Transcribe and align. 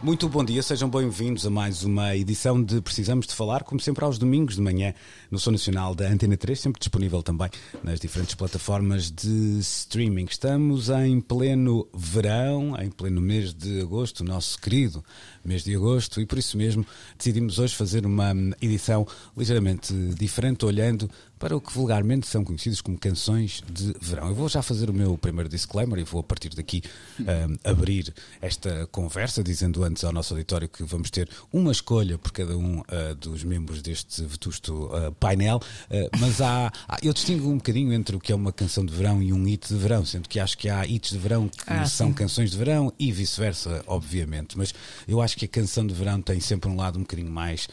Muito 0.00 0.28
bom 0.28 0.44
dia, 0.44 0.62
sejam 0.62 0.88
bem-vindos 0.88 1.44
a 1.44 1.50
mais 1.50 1.82
uma 1.82 2.14
edição 2.14 2.62
de 2.62 2.80
Precisamos 2.80 3.26
de 3.26 3.34
Falar, 3.34 3.64
como 3.64 3.80
sempre 3.80 4.04
aos 4.04 4.16
domingos 4.16 4.54
de 4.54 4.60
manhã 4.60 4.94
no 5.28 5.40
Som 5.40 5.50
Nacional 5.50 5.92
da 5.92 6.06
Antena 6.06 6.36
3, 6.36 6.60
sempre 6.60 6.78
disponível 6.78 7.20
também 7.20 7.50
nas 7.82 7.98
diferentes 7.98 8.36
plataformas 8.36 9.10
de 9.10 9.58
streaming. 9.58 10.26
Estamos 10.30 10.88
em 10.88 11.20
pleno 11.20 11.88
verão, 11.92 12.76
em 12.80 12.90
pleno 12.90 13.20
mês 13.20 13.52
de 13.52 13.80
agosto, 13.80 14.22
nosso 14.22 14.60
querido 14.60 15.04
mês 15.44 15.64
de 15.64 15.74
agosto, 15.74 16.20
e 16.20 16.26
por 16.26 16.38
isso 16.38 16.56
mesmo 16.56 16.86
decidimos 17.16 17.58
hoje 17.58 17.74
fazer 17.74 18.06
uma 18.06 18.32
edição 18.62 19.04
ligeiramente 19.36 19.92
diferente, 20.16 20.64
olhando 20.64 21.10
para 21.38 21.56
o 21.56 21.60
que 21.60 21.72
vulgarmente 21.72 22.26
são 22.26 22.44
conhecidos 22.44 22.80
como 22.80 22.98
canções 22.98 23.62
de 23.70 23.94
verão. 24.00 24.28
Eu 24.28 24.34
vou 24.34 24.48
já 24.48 24.62
fazer 24.62 24.90
o 24.90 24.92
meu 24.92 25.16
primeiro 25.16 25.48
disclaimer 25.48 25.98
e 25.98 26.04
vou 26.04 26.20
a 26.20 26.24
partir 26.24 26.50
daqui 26.50 26.82
um, 27.20 27.70
abrir 27.70 28.12
esta 28.40 28.86
conversa, 28.90 29.42
dizendo 29.42 29.84
antes 29.84 30.04
ao 30.04 30.12
nosso 30.12 30.34
auditório 30.34 30.68
que 30.68 30.82
vamos 30.82 31.10
ter 31.10 31.28
uma 31.52 31.70
escolha 31.72 32.18
por 32.18 32.32
cada 32.32 32.56
um 32.56 32.80
uh, 32.80 33.14
dos 33.18 33.44
membros 33.44 33.82
deste 33.82 34.22
vetusto 34.24 34.86
uh, 34.86 35.12
painel, 35.12 35.56
uh, 35.56 36.18
mas 36.18 36.40
há, 36.40 36.72
há, 36.88 36.98
eu 37.02 37.12
distingo 37.12 37.48
um 37.48 37.56
bocadinho 37.56 37.92
entre 37.92 38.16
o 38.16 38.20
que 38.20 38.32
é 38.32 38.34
uma 38.34 38.52
canção 38.52 38.84
de 38.84 38.92
verão 38.94 39.22
e 39.22 39.32
um 39.32 39.44
hit 39.44 39.68
de 39.68 39.76
verão, 39.76 40.04
sendo 40.04 40.28
que 40.28 40.40
acho 40.40 40.56
que 40.58 40.68
há 40.68 40.86
hits 40.86 41.10
de 41.10 41.18
verão 41.18 41.48
que 41.48 41.58
Ah, 41.66 41.86
são 41.86 42.08
sim. 42.08 42.14
canções 42.14 42.50
de 42.50 42.56
verão 42.56 42.92
e 42.98 43.12
vice-versa, 43.12 43.82
obviamente, 43.86 44.56
mas 44.58 44.74
eu 45.06 45.20
acho 45.20 45.36
que 45.36 45.44
a 45.44 45.48
canção 45.48 45.86
de 45.86 45.94
verão 45.94 46.20
tem 46.20 46.40
sempre 46.40 46.68
um 46.68 46.76
lado 46.76 46.98
um 46.98 47.02
bocadinho 47.02 47.30
mais, 47.30 47.68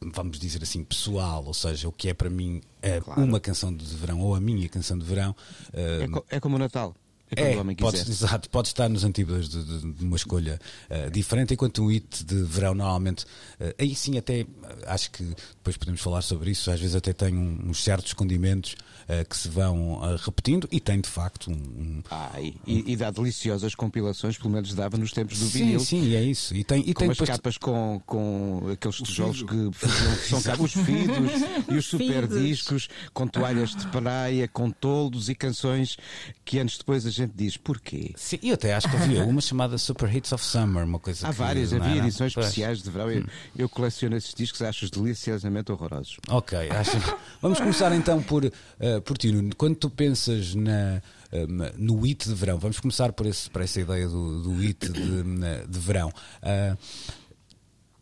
vamos 0.00 0.38
dizer 0.38 0.62
assim, 0.62 0.82
pessoal, 0.82 1.44
ou 1.46 1.54
seja, 1.54 1.88
o 1.88 1.92
que 1.92 2.08
é 2.08 2.14
para 2.14 2.30
mim 2.30 2.60
Claro. 3.00 3.22
uma 3.22 3.40
canção 3.40 3.74
de 3.74 3.84
verão 3.96 4.20
ou 4.20 4.34
a 4.34 4.40
minha 4.40 4.68
canção 4.68 4.98
de 4.98 5.04
verão. 5.04 5.34
ah, 5.72 6.02
É, 6.04 6.08
co- 6.08 6.24
é 6.30 6.40
como 6.40 6.56
o 6.56 6.58
Natal. 6.58 6.94
É 7.34 7.52
é, 7.52 7.56
o 7.56 7.60
homem 7.60 7.74
pode, 7.74 7.98
exato, 7.98 8.48
pode 8.50 8.68
estar 8.68 8.88
nos 8.88 9.02
antípodas 9.02 9.48
de, 9.48 9.62
de- 9.64 9.92
de 9.94 10.04
uma 10.04 10.16
escolha 10.16 10.60
ah, 10.88 11.08
diferente, 11.10 11.54
enquanto 11.54 11.82
o 11.84 11.88
hit 11.90 12.24
de 12.24 12.42
verão 12.42 12.74
normalmente, 12.74 13.24
ah, 13.60 13.74
aí 13.78 13.94
sim 13.96 14.16
até 14.16 14.46
ah, 14.62 14.94
acho 14.94 15.10
que 15.10 15.24
depois 15.24 15.76
podemos 15.76 16.00
falar 16.00 16.22
sobre 16.22 16.50
isso, 16.52 16.70
às 16.70 16.78
vezes 16.80 16.94
até 16.94 17.12
tem 17.12 17.34
um- 17.36 17.68
uns 17.70 17.82
certos 17.82 18.12
condimentos 18.12 18.76
ah, 19.08 19.24
que 19.24 19.36
se 19.36 19.48
vão 19.48 20.00
repetindo 20.24 20.68
e 20.70 20.78
tem 20.78 21.00
de 21.00 21.08
facto 21.08 21.50
um- 21.50 21.54
um, 21.54 22.02
Ah, 22.10 22.40
e, 22.40 22.54
e- 22.66 22.92
e 22.92 22.96
dá 22.96 23.10
deliciosas 23.10 23.74
compilações, 23.74 24.38
pelo 24.38 24.50
menos 24.50 24.72
dava 24.74 24.96
nos 24.96 25.10
tempos 25.12 25.38
do 25.40 25.46
Sim, 25.46 25.58
vinil. 25.64 25.80
sim, 25.80 26.14
é 26.14 26.22
isso. 26.22 26.54
E 26.54 26.62
tem, 26.62 26.80
e 26.88 26.94
Com 26.94 27.00
tem 27.00 27.10
as 27.10 27.16
depois- 27.16 27.30
capas 27.30 27.58
com, 27.58 28.00
com 28.06 28.68
aqueles 28.72 28.96
tijolos 28.98 29.42
que 29.42 30.28
são 30.28 30.40
cá, 30.42 30.56
os 30.60 30.72
fidos 30.72 31.32
e 31.68 31.74
os 31.76 31.86
super 31.86 32.26
discos, 32.28 32.88
com 33.12 33.26
toalhas 33.26 33.74
de 33.74 33.86
praia, 33.88 34.46
com 34.46 34.70
toldos 34.70 35.28
e 35.28 35.34
canções 35.34 35.96
que 36.44 36.58
anos 36.58 36.78
depois 36.78 37.04
gente 37.16 37.32
diz 37.34 37.56
porquê. 37.56 38.12
Sim, 38.16 38.38
eu 38.42 38.54
até 38.54 38.74
acho 38.74 38.88
que 38.88 38.96
havia 38.96 39.24
uma 39.24 39.40
chamada 39.40 39.76
Super 39.78 40.14
Hits 40.14 40.32
of 40.32 40.44
Summer, 40.44 40.84
uma 40.84 40.98
coisa 40.98 41.26
Há 41.26 41.30
que, 41.30 41.38
várias, 41.38 41.72
havia 41.72 41.96
era? 41.96 41.98
edições 42.06 42.34
Pois. 42.34 42.46
especiais 42.46 42.82
de 42.82 42.90
verão. 42.90 43.10
Eu, 43.10 43.24
eu 43.56 43.68
coleciono 43.68 44.16
esses 44.16 44.34
discos, 44.34 44.62
acho-os 44.62 44.90
deliciosamente 44.90 45.70
horrorosos. 45.72 46.18
Ok, 46.28 46.58
acho... 46.70 46.92
vamos 47.42 47.58
começar 47.58 47.92
então 47.92 48.22
por, 48.22 48.44
eh, 48.44 49.00
por 49.00 49.16
ti, 49.18 49.32
Nuno. 49.32 49.54
Quando 49.56 49.76
tu 49.76 49.90
pensas 49.90 50.54
na, 50.54 51.02
eh, 51.32 51.46
no 51.76 52.00
hit 52.00 52.28
de 52.28 52.34
verão, 52.34 52.58
vamos 52.58 52.80
começar 52.80 53.12
por, 53.12 53.26
esse, 53.26 53.50
por 53.50 53.62
essa 53.62 53.80
ideia 53.80 54.08
do, 54.08 54.42
do 54.42 54.54
hit 54.56 54.88
de, 54.88 55.22
de 55.68 55.78
verão. 55.78 56.12
Ah, 56.42 56.76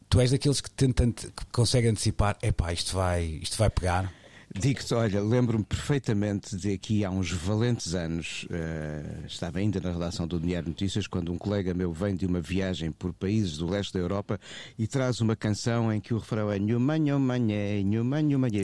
tu 0.08 0.20
és 0.20 0.30
daqueles 0.30 0.60
que 0.60 0.70
tentam, 0.70 1.10
que 1.10 1.32
conseguem 1.50 1.90
antecipar, 1.90 2.36
epá, 2.42 2.72
isto 2.72 2.94
vai, 2.94 3.24
isto 3.42 3.56
vai 3.58 3.68
pegar. 3.70 4.12
Digo-te, 4.56 4.94
olha, 4.94 5.20
lembro-me 5.20 5.64
perfeitamente 5.64 6.56
de 6.56 6.72
aqui 6.72 7.04
há 7.04 7.10
uns 7.10 7.28
valentes 7.32 7.92
anos, 7.92 8.46
eh, 8.48 9.24
estava 9.26 9.58
ainda 9.58 9.80
na 9.80 9.90
redação 9.90 10.28
do 10.28 10.38
Diário 10.38 10.68
Notícias, 10.68 11.08
quando 11.08 11.32
um 11.32 11.36
colega 11.36 11.74
meu 11.74 11.92
vem 11.92 12.14
de 12.14 12.24
uma 12.24 12.40
viagem 12.40 12.92
por 12.92 13.12
países 13.12 13.58
do 13.58 13.68
leste 13.68 13.92
da 13.92 13.98
Europa 13.98 14.38
e 14.78 14.86
traz 14.86 15.20
uma 15.20 15.34
canção 15.34 15.92
em 15.92 16.00
que 16.00 16.14
o 16.14 16.18
refrão 16.18 16.52
é 16.52 16.58
Nhuma, 16.60 16.96
nhuma, 16.96 17.36
nhé, 17.36 17.82
nhuma, 17.82 18.22
nhuma, 18.22 18.48
nhé. 18.48 18.62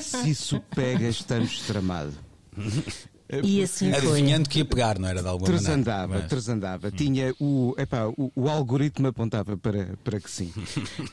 Se 0.00 0.30
isso 0.30 0.58
pega, 0.74 1.06
estamos 1.06 1.60
tramado. 1.66 2.14
E 3.44 3.62
assim 3.62 3.92
foi. 3.92 3.98
Adivinhando 4.12 4.48
que 4.48 4.58
ia 4.60 4.64
pegar, 4.64 4.98
não 4.98 5.08
era 5.08 5.20
de 5.22 5.28
alguma 5.28 5.46
Transandava, 5.46 5.98
maneira? 6.02 6.22
Mas- 6.22 6.28
transandava. 6.30 6.90
Tinha 6.90 7.34
o, 7.38 7.74
epá, 7.76 8.06
o, 8.16 8.32
o 8.34 8.48
algoritmo 8.48 9.06
apontava 9.08 9.56
para, 9.56 9.96
para 10.02 10.18
que 10.20 10.30
sim. 10.30 10.52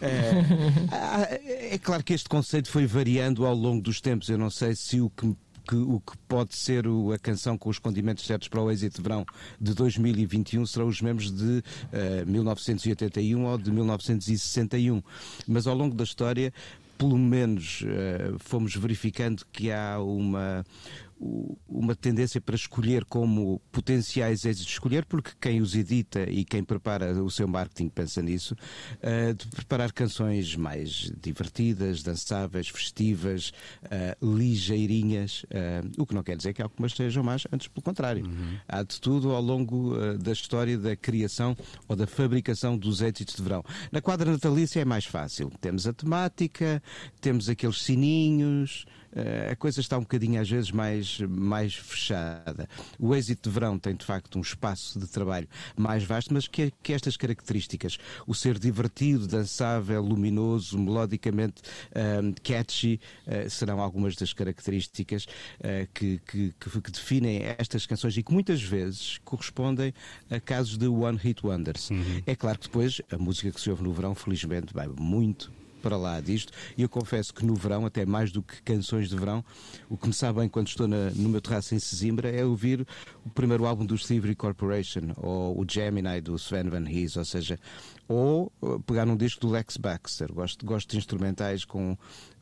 É, 0.01 1.71
é 1.75 1.77
claro 1.77 2.03
que 2.03 2.13
este 2.13 2.29
conceito 2.29 2.69
foi 2.69 2.85
variando 2.85 3.45
ao 3.45 3.53
longo 3.55 3.81
dos 3.81 3.99
tempos. 4.01 4.29
Eu 4.29 4.37
não 4.37 4.49
sei 4.49 4.75
se 4.75 5.01
o 5.01 5.09
que 5.09 5.35
que 5.67 5.75
o 5.75 5.99
que 5.99 6.15
pode 6.27 6.55
ser 6.55 6.85
o- 6.85 7.11
a 7.11 7.17
canção 7.17 7.57
com 7.57 7.71
os 7.71 7.79
condimentos 7.79 8.23
certos 8.23 8.47
para 8.47 8.61
o 8.61 8.69
êxito 8.69 8.97
de 8.97 9.01
verão 9.01 9.25
de 9.59 9.73
2021 9.73 10.63
serão 10.67 10.85
os 10.87 11.01
membros 11.01 11.31
de 11.31 11.63
eh, 11.91 12.23
1981 12.27 13.43
ou 13.43 13.57
de 13.57 13.71
1961. 13.71 15.01
Mas 15.47 15.65
ao 15.65 15.75
longo 15.75 15.95
da 15.95 16.03
história, 16.03 16.53
pelo 16.99 17.17
menos 17.17 17.83
eh, 17.83 18.33
fomos 18.37 18.75
verificando 18.75 19.43
que 19.51 19.71
há 19.71 19.97
uma 19.99 20.63
uma 21.19 21.95
tendência 21.95 22.41
para 22.41 22.55
escolher 22.55 23.05
como 23.05 23.61
potenciais 23.71 24.45
êxitos, 24.45 24.71
escolher 24.71 25.05
porque 25.05 25.31
quem 25.39 25.61
os 25.61 25.75
edita 25.75 26.29
e 26.29 26.43
quem 26.43 26.63
prepara 26.63 27.23
o 27.23 27.29
seu 27.29 27.47
marketing 27.47 27.89
pensa 27.89 28.21
nisso, 28.21 28.55
eh, 29.01 29.33
de 29.33 29.47
preparar 29.47 29.91
canções 29.91 30.55
mais 30.55 31.11
divertidas, 31.21 32.03
dançáveis, 32.03 32.67
festivas, 32.67 33.51
eh, 33.89 34.17
ligeirinhas, 34.21 35.45
eh, 35.49 35.81
o 35.97 36.05
que 36.05 36.13
não 36.13 36.23
quer 36.23 36.35
dizer 36.35 36.53
que 36.53 36.61
algumas 36.61 36.93
sejam 36.93 37.23
más, 37.23 37.47
antes 37.51 37.67
pelo 37.67 37.83
contrário. 37.83 38.25
Há 38.67 38.83
de 38.83 38.99
tudo 38.99 39.31
ao 39.31 39.41
longo 39.41 39.95
da 40.17 40.31
história 40.31 40.77
da 40.77 40.95
criação 40.95 41.55
ou 41.87 41.95
da 41.95 42.07
fabricação 42.07 42.77
dos 42.77 43.01
êxitos 43.01 43.35
de 43.35 43.41
verão. 43.41 43.63
Na 43.91 44.01
quadra 44.01 44.31
natalícia 44.31 44.81
é 44.81 44.85
mais 44.85 45.05
fácil. 45.05 45.51
Temos 45.61 45.87
a 45.87 45.93
temática, 45.93 46.81
temos 47.21 47.49
aqueles 47.49 47.81
sininhos, 47.81 48.85
a 49.51 49.55
coisa 49.55 49.79
está 49.79 49.97
um 49.97 50.01
bocadinho 50.01 50.41
às 50.41 50.49
vezes 50.49 50.71
mais, 50.71 51.19
mais 51.21 51.73
fechada. 51.75 52.67
O 52.99 53.15
êxito 53.15 53.49
de 53.49 53.53
verão 53.53 53.77
tem 53.79 53.95
de 53.95 54.05
facto 54.05 54.37
um 54.37 54.41
espaço 54.41 54.99
de 54.99 55.07
trabalho 55.07 55.47
mais 55.77 56.03
vasto, 56.03 56.33
mas 56.33 56.47
que, 56.47 56.71
que 56.83 56.93
estas 56.93 57.15
características, 57.17 57.97
o 58.27 58.33
ser 58.33 58.59
divertido, 58.59 59.27
dançável, 59.27 60.01
luminoso, 60.01 60.77
melodicamente 60.77 61.61
ehm, 61.93 62.33
catchy, 62.43 62.99
eh, 63.25 63.47
serão 63.49 63.79
algumas 63.79 64.15
das 64.15 64.33
características 64.33 65.25
eh, 65.61 65.87
que, 65.93 66.19
que, 66.27 66.53
que- 66.59 66.81
que 66.81 66.91
definem 66.91 67.41
estas 67.57 67.85
canções 67.85 68.17
e 68.17 68.23
que 68.23 68.33
muitas 68.33 68.61
vezes 68.61 69.19
correspondem 69.23 69.93
a 70.29 70.39
casos 70.39 70.77
de 70.77 70.87
one 70.87 71.17
hit 71.17 71.45
wonders. 71.45 71.89
É 72.25 72.35
claro 72.35 72.59
que 72.59 72.65
depois 72.67 73.01
a 73.11 73.17
música 73.17 73.51
que 73.51 73.59
se 73.61 73.69
ouve 73.69 73.83
no 73.83 73.93
verão, 73.93 74.13
felizmente, 74.13 74.73
vai 74.73 74.87
muito 74.87 75.51
para 75.85 75.97
lá 75.97 76.19
disto. 76.19 76.51
E 76.75 76.81
eu 76.81 76.89
confesso 76.89 77.31
que 77.31 77.45
no 77.45 77.53
verão, 77.53 77.85
até 77.85 78.07
mais 78.07 78.31
do 78.31 78.41
que 78.41 78.59
canções 78.63 79.07
de 79.07 79.15
verão, 79.15 79.45
o 79.87 79.95
que 79.95 80.07
me 80.07 80.13
sabe 80.15 80.39
bem 80.39 80.49
quando 80.49 80.67
estou 80.67 80.87
na- 80.87 81.11
no 81.11 81.29
meu 81.29 81.39
terraço 81.39 81.75
em 81.75 81.79
Sesimbra 81.79 82.27
é 82.27 82.43
ouvir 82.43 82.87
o 83.23 83.29
primeiro 83.29 83.67
álbum 83.67 83.85
do 83.85 83.95
Thievery 83.95 84.33
Corporation 84.33 85.13
ou 85.17 85.61
o 85.61 85.65
Gemini 85.69 86.19
do 86.21 86.33
Sven 86.39 86.69
Van 86.69 86.89
Hees, 86.89 87.17
ou 87.17 87.23
seja, 87.25 87.59
ou 88.07 88.51
uh, 88.61 88.79
pegar 88.81 89.07
um 89.07 89.15
disco 89.17 89.41
do 89.41 89.49
Lex 89.49 89.77
Baxter. 89.77 90.31
Gosto, 90.33 90.65
gosto 90.65 90.89
de 90.91 90.97
instrumentais 90.97 91.65
com 91.65 91.97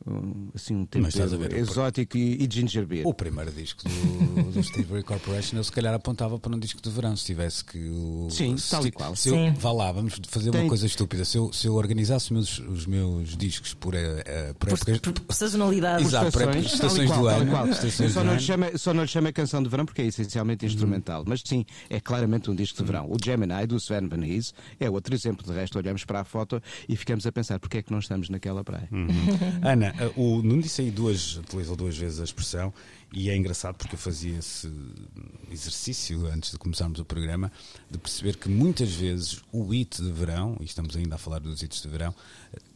um, 0.06 0.48
assim 0.54 0.74
um 0.76 0.84
tempo 0.84 1.08
exótico 1.56 2.16
e, 2.18 2.44
e 2.44 2.48
ginger 2.50 2.86
beer. 2.86 3.06
O 3.06 3.14
primeiro 3.14 3.50
disco 3.50 3.82
do, 3.88 4.52
do 4.52 4.62
Steve 4.62 4.92
Ray 4.92 5.02
Corporation, 5.02 5.56
eu 5.56 5.64
se 5.64 5.72
calhar 5.72 5.94
apontava 5.94 6.38
para 6.38 6.54
um 6.54 6.58
disco 6.58 6.82
de 6.82 6.90
verão, 6.90 7.16
se 7.16 7.24
tivesse 7.24 7.64
que. 7.64 7.78
o- 7.88 8.28
Sim, 8.30 8.56
se 8.58 8.70
tal 8.70 8.86
e 8.86 8.90
qual. 8.92 9.16
se 9.16 9.30
eu- 9.30 9.34
Sim. 9.34 9.52
vá 9.54 9.72
lá, 9.72 9.90
vamos 9.92 10.20
fazer 10.28 10.50
Tem- 10.50 10.62
uma 10.62 10.68
coisa 10.68 10.86
estúpida. 10.86 11.24
Se 11.24 11.38
eu, 11.38 11.52
se 11.52 11.66
eu 11.66 11.74
organizasse 11.74 12.26
os 12.26 12.30
meus, 12.30 12.58
os 12.58 12.86
meus 12.86 13.36
discos 13.36 13.72
por, 13.72 13.94
eh, 13.94 14.22
eh, 14.26 14.52
por, 14.58 14.68
Por, 14.68 14.74
épocas- 14.74 14.98
por- 14.98 15.12
por 15.20 15.34
sazonalidade. 15.34 16.04
Exato. 16.04 16.30
por 16.30 16.42
épocas- 16.42 16.72
estações 16.74 17.08
qual, 17.10 17.20
do 17.20 17.28
ano, 17.28 17.50
qual. 17.50 17.68
estações 17.68 18.00
Eu 18.00 18.06
do 18.08 18.12
só 18.12 18.20
não, 18.24 18.30
ano. 18.32 18.40
lhe 18.40 18.44
chamo, 18.46 18.78
só 18.78 18.94
não 18.94 19.02
lhe 19.02 19.08
chamo 19.08 19.28
a 19.28 19.32
canção 19.32 19.62
de 19.62 19.68
verão 19.70 19.86
porque 19.86 20.02
é 20.02 20.06
essencialmente 20.06 20.66
instrumental. 20.66 21.24
Mas 21.26 21.40
sim, 21.44 21.64
é 21.88 21.98
claramente 22.00 22.50
um 22.50 22.54
disco 22.54 22.76
de 22.78 22.84
verão. 22.84 23.10
O 23.10 23.16
Gemini 23.22 23.66
do 23.66 23.76
Sven 23.76 24.06
Van 24.08 24.22
Hees 24.24 24.52
é 24.78 24.90
outro 24.90 25.14
exemplo. 25.14 25.46
De 25.46 25.52
resto, 25.54 25.78
olhamos 25.78 26.04
para 26.04 26.20
a 26.20 26.24
foto 26.24 26.62
e 26.88 26.96
ficamos 26.96 27.26
a 27.26 27.32
pensar 27.32 27.58
porque 27.58 27.78
é 27.78 27.82
que 27.82 27.90
não 27.90 27.98
estamos 27.98 28.28
naquela 28.28 28.62
praia. 28.62 28.88
Ana, 29.62 29.94
Uh, 30.16 30.38
o 30.38 30.42
Nuno 30.42 30.62
disse 30.62 30.82
aí 30.82 30.90
duas, 30.90 31.36
utilizou 31.36 31.76
duas 31.76 31.96
vezes 31.96 32.20
a 32.20 32.24
expressão 32.24 32.72
e 33.12 33.30
é 33.30 33.36
engraçado 33.36 33.76
porque 33.76 33.94
eu 33.94 33.98
fazia 33.98 34.38
esse 34.38 34.70
exercício 35.50 36.26
antes 36.26 36.50
de 36.50 36.58
começarmos 36.58 36.98
o 36.98 37.04
programa 37.04 37.50
de 37.88 37.96
perceber 37.96 38.36
que 38.36 38.48
muitas 38.48 38.92
vezes 38.92 39.40
o 39.52 39.68
hit 39.68 40.02
de 40.02 40.10
verão, 40.10 40.56
e 40.60 40.64
estamos 40.64 40.96
ainda 40.96 41.14
a 41.14 41.18
falar 41.18 41.38
dos 41.38 41.62
hits 41.62 41.80
de 41.80 41.88
verão, 41.88 42.12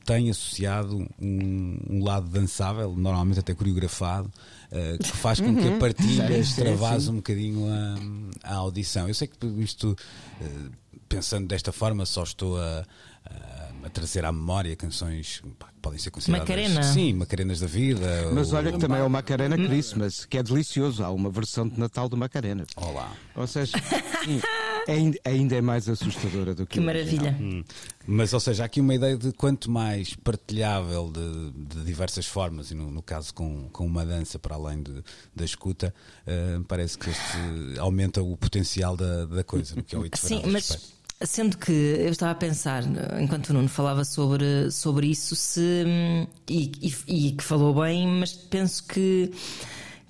tem 0.04 0.30
associado 0.30 1.06
um, 1.20 1.78
um 1.90 2.04
lado 2.04 2.28
dançável, 2.28 2.94
normalmente 2.96 3.40
até 3.40 3.52
coreografado, 3.52 4.32
uh, 4.72 4.98
que 5.02 5.10
faz 5.10 5.40
com 5.40 5.54
que 5.54 5.68
a 5.68 5.76
partilha 5.76 6.38
extravase 6.38 7.10
um 7.10 7.16
bocadinho 7.16 7.66
a, 7.68 8.48
a, 8.50 8.54
audição. 8.54 9.06
Eu 9.06 9.14
sei 9.14 9.28
que 9.28 9.46
isto, 9.60 9.94
uh, 10.40 10.70
pensando 11.08 11.46
desta 11.48 11.72
forma, 11.72 12.04
só 12.06 12.22
estou 12.22 12.58
a, 12.60 12.84
a, 13.24 13.86
a 13.86 13.90
trazer 13.90 14.24
à 14.24 14.32
memória 14.32 14.74
canções 14.76 15.42
pá, 15.58 15.68
podem 15.80 15.98
ser 15.98 16.10
consideradas. 16.10 16.48
Macarena. 16.48 16.82
Sim, 16.82 17.12
Macarenas 17.14 17.60
da 17.60 17.66
vida. 17.66 18.30
Mas 18.34 18.52
ou- 18.52 18.58
olha 18.58 18.72
que 18.72 18.78
também 18.78 18.98
é 18.98 19.02
o 19.04 19.10
Macarena 19.10 19.56
Christmas, 19.56 20.24
que 20.24 20.36
é 20.38 20.42
delicioso. 20.42 21.02
Há 21.04 21.10
uma 21.10 21.30
versão 21.30 21.66
de 21.68 21.78
Natal 21.78 22.08
do 22.08 22.16
Macarena. 22.16 22.64
Olá. 22.76 23.12
Ou 23.36 23.46
seja, 23.46 23.78
sim, 24.24 24.40
ainda, 24.88 25.18
ainda 25.24 25.56
é 25.56 25.60
mais 25.60 25.88
assustadora 25.88 26.54
do 26.54 26.66
que 26.66 26.74
Que 26.74 26.80
o 26.80 26.82
maravilha. 26.82 27.30
original. 27.30 27.40
Hum. 27.60 27.64
Mas, 28.06 28.32
ou 28.32 28.40
seja, 28.40 28.62
há 28.62 28.66
aqui 28.66 28.80
uma 28.80 28.94
ideia 28.94 29.16
de 29.16 29.32
quanto 29.32 29.70
mais 29.70 30.14
partilhável 30.14 31.10
de, 31.12 31.50
de 31.76 31.84
diversas 31.84 32.26
formas, 32.26 32.70
e 32.70 32.74
no, 32.74 32.90
no 32.90 33.02
caso 33.02 33.32
com, 33.34 33.68
com 33.70 33.86
uma 33.86 34.04
dança 34.04 34.38
para 34.38 34.54
além 34.56 34.82
de, 34.82 35.02
da 35.36 35.44
escuta, 35.44 35.94
eh, 36.26 36.58
parece 36.66 36.96
que 36.98 37.10
este 37.10 37.78
aumenta 37.78 38.22
o 38.22 38.36
potencial 38.36 38.96
da, 38.96 39.26
da 39.26 39.44
coisa, 39.44 39.76
no 39.76 39.82
que 39.84 39.94
é 39.94 39.98
o 39.98 40.08
Sim, 40.16 40.42
mas 40.46 40.70
respeito. 40.70 40.97
Sendo 41.24 41.56
que 41.58 41.72
eu 41.72 42.10
estava 42.10 42.32
a 42.32 42.34
pensar, 42.34 42.82
enquanto 43.20 43.50
o 43.50 43.52
Nuno 43.52 43.68
falava 43.68 44.04
sobre, 44.04 44.70
sobre 44.70 45.08
isso, 45.08 45.34
se, 45.36 45.60
hum, 45.86 46.26
e, 46.48 46.72
e- 47.08 47.28
e 47.28 47.32
que 47.32 47.42
falou 47.44 47.74
bem, 47.82 48.06
mas 48.06 48.32
penso 48.32 48.84
que. 48.86 49.32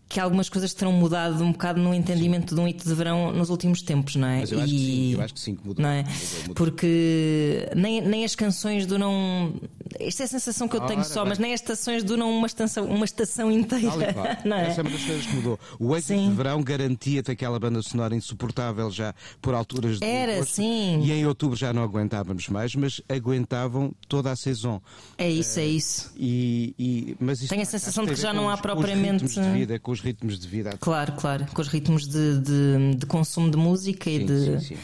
Que 0.09 0.19
algumas 0.21 0.49
coisas 0.49 0.73
terão 0.73 0.91
mudado 0.91 1.45
um 1.45 1.53
bocado 1.53 1.79
no 1.81 1.93
entendimento 1.93 2.55
de 2.55 2.61
um 2.61 2.67
hito 2.67 2.89
de 2.89 2.95
verão 2.95 3.31
nos 3.31 3.51
últimos 3.51 3.83
tempos, 3.83 4.17
não 4.17 4.27
é? 4.27 4.41
Mas 4.41 4.53
eu 4.53 4.59
acho 4.61 4.73
que 4.73 4.79
sim, 4.81 5.13
eu 5.13 5.21
acho 5.23 5.35
que 5.35 5.41
sim 5.41 5.55
que 5.55 5.67
mudou. 5.69 5.83
Não 5.83 5.91
é? 5.91 6.03
Mudou, 6.03 6.15
mudou. 6.41 6.55
Porque 6.55 7.69
nem, 7.77 8.01
nem 8.01 8.25
as 8.25 8.35
canções 8.35 8.87
duram. 8.87 9.53
Esta 10.01 10.23
é 10.23 10.25
a 10.25 10.29
sensação 10.29 10.67
que 10.69 10.77
eu 10.77 10.81
tenho 10.83 11.01
Ora 11.01 11.09
só, 11.09 11.21
bem. 11.23 11.29
mas 11.31 11.39
nem 11.39 11.53
as 11.53 11.61
estações 11.61 12.03
duram 12.05 12.31
uma 12.31 12.47
estação, 12.47 12.85
uma 12.87 13.05
estação 13.05 13.51
inteira. 13.51 14.39
E. 14.45 14.49
Não 14.49 14.57
é? 14.57 14.69
Essa 14.69 14.81
é 14.81 14.83
uma 14.83 14.91
das 14.91 15.03
coisas 15.05 15.27
que 15.27 15.35
mudou. 15.37 15.59
O 15.79 15.95
êxito 15.95 16.15
Sim. 16.19 16.31
de 16.31 16.35
verão 16.37 16.63
garantia-te 16.63 17.31
aquela 17.31 17.59
banda 17.59 17.83
sonora 17.83 18.15
insuportável 18.17 18.91
já 18.91 19.15
por 19.43 19.55
alturas 19.55 19.99
de 19.99 20.07
Era, 20.07 20.37
agosto. 20.37 20.55
sim. 20.55 21.01
E 21.03 21.13
em 21.13 21.27
outubro 21.27 21.55
já 21.57 21.73
não 21.73 21.83
aguentávamos 21.83 22.49
mais, 22.49 22.75
mas 22.75 23.01
aguentavam 23.09 23.93
toda 24.09 24.31
a 24.31 24.37
saison. 24.37 24.81
É 25.19 25.29
isso, 25.29 25.59
é 25.61 25.67
isso. 25.67 26.13
E, 26.17 26.75
e- 26.79 27.17
mas 27.21 27.41
Tenho 27.41 27.63
a 27.63 27.67
sensação 27.67 28.05
de 28.07 28.15
que 28.15 28.21
já 28.21 28.33
não 28.33 28.49
há 28.49 28.57
propriamente- 28.57 29.21
Com 29.21 29.27
os 29.27 29.33
ritmos 29.37 29.53
de 29.53 29.59
vida, 29.59 29.79
com 29.79 29.98
os 29.99 30.05
ritmos 30.05 30.39
de 30.39 30.49
vida. 30.49 30.77
Claro, 30.81 31.13
claro, 31.13 31.47
com 31.53 31.61
os 31.63 31.69
ritmos 31.69 32.07
de, 32.09 32.39
de, 32.41 32.95
de 32.97 33.07
consumo 33.07 33.51
de 33.51 33.57
música 33.57 34.09
e 34.09 34.19
Sim, 34.21 34.27
de. 34.27 34.41
sim, 34.45 34.61
sim. 34.61 34.77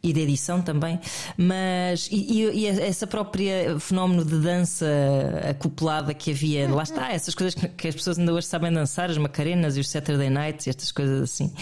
E 0.00 0.12
de 0.12 0.20
edição 0.20 0.62
também, 0.62 1.00
mas 1.36 2.08
e, 2.12 2.44
e- 2.44 2.60
e 2.60 2.66
essa 2.66 3.04
própria 3.04 3.80
fenómeno 3.80 4.24
de 4.24 4.38
dança 4.38 4.86
acoplada 5.50 6.14
que 6.14 6.30
havia, 6.30 6.72
lá 6.72 6.84
está, 6.84 7.12
essas 7.12 7.34
coisas 7.34 7.52
que, 7.52 7.66
que 7.66 7.88
as 7.88 7.96
pessoas 7.96 8.16
ainda 8.16 8.32
hoje 8.32 8.46
sabem 8.46 8.72
dançar, 8.72 9.10
as 9.10 9.18
Macarenas 9.18 9.76
e 9.76 9.80
os 9.80 9.88
Saturday 9.90 10.30
Nights 10.30 10.68
e 10.68 10.70
estas 10.70 10.92
coisas 10.92 11.20
assim, 11.20 11.52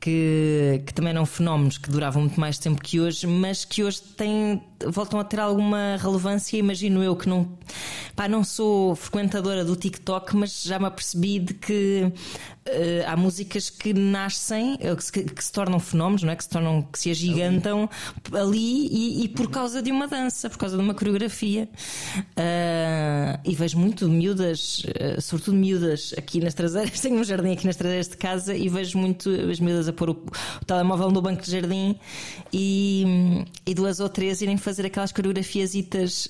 que, 0.00 0.82
que 0.86 0.94
também 0.94 1.10
eram 1.10 1.26
fenómenos 1.26 1.76
que 1.76 1.90
duravam 1.90 2.22
muito 2.22 2.40
mais 2.40 2.58
tempo 2.58 2.80
que 2.82 2.98
hoje, 2.98 3.26
mas 3.26 3.64
que 3.64 3.84
hoje 3.84 4.00
têm, 4.00 4.62
voltam 4.86 5.20
a 5.20 5.24
ter 5.24 5.38
alguma 5.38 5.98
relevância. 6.00 6.56
Imagino 6.56 7.02
eu 7.02 7.14
que 7.14 7.28
não, 7.28 7.46
pá, 8.16 8.26
não 8.26 8.42
sou 8.42 8.96
frequentadora 8.96 9.64
do 9.64 9.76
TikTok, 9.76 10.34
mas 10.34 10.62
já 10.62 10.78
me 10.78 10.86
apercebi 10.86 11.38
de 11.38 11.52
que 11.54 12.12
eh, 12.64 13.04
há 13.06 13.16
músicas 13.16 13.68
que 13.68 13.92
nascem, 13.92 14.78
eh, 14.80 14.94
que 14.94 15.04
se, 15.04 15.12
que 15.12 15.44
se 15.44 15.52
tornam 15.52 15.78
fenómenos, 15.78 16.22
não 16.22 16.32
é? 16.32 16.36
que, 16.36 16.44
se 16.44 16.50
tornam, 16.50 16.82
que 16.82 16.98
se 16.98 17.10
agigantam 17.10 17.88
ali 18.32 18.86
e, 18.86 19.24
e 19.24 19.28
por 19.28 19.50
causa 19.50 19.82
de 19.82 19.90
uma 19.90 20.08
dança, 20.08 20.48
por 20.48 20.58
causa 20.58 20.76
de 20.76 20.82
uma 20.82 20.94
coreografia. 20.94 21.68
Ah, 22.36 23.40
e 23.44 23.54
vejo 23.54 23.78
muito 23.78 24.08
miúdas, 24.08 24.82
eh, 24.94 25.20
sobretudo 25.20 25.56
miúdas 25.56 26.14
aqui 26.16 26.40
nas 26.40 26.54
traseiras. 26.54 27.00
Tenho 27.00 27.16
um 27.16 27.24
jardim 27.24 27.52
aqui 27.52 27.66
nas 27.66 27.76
traseiras 27.76 28.08
de 28.08 28.16
casa 28.16 28.54
e 28.54 28.68
vejo 28.68 28.96
muito 28.98 29.30
as 29.50 29.60
miúdas 29.60 29.88
a 29.90 29.92
pôr 29.92 30.10
o, 30.10 30.12
o 30.12 30.64
telemóvel 30.64 31.10
no 31.10 31.20
banco 31.20 31.42
de 31.42 31.50
jardim 31.50 31.98
e, 32.52 33.44
e 33.66 33.74
duas 33.74 34.00
ou 34.00 34.08
três 34.08 34.40
irem 34.40 34.56
fazer 34.56 34.86
aquelas 34.86 35.12
coreografiasitas. 35.12 36.28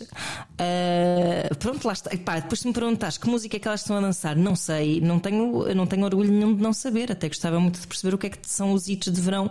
ah, 0.59 1.55
pronto, 1.59 1.87
lá 1.87 1.93
está. 1.93 2.13
E 2.13 2.19
pá, 2.19 2.41
depois 2.41 2.61
se 2.61 2.67
me 2.67 2.73
perguntares 2.73 3.19
que 3.19 3.29
música 3.29 3.57
é 3.57 3.61
que 3.61 3.69
elas 3.69 3.81
estão 3.81 3.97
a 3.97 4.01
dançar, 4.01 4.37
não 4.37 4.57
sei, 4.57 5.01
não 5.01 5.19
tenho, 5.19 5.75
não 5.75 5.87
tenho 5.87 6.05
orgulho 6.05 6.33
nenhum 6.33 6.55
de 6.55 6.63
não 6.63 6.73
saber. 6.73 7.13
Até 7.13 7.29
gostava 7.29 7.61
muito 7.61 7.81
de 7.81 7.87
perceber 7.87 8.15
o 8.15 8.19
que 8.19 8.27
é 8.27 8.31
que 8.31 8.39
são 8.43 8.73
os 8.73 8.89
hits 8.89 9.13
de 9.13 9.21
verão 9.21 9.51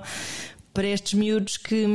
para 0.73 0.87
estes 0.87 1.13
miúdos 1.13 1.57
que. 1.57 1.85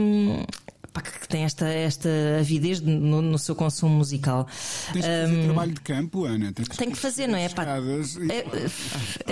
Pá, 0.95 1.03
que 1.03 1.29
têm 1.29 1.43
esta, 1.43 1.67
esta 1.67 2.09
avidez 2.39 2.81
no, 2.81 3.21
no 3.21 3.39
seu 3.39 3.55
consumo 3.55 3.97
musical. 3.97 4.47
Tens 4.93 5.05
que 5.05 5.11
fazer 5.11 5.45
trabalho 5.45 5.73
de 5.73 5.81
campo, 5.81 6.25
Ana. 6.25 6.53
Tens 6.53 6.69
Tem 6.69 6.91
que 6.91 6.97
fazer, 6.97 7.27
não 7.27 7.37
é? 7.37 7.49
Pá, 7.49 7.65
e- 7.65 8.33
é, 8.33 8.39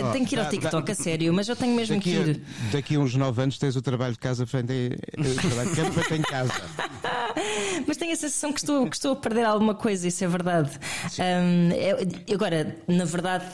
é, 0.01 0.13
tenho 0.13 0.27
que 0.27 0.35
ir 0.35 0.41
ao 0.41 0.51
TikTok, 0.51 0.91
a 0.91 0.95
sério, 0.95 1.33
mas 1.33 1.49
eu 1.49 1.55
tenho 1.57 1.75
mesmo 1.75 2.01
que 2.01 2.19
Daqui 2.19 2.31
ir. 2.31 2.43
a, 2.69 2.73
daqui 2.73 2.95
a 2.97 2.99
uns 2.99 3.15
9 3.15 3.43
anos 3.43 3.59
tens 3.59 3.77
o 3.77 3.81
trabalho 3.83 4.13
de 4.13 4.19
casa 4.19 4.45
feito 4.45 4.71
em, 4.73 4.89
o 5.19 5.35
trabalho 5.49 5.71
de 5.71 5.77
campo 5.77 5.93
feito 5.93 6.15
em 6.15 6.23
casa. 6.23 6.53
Mas 7.87 7.97
tenho 7.97 8.13
a 8.13 8.17
sensação 8.17 8.53
que 8.53 8.61
estou, 8.61 8.87
que 8.89 8.95
estou 8.97 9.13
a 9.13 9.17
perder 9.17 9.45
alguma 9.47 9.75
coisa, 9.75 10.07
isso 10.07 10.23
é 10.23 10.29
verdade. 10.29 10.71
Hum, 11.19 11.71
é- 11.73 12.33
agora, 12.35 12.77
na 12.87 13.05
verdade. 13.05 13.47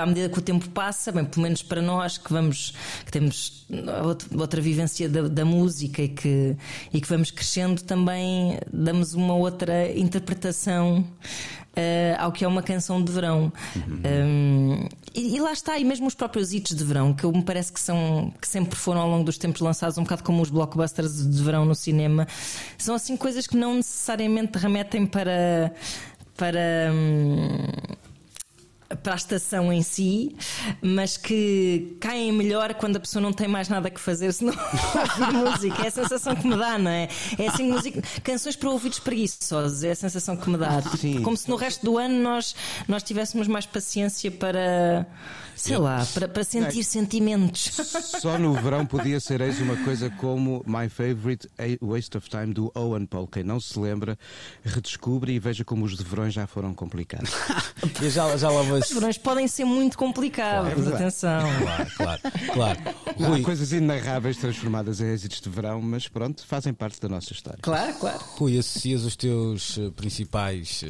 À 0.00 0.06
medida 0.06 0.28
que 0.28 0.38
o 0.38 0.42
tempo 0.42 0.68
passa, 0.70 1.10
bem, 1.10 1.24
pelo 1.24 1.42
menos 1.42 1.62
para 1.62 1.80
nós 1.80 2.18
que 2.18 2.32
vamos, 2.32 2.74
que 3.04 3.12
temos 3.12 3.66
outra 4.38 4.60
vivência 4.60 5.08
da, 5.08 5.22
da 5.22 5.44
música 5.44 6.02
e 6.02 6.08
que, 6.08 6.56
e 6.92 7.00
que 7.00 7.08
vamos 7.08 7.30
crescendo, 7.30 7.82
também 7.82 8.58
damos 8.72 9.14
uma 9.14 9.34
outra 9.34 9.90
interpretação 9.92 11.04
eh, 11.74 12.14
ao 12.18 12.30
que 12.30 12.44
é 12.44 12.48
uma 12.48 12.62
canção 12.62 13.02
de 13.02 13.10
verão. 13.10 13.50
Um, 13.76 14.86
e, 15.14 15.36
e 15.36 15.40
lá 15.40 15.52
está, 15.52 15.78
e 15.78 15.84
mesmo 15.84 16.06
os 16.06 16.14
próprios 16.14 16.52
hits 16.52 16.76
de 16.76 16.84
verão, 16.84 17.14
que 17.14 17.24
eu 17.24 17.32
me 17.32 17.42
parece 17.42 17.72
que 17.72 17.80
são 17.80 18.32
que 18.40 18.46
sempre 18.46 18.76
foram 18.76 19.00
ao 19.00 19.08
longo 19.08 19.24
dos 19.24 19.38
tempos 19.38 19.62
lançados, 19.62 19.96
um 19.96 20.02
bocado 20.02 20.22
como 20.22 20.42
os 20.42 20.50
blockbusters 20.50 21.26
de 21.26 21.42
verão 21.42 21.64
no 21.64 21.74
cinema, 21.74 22.26
são 22.76 22.94
assim 22.94 23.16
coisas 23.16 23.46
que 23.46 23.56
não 23.56 23.76
necessariamente 23.76 24.58
remetem 24.58 25.06
para. 25.06 25.72
para 26.36 26.92
hum, 26.92 27.66
para 29.02 29.14
a 29.14 29.16
estação 29.16 29.72
em 29.72 29.82
si, 29.82 30.34
mas 30.80 31.16
que 31.16 31.96
caem 32.00 32.32
melhor 32.32 32.74
quando 32.74 32.96
a 32.96 33.00
pessoa 33.00 33.22
não 33.22 33.32
tem 33.32 33.48
mais 33.48 33.68
nada 33.68 33.90
que 33.90 34.00
fazer 34.00 34.32
senão 34.32 34.54
ouvir 35.20 35.32
música. 35.32 35.82
É 35.84 35.88
a 35.88 35.90
sensação 35.90 36.34
que 36.34 36.46
me 36.46 36.56
dá, 36.56 36.78
não 36.78 36.90
é? 36.90 37.08
É 37.38 37.48
assim, 37.48 37.70
música, 37.70 38.02
canções 38.22 38.56
para 38.56 38.70
ouvidos 38.70 38.98
preguiçosos, 38.98 39.84
é 39.84 39.92
a 39.92 39.96
sensação 39.96 40.36
que 40.36 40.48
me 40.48 40.56
dá. 40.56 40.82
Sim. 40.82 41.22
Como 41.22 41.36
se 41.36 41.48
no 41.48 41.56
resto 41.56 41.84
do 41.84 41.98
ano 41.98 42.18
nós, 42.22 42.54
nós 42.88 43.02
tivéssemos 43.02 43.48
mais 43.48 43.66
paciência 43.66 44.30
para, 44.30 45.06
sei 45.54 45.76
lá, 45.76 46.06
para, 46.12 46.28
para 46.28 46.44
sentir 46.44 46.84
sentimentos. 46.84 47.70
Só 48.20 48.38
no 48.38 48.54
verão 48.54 48.84
podia 48.86 49.20
ser 49.20 49.40
eis 49.40 49.60
uma 49.60 49.76
coisa 49.76 50.10
como 50.10 50.62
My 50.66 50.88
Favorite 50.88 51.48
A 51.58 51.84
Waste 51.84 52.16
of 52.18 52.28
Time 52.28 52.52
do 52.52 52.70
Owen 52.74 53.06
Paul. 53.06 53.26
Quem 53.26 53.42
não 53.42 53.60
se 53.60 53.78
lembra, 53.78 54.18
redescobre 54.64 55.32
e 55.32 55.38
veja 55.38 55.64
como 55.64 55.84
os 55.84 55.96
de 55.96 56.04
verões 56.04 56.34
já 56.34 56.46
foram 56.46 56.74
complicados. 56.74 57.30
Eu 58.00 58.10
já, 58.10 58.36
já 58.36 58.50
lá 58.50 58.62
vou. 58.62 58.78
Os 58.78 58.90
verões 58.90 59.18
podem 59.18 59.46
ser 59.46 59.64
muito 59.64 59.96
complicados, 59.96 60.74
verdade. 60.74 60.94
atenção. 60.94 61.42
Claro, 61.62 61.90
claro, 61.96 62.20
claro. 62.52 62.80
Há 63.20 63.28
Rui, 63.28 63.42
coisas 63.42 63.72
inarráveis 63.72 64.36
transformadas 64.36 65.00
em 65.00 65.12
êxitos 65.12 65.40
de 65.40 65.48
verão, 65.48 65.80
mas 65.80 66.08
pronto, 66.08 66.44
fazem 66.46 66.72
parte 66.72 67.00
da 67.00 67.08
nossa 67.08 67.32
história. 67.32 67.58
Claro, 67.62 67.94
claro. 67.94 68.18
Rui, 68.36 68.58
associas 68.58 69.04
os 69.04 69.16
teus 69.16 69.78
eh, 69.78 69.90
principais. 69.90 70.84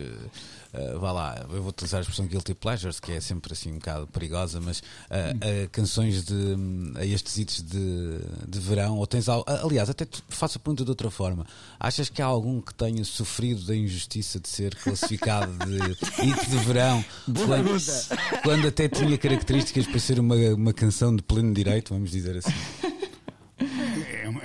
Eh, 0.73 0.95
vá 0.99 1.13
lá, 1.13 1.47
eu 1.51 1.61
vou 1.61 1.69
utilizar 1.69 1.99
a 1.99 2.03
expressão 2.03 2.27
guilty 2.27 2.55
pleasures, 2.55 2.99
que 3.01 3.13
é 3.13 3.21
sempre 3.21 3.53
assim 3.53 3.71
um 3.73 3.75
bocado 3.75 4.07
perigosa, 4.07 4.61
mas 4.61 4.83
eh, 5.11 5.65
a 5.65 5.69
canções 5.69 6.25
de. 6.25 6.35
a 6.97 7.05
estes 7.05 7.37
hits 7.39 7.63
de, 7.63 8.19
de 8.49 8.59
verão, 8.59 8.97
ou 8.99 9.07
tens 9.07 9.29
al- 9.29 9.45
aliás, 9.47 9.91
até 9.91 10.07
faço 10.29 10.59
a 10.59 10.61
pergunta 10.61 10.85
de 10.85 10.91
outra 10.91 11.11
forma. 11.11 11.47
Achas 11.79 12.09
que 12.09 12.23
há 12.23 12.27
algum 12.27 12.61
que 12.61 12.73
tenha 12.75 13.05
sofrido 13.05 13.65
da 13.65 13.77
injustiça 13.77 14.41
de 14.41 14.49
ser 14.49 14.75
classificado 14.77 15.53
de 15.67 15.79
hit 16.23 16.51
de 16.51 16.57
verão 16.59 17.05
quando, 17.47 18.43
quando 18.43 18.69
até 18.69 18.89
tinha 18.89 19.17
características 19.19 19.87
para 19.87 19.99
ser 19.99 20.19
uma, 20.21 20.37
uma 20.55 20.73
canção 20.73 21.15
de 21.15 21.23
pleno 21.23 21.53
direito, 21.53 21.93
vamos 21.95 22.11
dizer 22.11 22.37
assim? 22.39 22.53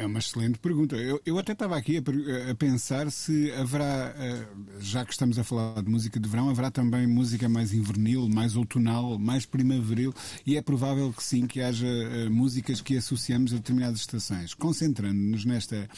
É 0.07 0.09
uma, 0.09 0.19
excelente 0.19 0.57
pergunta. 0.57 0.95
Eu, 0.95 1.21
eu 1.25 1.37
até 1.37 1.51
estava 1.51 1.75
aqui 1.75 1.97
a, 1.97 2.51
a, 2.51 2.55
pensar 2.55 3.11
se 3.11 3.51
haverá, 3.51 4.15
eh, 4.17 4.47
já 4.79 5.03
que 5.03 5.11
estamos 5.11 5.37
a 5.37 5.43
falar 5.43 5.83
de 5.83 5.89
música 5.89 6.17
de 6.17 6.29
verão, 6.29 6.49
haverá 6.49 6.71
também 6.71 7.05
música 7.05 7.49
mais 7.49 7.73
invernil, 7.73 8.29
mais 8.29 8.55
outonal, 8.55 9.19
mais 9.19 9.45
primaveril, 9.45 10.13
e 10.45 10.55
é 10.55 10.61
provável 10.61 11.11
que 11.11 11.21
sim, 11.21 11.45
que 11.45 11.61
haja 11.61 11.85
uh, 11.85 12.31
músicas 12.31 12.79
que 12.79 12.95
associamos 12.95 13.51
a 13.51 13.57
determinadas 13.57 13.99
estações. 13.99 14.53
Concentrando-nos 14.53 15.43
nesta 15.43 15.89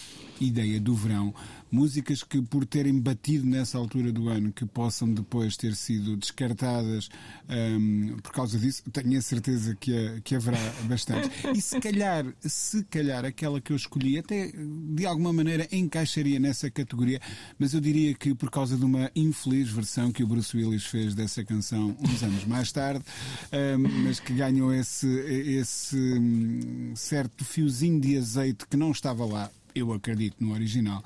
ideia 0.41 0.79
do 0.79 0.95
verão, 0.95 1.33
músicas 1.71 2.23
que, 2.23 2.41
por 2.41 2.65
terem 2.65 2.99
batido 2.99 3.45
nessa 3.45 3.77
altura 3.77 4.11
do 4.11 4.29
ano, 4.29 4.51
que 4.51 4.65
possam 4.65 5.13
depois 5.13 5.55
ter 5.55 5.75
sido 5.75 6.17
descartadas 6.17 7.09
um, 7.49 8.17
por 8.21 8.31
causa 8.31 8.57
disso, 8.57 8.83
tenho 8.91 9.17
a 9.17 9.21
certeza 9.21 9.75
que, 9.75 10.21
que 10.23 10.35
haverá 10.35 10.59
bastante. 10.83 11.29
E 11.55 11.61
se 11.61 11.79
calhar, 11.79 12.25
se 12.41 12.83
calhar, 12.83 13.25
aquela 13.25 13.59
que 13.59 13.71
eu 13.71 13.75
escolhi 13.75 14.17
até 14.17 14.51
de 14.51 15.05
alguma 15.05 15.33
maneira 15.33 15.67
encaixaria 15.71 16.39
nessa 16.39 16.69
categoria, 16.69 17.19
mas 17.57 17.73
eu 17.73 17.81
diria 17.81 18.13
que 18.13 18.35
por 18.35 18.51
causa 18.51 18.77
de 18.77 18.85
uma 18.85 19.11
infeliz 19.15 19.69
versão 19.69 20.11
que 20.11 20.23
o 20.23 20.27
Bruce 20.27 20.55
Willis 20.55 20.85
fez 20.85 21.15
dessa 21.15 21.43
canção 21.43 21.95
uns 21.99 22.21
anos 22.23 22.45
mais 22.45 22.71
tarde, 22.71 23.03
um, 23.51 24.03
mas 24.03 24.19
que 24.19 24.33
ganhou 24.33 24.73
esse, 24.73 25.07
esse 25.07 25.97
hum, 25.97 26.93
certo 26.95 27.43
fiozinho 27.43 27.99
de 27.99 28.17
azeite 28.17 28.67
que 28.67 28.77
não 28.77 28.91
estava 28.91 29.25
lá 29.25 29.51
eu 29.73 29.93
acredito 29.93 30.35
no 30.39 30.53
original. 30.53 31.03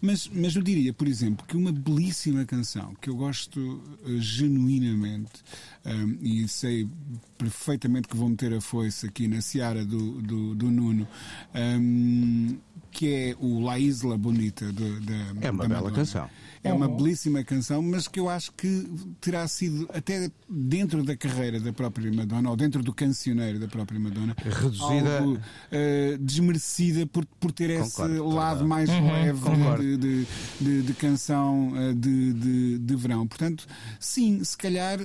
Mas, 0.00 0.30
mas 0.32 0.54
eu 0.54 0.62
diria, 0.62 0.92
por 0.92 1.08
exemplo, 1.08 1.46
que 1.46 1.56
uma 1.56 1.72
belíssima 1.72 2.44
canção 2.44 2.94
que 3.00 3.08
eu 3.08 3.16
gosto 3.16 3.58
uh, 3.58 4.20
genuinamente 4.20 5.42
um, 5.86 6.18
e 6.20 6.46
sei 6.46 6.86
perfeitamente 7.38 8.08
que 8.08 8.16
vou 8.16 8.28
meter 8.28 8.52
a 8.52 8.60
foice 8.60 9.06
aqui 9.06 9.26
na 9.26 9.40
seara 9.40 9.84
do, 9.84 10.20
do, 10.20 10.54
do 10.54 10.70
Nuno, 10.70 11.08
um, 11.54 12.58
que 12.90 13.08
é 13.08 13.36
o 13.40 13.60
La 13.60 13.78
Isla 13.78 14.18
Bonita 14.18 14.70
de, 14.72 15.00
de, 15.00 15.14
É 15.40 15.50
uma 15.50 15.66
bela 15.66 15.90
canção. 15.90 16.28
É 16.64 16.72
uma 16.72 16.88
belíssima 16.88 17.44
canção, 17.44 17.82
mas 17.82 18.08
que 18.08 18.18
eu 18.18 18.28
acho 18.28 18.50
que 18.52 18.88
terá 19.20 19.46
sido, 19.46 19.86
até 19.92 20.30
dentro 20.48 21.02
da 21.04 21.14
carreira 21.14 21.60
da 21.60 21.74
própria 21.74 22.10
Madonna, 22.10 22.48
ou 22.48 22.56
dentro 22.56 22.82
do 22.82 22.92
cancioneiro 22.92 23.58
da 23.58 23.68
própria 23.68 24.00
Madonna, 24.00 24.34
reduzida, 24.42 25.18
algo, 25.18 25.34
uh, 25.34 26.18
desmerecida 26.18 27.06
por, 27.06 27.26
por 27.38 27.52
ter 27.52 27.78
Concordo, 27.78 28.14
esse 28.14 28.22
lado 28.22 28.66
mais 28.66 28.88
uhum, 28.88 29.12
leve 29.12 29.38
de, 29.78 29.96
de, 29.98 30.26
de, 30.58 30.82
de, 30.82 30.94
canção 30.94 31.68
uh, 31.68 31.94
de, 31.94 32.32
de, 32.32 32.78
de 32.78 32.96
verão. 32.96 33.26
Portanto, 33.26 33.66
sim, 34.00 34.42
se 34.42 34.56
calhar 34.56 34.98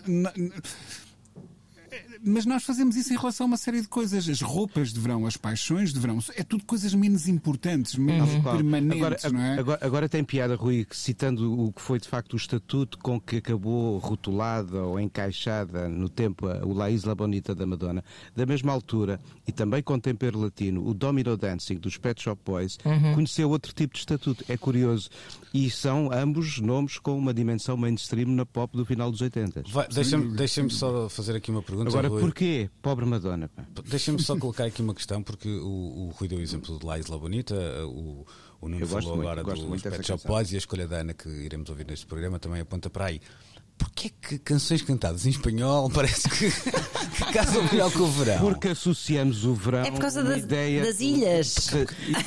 mas 2.24 2.46
nós 2.46 2.64
fazemos 2.64 2.96
isso 2.96 3.14
em 3.14 3.18
relação 3.18 3.46
a 3.46 3.48
uma 3.48 3.58
série 3.58 3.82
de 3.82 3.88
coisas. 3.88 4.28
As 4.28 4.42
roupas 4.42 4.92
de 4.94 5.00
verão, 5.00 5.26
as 5.26 5.38
paixões 5.38 5.94
de 5.94 6.00
verão, 6.00 6.20
é 6.36 6.44
tudo 6.44 6.64
coisas 6.66 6.94
menos 6.94 7.28
importantes, 7.28 7.96
menos 7.96 8.30
uhum. 8.30 8.44
permanentes, 8.44 9.26
agora, 9.26 9.30
não 9.32 9.42
é? 9.42 9.60
Agora, 9.60 9.80
agora, 9.82 10.10
tem 10.10 10.24
piada, 10.24 10.56
Rui, 10.56 10.86
citando 10.92 11.60
o 11.60 11.72
que 11.72 11.82
foi 11.82 12.00
de 12.00 12.08
facto 12.08 12.34
o 12.34 12.38
estatuto 12.38 12.98
com 12.98 13.20
que 13.20 13.38
acabou 13.38 13.98
rotulada 13.98 14.84
ou 14.84 15.00
encaixada 15.00 15.88
no 15.88 16.10
tempo 16.10 16.48
o 16.48 16.74
La 16.74 16.90
Isla 16.90 17.16
Bonita 17.16 17.56
da 17.56 17.66
Madonna. 17.66 18.04
Da 18.36 18.46
mesma 18.46 18.72
altura, 18.72 19.20
e 19.48 19.52
também 19.52 19.82
com 19.82 20.00
tempero 20.00 20.40
latino, 20.40 20.86
o 20.88 20.94
Domino 20.94 21.38
Dancing 21.38 21.76
dos 21.76 21.98
Pet 21.98 22.22
Shop 22.22 22.42
Boys 22.46 22.78
uhum. 22.86 23.16
conheceu 23.16 23.50
outro 23.50 23.74
tipo 23.74 23.94
de 23.94 24.00
estatuto. 24.00 24.44
É 24.48 24.58
curioso. 24.58 25.10
E 25.54 25.70
são 25.70 26.12
ambos 26.12 26.60
nomes 26.60 26.98
com 26.98 27.18
uma 27.18 27.34
dimensão 27.34 27.78
mainstream 27.78 28.30
na 28.30 28.46
pop 28.46 28.76
do 28.76 28.86
final 28.86 29.10
dos 29.12 29.22
80. 29.22 29.64
Deixa-me 29.94 30.36
deixa 30.36 30.70
só 30.70 31.10
fazer 31.10 31.36
aqui 31.36 31.52
uma 31.52 31.62
pergunta. 31.62 31.90
Agora, 31.90 32.09
Rui. 32.10 32.22
porquê? 32.22 32.70
Pobre 32.82 33.06
Madonna. 33.06 33.50
Deixa-me 33.86 34.22
só 34.22 34.38
colocar 34.38 34.66
aqui 34.66 34.82
uma 34.82 34.94
questão, 34.94 35.24
porque 35.24 35.50
o, 35.50 36.08
o 36.08 36.10
Rui 36.16 36.28
deu 36.28 36.40
o 36.40 36.42
exemplo 36.42 36.78
de 36.78 36.86
La 36.86 37.00
Isla 37.00 37.18
Bonita, 37.18 37.56
o, 37.86 38.26
o 38.62 38.68
Nuno 38.68 38.86
falou 38.86 39.16
muito, 39.16 39.30
agora 39.30 39.58
dos 39.58 39.82
Pet 39.82 40.06
Shop 40.06 40.28
Boys 40.28 40.52
e 40.52 40.56
a 40.56 40.58
escolha 40.58 40.88
da 40.88 40.98
Ana 40.98 41.14
que 41.14 41.30
iremos 41.30 41.70
ouvir 41.70 41.86
neste 41.88 42.06
programa 42.06 42.40
também 42.40 42.62
aponta 42.62 42.90
para 42.90 43.06
aí. 43.06 43.22
Porquê 43.80 44.10
que 44.10 44.38
canções 44.38 44.82
cantadas 44.82 45.26
em 45.26 45.30
espanhol 45.30 45.90
parece 45.96 46.30
que, 46.30 46.52
que 46.52 47.34
casam 47.34 47.64
melhor 47.72 47.92
com 47.94 48.04
o 48.04 48.12
verão? 48.12 48.40
Porque 48.40 48.68
associamos 48.68 49.46
o 49.46 49.54
verão 49.54 49.86
É 49.86 49.92
por 49.92 50.02
causa 50.02 50.22
das, 50.22 50.44
ideia, 50.44 50.84
das 50.84 51.00
ilhas. 51.00 51.72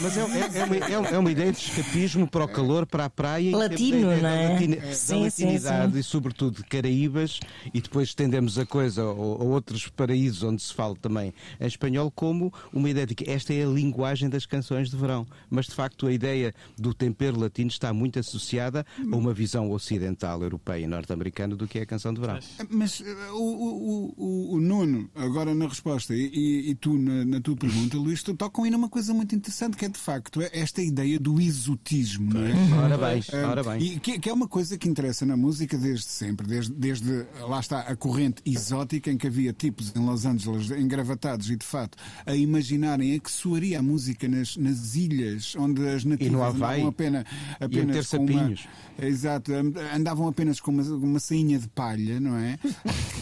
Mas 0.00 0.16
é, 0.16 0.20
é, 0.20 0.60
é, 0.60 0.98
uma, 0.98 1.08
é, 1.08 1.18
uma, 1.18 1.30
ideia 1.30 1.52
de 1.52 1.58
escapismo 1.58 2.26
para 2.26 2.44
o 2.44 2.48
calor, 2.48 2.86
para 2.86 3.04
a 3.04 3.10
praia. 3.10 3.54
Latino, 3.54 4.16
não 4.16 4.28
é? 4.28 4.48
Latina, 4.48 4.94
sim, 4.94 5.14
da 5.14 5.24
latinidade 5.24 5.86
sim, 5.86 5.92
sim. 5.92 5.98
e, 5.98 6.02
sobretudo, 6.02 6.56
de 6.56 6.64
Caraíbas. 6.64 7.38
E 7.72 7.80
depois 7.80 8.08
estendemos 8.08 8.58
a 8.58 8.64
coisa 8.64 9.02
a, 9.02 9.04
a 9.04 9.10
outros 9.10 9.88
paraísos 9.88 10.42
onde 10.42 10.62
se 10.62 10.72
fala 10.72 10.96
também 10.96 11.34
em 11.60 11.66
espanhol, 11.66 12.10
como 12.10 12.52
uma 12.72 12.88
ideia 12.88 13.06
de 13.06 13.14
que 13.14 13.30
esta 13.30 13.52
é 13.52 13.62
a 13.62 13.68
linguagem 13.68 14.30
das 14.30 14.46
canções 14.46 14.90
de 14.90 14.96
verão. 14.96 15.26
Mas, 15.50 15.66
de 15.66 15.74
facto, 15.74 16.06
a 16.06 16.12
ideia 16.12 16.54
do 16.78 16.94
tempero 16.94 17.38
latino 17.38 17.68
está 17.68 17.92
muito 17.92 18.18
associada 18.18 18.86
a 18.98 19.16
uma 19.16 19.34
visão 19.34 19.70
ocidental, 19.70 20.42
europeia 20.42 20.84
e 20.84 20.86
norte-americana 20.86 21.41
americano 21.42 21.56
do 21.56 21.66
que 21.66 21.78
é 21.78 21.82
a 21.82 21.86
canção 21.86 22.14
de 22.14 22.20
verão. 22.20 22.38
Mas 22.70 23.00
uh, 23.00 23.04
o, 23.32 23.38
o, 23.38 24.14
o, 24.16 24.54
o 24.54 24.60
Nuno, 24.60 25.10
agora 25.14 25.54
na 25.54 25.66
resposta, 25.66 26.14
e, 26.14 26.70
e 26.70 26.74
tu 26.74 26.96
na, 26.96 27.24
na, 27.24 27.40
tua 27.40 27.56
pergunta, 27.56 27.96
Luís, 27.96 28.22
tu 28.22 28.34
tocam 28.34 28.64
aí 28.64 28.70
numa 28.70 28.88
coisa 28.88 29.12
muito 29.12 29.34
interessante, 29.34 29.76
que 29.76 29.84
é 29.84 29.88
de 29.88 29.98
facto 29.98 30.40
esta 30.52 30.82
ideia 30.82 31.18
do 31.18 31.40
exotismo, 31.40 32.32
não 32.32 32.40
é? 32.40 32.52
Ora 32.84 32.98
bem, 32.98 33.20
uh, 33.20 33.48
ora 33.48 33.62
bem. 33.62 33.82
E 33.82 34.00
que, 34.00 34.18
que, 34.18 34.28
é 34.28 34.32
uma 34.32 34.48
coisa 34.48 34.78
que 34.78 34.88
interessa 34.88 35.26
na 35.26 35.36
música 35.36 35.76
desde 35.76 36.06
sempre, 36.06 36.46
desde, 36.46 36.72
desde 36.72 37.26
lá 37.40 37.60
está 37.60 37.80
a 37.80 37.96
corrente 37.96 38.42
exótica 38.44 39.10
em 39.10 39.16
que 39.16 39.26
havia 39.26 39.52
tipos 39.52 39.92
em 39.94 40.00
Los 40.04 40.24
Angeles 40.24 40.70
engravatados 40.70 41.50
e 41.50 41.56
de 41.56 41.66
fato 41.66 41.98
a 42.24 42.34
imaginarem 42.34 43.14
a 43.14 43.18
que 43.18 43.30
soaria 43.30 43.78
a 43.78 43.82
música 43.82 44.28
nas, 44.28 44.56
nas 44.56 44.94
ilhas 44.94 45.54
onde 45.56 45.86
as 45.88 46.04
nativas 46.04 46.54
andavam 46.54 46.88
apenas, 46.88 47.24
apenas 47.60 48.08
com 48.08 48.24
uma, 48.24 48.54
Exato, 49.00 49.52
andavam 49.94 50.28
apenas 50.28 50.60
com 50.60 50.70
uma, 50.70 50.82
uma 50.82 51.20
sainha 51.32 51.58
de 51.58 51.68
palha, 51.68 52.20
não 52.20 52.36
é? 52.36 52.58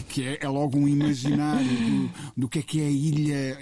que 0.09 0.27
é, 0.27 0.39
é 0.41 0.47
logo 0.49 0.77
um 0.77 0.87
imaginário 0.87 1.65
do, 1.65 2.11
do 2.41 2.49
que 2.49 2.59
é 2.59 2.61
que 2.61 2.81
é 2.81 2.85
a 2.85 2.89
ilha. 2.89 3.57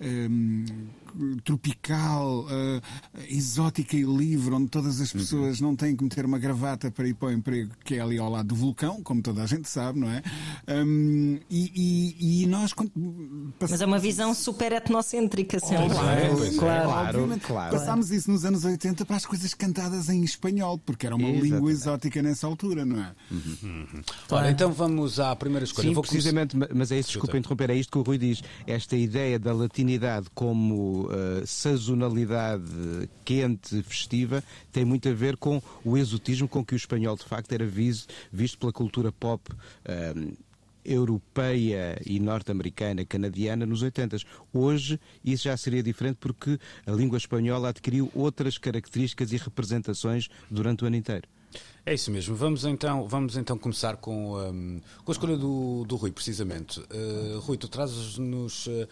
Um, 0.00 0.64
eh, 0.68 0.98
tropical, 1.44 2.40
uh, 2.40 2.82
exótica 3.28 3.96
e 3.96 4.02
livre, 4.02 4.54
onde 4.54 4.68
todas 4.68 5.00
as 5.00 5.12
pessoas 5.12 5.60
não 5.60 5.74
têm 5.74 5.96
que 5.96 6.04
meter 6.04 6.24
uma 6.24 6.38
gravata 6.38 6.90
para 6.90 7.08
ir 7.08 7.14
para 7.14 7.28
o 7.28 7.32
emprego, 7.32 7.72
que 7.84 7.94
é 7.94 8.00
ali 8.00 8.18
ao 8.18 8.30
lado 8.30 8.48
do 8.48 8.54
vulcão, 8.54 9.02
como 9.02 9.22
toda 9.22 9.42
a 9.42 9.46
gente 9.46 9.68
sabe, 9.68 10.00
não 10.00 10.10
é? 10.10 10.22
Um, 10.68 11.38
e, 11.50 12.16
e, 12.20 12.42
e, 12.42 12.46
nós. 12.46 12.74
Mas 13.60 13.80
é 13.80 13.86
uma 13.86 13.98
visão 13.98 14.34
super 14.34 14.72
etnocêntrica, 14.72 15.60
sempre. 15.60 15.86
Oh, 15.86 15.90
claro, 15.90 16.20
é, 16.20 16.50
claro, 16.54 16.88
claro, 16.88 17.40
claro, 17.40 17.76
Passámos 17.76 18.10
isso 18.10 18.30
nos 18.30 18.44
anos 18.44 18.64
80 18.64 19.04
para 19.04 19.16
as 19.16 19.26
coisas 19.26 19.54
cantadas 19.54 20.08
em 20.08 20.22
espanhol, 20.22 20.78
porque 20.78 21.06
era 21.06 21.14
uma 21.14 21.28
Exatamente. 21.28 21.52
língua 21.52 21.70
exótica 21.70 22.22
nessa 22.22 22.46
altura, 22.46 22.84
não 22.84 23.00
é? 23.00 23.12
Uhum. 23.30 23.56
Uhum. 23.62 24.02
Ora, 24.30 24.50
então 24.50 24.72
vamos 24.72 25.20
à 25.20 25.34
primeira 25.36 25.64
escolha. 25.64 25.88
Sim, 25.88 25.94
Vou 25.94 26.02
precisamente, 26.02 26.56
mas 26.56 26.92
é 26.92 26.98
isso, 26.98 27.10
desculpa 27.10 27.36
interromper, 27.36 27.70
é 27.70 27.74
isto 27.74 27.90
que 27.90 27.98
o 27.98 28.02
Rui 28.02 28.18
diz. 28.18 28.42
Esta 28.66 28.96
ideia 28.96 29.38
da 29.38 29.52
latinidade 29.52 30.26
como 30.34 30.97
uh, 31.06 31.46
sazonalidade 31.46 33.08
quente, 33.24 33.82
festiva, 33.82 34.42
tem 34.72 34.84
muito 34.84 35.08
a 35.08 35.12
ver 35.12 35.36
com 35.36 35.62
o 35.84 35.96
exotismo 35.96 36.48
com 36.48 36.64
que 36.64 36.74
o 36.74 36.76
espanhol 36.76 37.16
de 37.16 37.24
facto 37.24 37.52
era 37.52 37.66
visto, 37.66 38.12
visto 38.32 38.58
pela 38.58 38.72
cultura 38.72 39.12
pop. 39.12 39.50
Uh, 39.52 40.36
europeia 40.84 42.00
e 42.06 42.18
norte-americana, 42.18 43.04
canadiana 43.04 43.66
nos 43.66 43.82
80. 43.82 44.16
Hoje 44.52 44.98
isso 45.22 45.44
já 45.44 45.56
seria 45.56 45.82
diferente 45.82 46.16
porque 46.18 46.58
a 46.86 46.90
língua 46.90 47.18
espanhola 47.18 47.68
adquiriu 47.68 48.10
outras 48.14 48.56
características 48.56 49.32
e 49.32 49.36
representações 49.36 50.28
durante 50.50 50.84
o 50.84 50.86
ano 50.86 50.96
inteiro. 50.96 51.28
É 51.88 51.94
isso 51.94 52.10
mesmo. 52.10 52.36
Vamos 52.36 52.66
então, 52.66 53.08
vamos 53.08 53.34
então 53.38 53.56
começar 53.56 53.96
com, 53.96 54.36
um, 54.36 54.78
com 55.02 55.10
a 55.10 55.14
escolha 55.14 55.38
do, 55.38 55.86
do 55.86 55.96
Rui, 55.96 56.12
precisamente. 56.12 56.80
Uh, 56.80 57.40
Rui, 57.40 57.56
tu 57.56 57.66
trazes-nos 57.66 58.66
uh, 58.66 58.86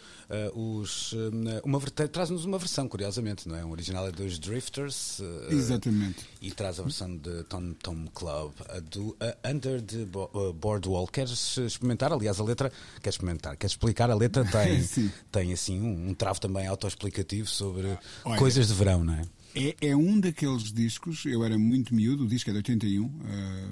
os, 0.54 1.12
uh, 1.12 1.30
uma, 1.62 1.78
traz-nos 1.78 2.46
uma 2.46 2.56
versão, 2.56 2.88
curiosamente, 2.88 3.46
não 3.46 3.54
é? 3.54 3.62
Um 3.62 3.70
original 3.70 4.08
é 4.08 4.10
dos 4.10 4.38
Drifters. 4.38 5.20
Exatamente. 5.50 6.24
E 6.40 6.50
traz 6.50 6.80
a 6.80 6.84
versão 6.84 7.14
de 7.14 7.44
Tom 7.44 7.74
Tom 7.82 8.06
Club, 8.14 8.54
do 8.90 9.14
Under 9.44 9.82
the 9.82 10.06
Boardwalk. 10.54 11.12
Queres 11.12 11.58
experimentar? 11.58 12.14
Aliás, 12.14 12.40
a 12.40 12.44
letra. 12.44 12.72
Queres 13.02 13.16
experimentar? 13.16 13.58
Queres 13.58 13.72
explicar? 13.72 14.10
A 14.10 14.14
letra 14.14 14.42
tem, 14.50 15.10
tem 15.30 15.52
assim 15.52 15.78
um, 15.78 16.08
um 16.08 16.14
travo 16.14 16.40
também 16.40 16.66
autoexplicativo 16.66 17.46
sobre 17.46 17.98
Olha, 18.24 18.38
coisas 18.38 18.68
de 18.68 18.72
verão, 18.72 19.04
não 19.04 19.12
é? 19.12 19.22
É, 19.58 19.88
é, 19.88 19.96
um 19.96 20.20
daqueles 20.20 20.70
discos, 20.70 21.24
eu 21.24 21.42
era 21.42 21.58
muito 21.58 21.94
miúdo, 21.94 22.24
o 22.24 22.28
disco 22.28 22.50
é 22.50 22.52
de 22.52 22.58
81, 22.58 23.06
uh, 23.06 23.10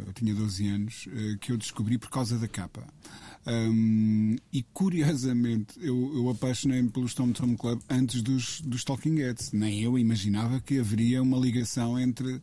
eu 0.06 0.12
tinha 0.14 0.34
12 0.34 0.66
anos, 0.66 1.06
uh, 1.08 1.38
que 1.38 1.52
eu 1.52 1.58
descobri 1.58 1.98
por 1.98 2.08
causa 2.08 2.38
da 2.38 2.48
capa. 2.48 2.86
Um, 3.46 4.36
e 4.50 4.62
curiosamente, 4.62 5.74
eu, 5.78 6.10
eu 6.14 6.30
apaixonei-me 6.30 6.88
pelos 6.88 7.12
Tom 7.12 7.32
Tom 7.32 7.54
Club 7.54 7.82
antes 7.90 8.22
dos, 8.22 8.62
dos 8.62 8.82
Talking 8.82 9.16
Heads. 9.16 9.52
Nem 9.52 9.82
eu 9.82 9.98
imaginava 9.98 10.58
que 10.58 10.78
haveria 10.78 11.22
uma 11.22 11.36
ligação 11.36 12.00
entre, 12.00 12.36
uh, 12.36 12.42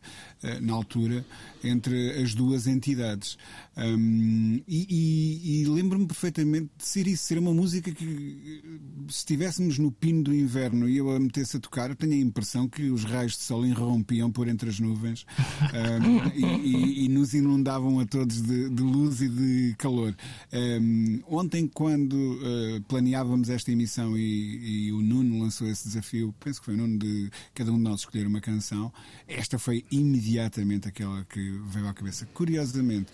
na 0.60 0.74
altura, 0.74 1.26
entre 1.64 2.22
as 2.22 2.34
duas 2.34 2.68
entidades. 2.68 3.36
Um, 3.76 4.62
e, 4.68 4.86
e, 4.88 5.62
e 5.62 5.64
lembro-me 5.66 6.06
perfeitamente 6.06 6.70
de 6.76 6.86
ser 6.86 7.06
isso, 7.06 7.24
ser 7.24 7.38
uma 7.38 7.54
música 7.54 7.90
que, 7.90 8.62
se 9.08 9.18
estivéssemos 9.18 9.78
no 9.78 9.90
pino 9.90 10.22
do 10.22 10.34
inverno 10.34 10.88
e 10.88 10.98
eu 10.98 11.10
a 11.10 11.18
metesse 11.18 11.56
a 11.56 11.60
tocar, 11.60 11.90
eu 11.90 11.96
tenho 11.96 12.12
a 12.12 12.16
impressão 12.16 12.68
que 12.68 12.90
os 12.90 13.04
raios 13.04 13.32
de 13.32 13.42
sol 13.42 13.64
irrompiam 13.64 14.30
por 14.30 14.46
entre 14.46 14.68
as 14.68 14.78
nuvens 14.78 15.24
um, 15.72 16.28
e, 16.36 17.06
e, 17.06 17.08
nos 17.08 17.32
inundavam 17.32 17.98
a 17.98 18.04
todos 18.04 18.42
de, 18.42 18.68
de 18.68 18.82
luz 18.82 19.22
e 19.22 19.28
de 19.28 19.74
calor. 19.78 20.14
Um, 20.52 21.20
ontem, 21.26 21.66
quando 21.66 22.14
uh, 22.14 22.82
planeávamos 22.88 23.48
esta 23.48 23.72
emissão 23.72 24.16
e, 24.18 24.92
o 24.92 25.00
Nuno 25.00 25.42
lançou 25.42 25.66
esse 25.66 25.88
desafio, 25.88 26.34
penso 26.40 26.60
que 26.60 26.66
foi 26.66 26.74
o 26.74 26.76
Nuno 26.76 26.98
de 26.98 27.30
cada 27.54 27.72
um 27.72 27.76
de 27.76 27.82
nós 27.82 28.00
escolher 28.00 28.26
uma 28.26 28.40
canção, 28.40 28.92
esta 29.26 29.58
foi 29.58 29.84
imediatamente 29.90 30.88
aquela 30.88 31.24
que 31.24 31.58
veio 31.68 31.88
à 31.88 31.94
cabeça. 31.94 32.26
Curiosamente, 32.34 33.10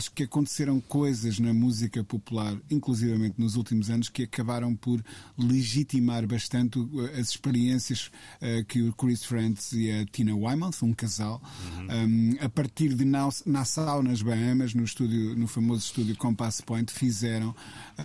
acho 0.00 0.10
que 0.12 0.22
aconteceram 0.22 0.80
coisas 0.80 1.38
na 1.38 1.52
música 1.52 2.02
popular, 2.02 2.56
inclusivamente 2.70 3.34
nos 3.38 3.54
últimos 3.54 3.90
anos, 3.90 4.08
que 4.08 4.22
acabaram 4.22 4.74
por 4.74 5.04
legitimar 5.36 6.26
bastante 6.26 6.78
as 7.18 7.28
experiências 7.28 8.10
uh, 8.40 8.64
que 8.64 8.80
o 8.80 8.94
Chris 8.94 9.22
Frantz 9.22 9.72
e 9.72 9.90
a 9.90 10.06
Tina 10.06 10.34
Weymouth, 10.34 10.82
um 10.82 10.94
casal, 10.94 11.42
uhum. 11.76 11.86
um, 12.08 12.36
a 12.40 12.48
partir 12.48 12.94
de 12.94 13.04
Nassau, 13.04 14.02
nas 14.02 14.22
Bahamas, 14.22 14.72
no, 14.72 14.84
estúdio, 14.84 15.36
no 15.36 15.46
famoso 15.46 15.84
estúdio 15.84 16.16
Compass 16.16 16.62
Point, 16.62 16.90
fizeram. 16.90 17.54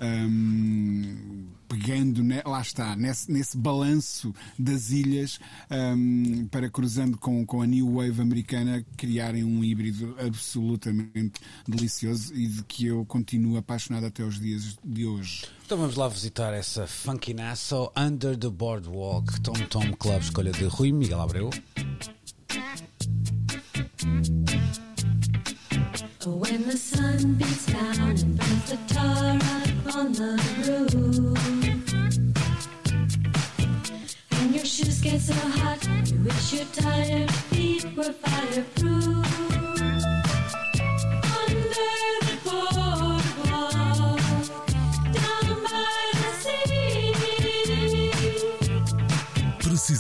Um, 0.02 1.46
pegando, 1.68 2.22
lá 2.46 2.62
está, 2.62 2.96
nesse, 2.96 3.32
nesse 3.32 3.58
balanço 3.58 4.34
das 4.58 4.92
ilhas, 4.92 5.40
um, 5.72 6.48
para 6.48 6.70
cruzando 6.70 7.18
com, 7.18 7.44
com 7.44 7.62
a 7.62 7.66
New 7.66 7.96
Wave 7.96 8.22
americana, 8.22 8.86
criarem 8.96 9.44
um 9.44 9.64
híbrido 9.64 10.16
absolutamente 10.20 11.42
delicioso 11.68 11.85
e 12.34 12.48
de 12.48 12.64
que 12.64 12.88
eu 12.88 13.06
continuo 13.06 13.58
apaixonado 13.58 14.06
até 14.06 14.24
os 14.24 14.40
dias 14.40 14.78
de 14.84 15.06
hoje. 15.06 15.46
Então 15.66 15.78
vamos 15.78 15.96
lá 15.96 16.08
visitar 16.08 16.54
essa 16.54 16.88
funky 16.88 17.34
Nassau 17.34 17.92
Under 17.96 18.38
the 18.38 18.50
Boardwalk 18.50 19.40
Tom 19.42 19.54
Tom 19.70 19.94
Club, 19.94 20.22
escolha 20.22 20.52
de 20.52 20.66
Rui 20.66 20.92
Miguel 20.92 21.22
Abreu. 21.22 21.50
When 26.26 26.68
the 26.68 26.76
sun 26.76 27.36
beats 27.36 27.68
down 27.68 28.00
and 28.00 28.38
burns 28.38 28.70
the 28.70 28.78
tar 28.88 29.36
up 29.36 29.96
on 29.96 30.12
the 30.12 30.42
roof 30.66 31.38
And 34.32 34.56
your 34.56 34.66
shoes 34.66 35.02
get 35.02 35.22
so 35.22 35.34
hot 35.34 35.88
You 36.12 36.24
wish 36.24 36.54
your 36.54 36.66
tired 36.74 37.32
feet 37.32 37.86
were 37.96 38.12
fireproof 38.12 39.65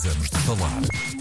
Precisamos 0.05 0.29
de 0.29 0.37
falar 0.37 1.15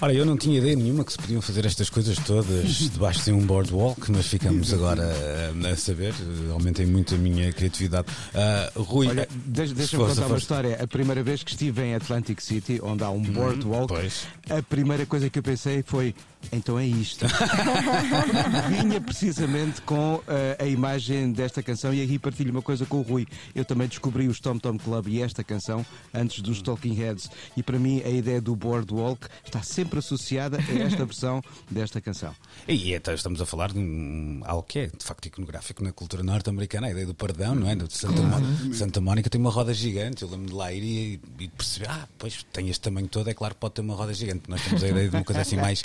Ora, 0.00 0.12
eu 0.12 0.26
não 0.26 0.36
tinha 0.36 0.58
ideia 0.58 0.76
nenhuma 0.76 1.04
que 1.04 1.12
se 1.12 1.18
podiam 1.18 1.40
fazer 1.40 1.64
estas 1.64 1.88
coisas 1.88 2.18
todas 2.18 2.68
debaixo 2.92 3.24
de 3.24 3.32
um 3.32 3.46
boardwalk, 3.46 4.10
mas 4.10 4.26
ficamos 4.26 4.74
agora 4.74 5.02
a, 5.02 5.68
a 5.68 5.76
saber. 5.76 6.12
Aumentem 6.52 6.84
muito 6.84 7.14
a 7.14 7.18
minha 7.18 7.52
criatividade. 7.52 8.08
Uh, 8.34 8.82
Rui, 8.82 9.06
Olha, 9.06 9.26
deixa-me 9.46 9.78
deixa 9.78 9.96
contar 9.96 10.14
fosse. 10.14 10.26
uma 10.26 10.36
história. 10.36 10.82
A 10.82 10.86
primeira 10.86 11.22
vez 11.22 11.42
que 11.42 11.52
estive 11.52 11.82
em 11.82 11.94
Atlantic 11.94 12.40
City, 12.40 12.80
onde 12.82 13.02
há 13.02 13.10
um 13.10 13.16
hum, 13.16 13.32
boardwalk, 13.32 13.94
a 14.50 14.62
primeira 14.62 15.06
coisa 15.06 15.30
que 15.30 15.38
eu 15.38 15.42
pensei 15.42 15.82
foi 15.82 16.14
então 16.52 16.78
é 16.78 16.86
isto. 16.86 17.26
Vinha 18.68 19.00
precisamente 19.00 19.80
com 19.82 20.16
uh, 20.16 20.22
a 20.58 20.66
imagem 20.66 21.32
desta 21.32 21.62
canção 21.62 21.92
e 21.92 22.02
aqui 22.02 22.18
partilho 22.18 22.50
uma 22.50 22.62
coisa 22.62 22.86
com 22.86 22.98
o 22.98 23.02
Rui. 23.02 23.26
Eu 23.54 23.64
também 23.64 23.88
descobri 23.88 24.28
os 24.28 24.40
Tom 24.40 24.58
Tom 24.58 24.78
Club 24.78 25.08
e 25.08 25.22
esta 25.22 25.42
canção 25.42 25.84
antes 26.12 26.40
dos 26.40 26.62
Talking 26.62 26.94
Heads. 26.94 27.30
E 27.56 27.62
para 27.62 27.78
mim 27.78 28.02
a 28.04 28.08
ideia 28.08 28.40
do 28.40 28.54
Boardwalk 28.56 29.26
está 29.44 29.62
sempre 29.62 29.98
associada 29.98 30.58
a 30.58 30.78
esta 30.82 31.04
versão 31.04 31.42
desta 31.70 32.00
canção. 32.00 32.34
E 32.68 32.94
então 32.94 33.14
estamos 33.14 33.40
a 33.40 33.46
falar 33.46 33.72
de 33.72 33.78
um, 33.78 34.40
algo 34.44 34.62
que 34.62 34.80
é 34.80 34.86
de 34.86 35.04
facto 35.04 35.26
iconográfico 35.26 35.82
na 35.82 35.92
cultura 35.92 36.22
norte-americana, 36.22 36.86
a 36.86 36.90
ideia 36.90 37.06
do 37.06 37.14
perdão, 37.14 37.54
não 37.54 37.68
é? 37.68 37.74
De 37.74 37.92
Santa, 37.92 38.22
Mónica, 38.22 38.74
Santa 38.74 39.00
Mónica 39.00 39.30
tem 39.30 39.40
uma 39.40 39.50
roda 39.50 39.74
gigante. 39.74 40.22
Eu 40.22 40.30
lembro 40.30 40.46
de 40.46 40.54
lá 40.54 40.72
ir 40.72 40.82
e, 40.82 41.20
e 41.44 41.48
perceber, 41.48 41.88
ah, 41.90 42.08
pois 42.18 42.44
tem 42.52 42.68
este 42.68 42.80
tamanho 42.80 43.08
todo, 43.08 43.28
é 43.28 43.34
claro 43.34 43.54
que 43.54 43.60
pode 43.60 43.74
ter 43.74 43.80
uma 43.80 43.94
roda 43.94 44.12
gigante. 44.14 44.48
Nós 44.48 44.62
temos 44.62 44.82
a 44.82 44.88
ideia 44.88 45.08
de 45.08 45.16
uma 45.16 45.24
coisa 45.24 45.42
assim 45.42 45.56
mais 45.56 45.84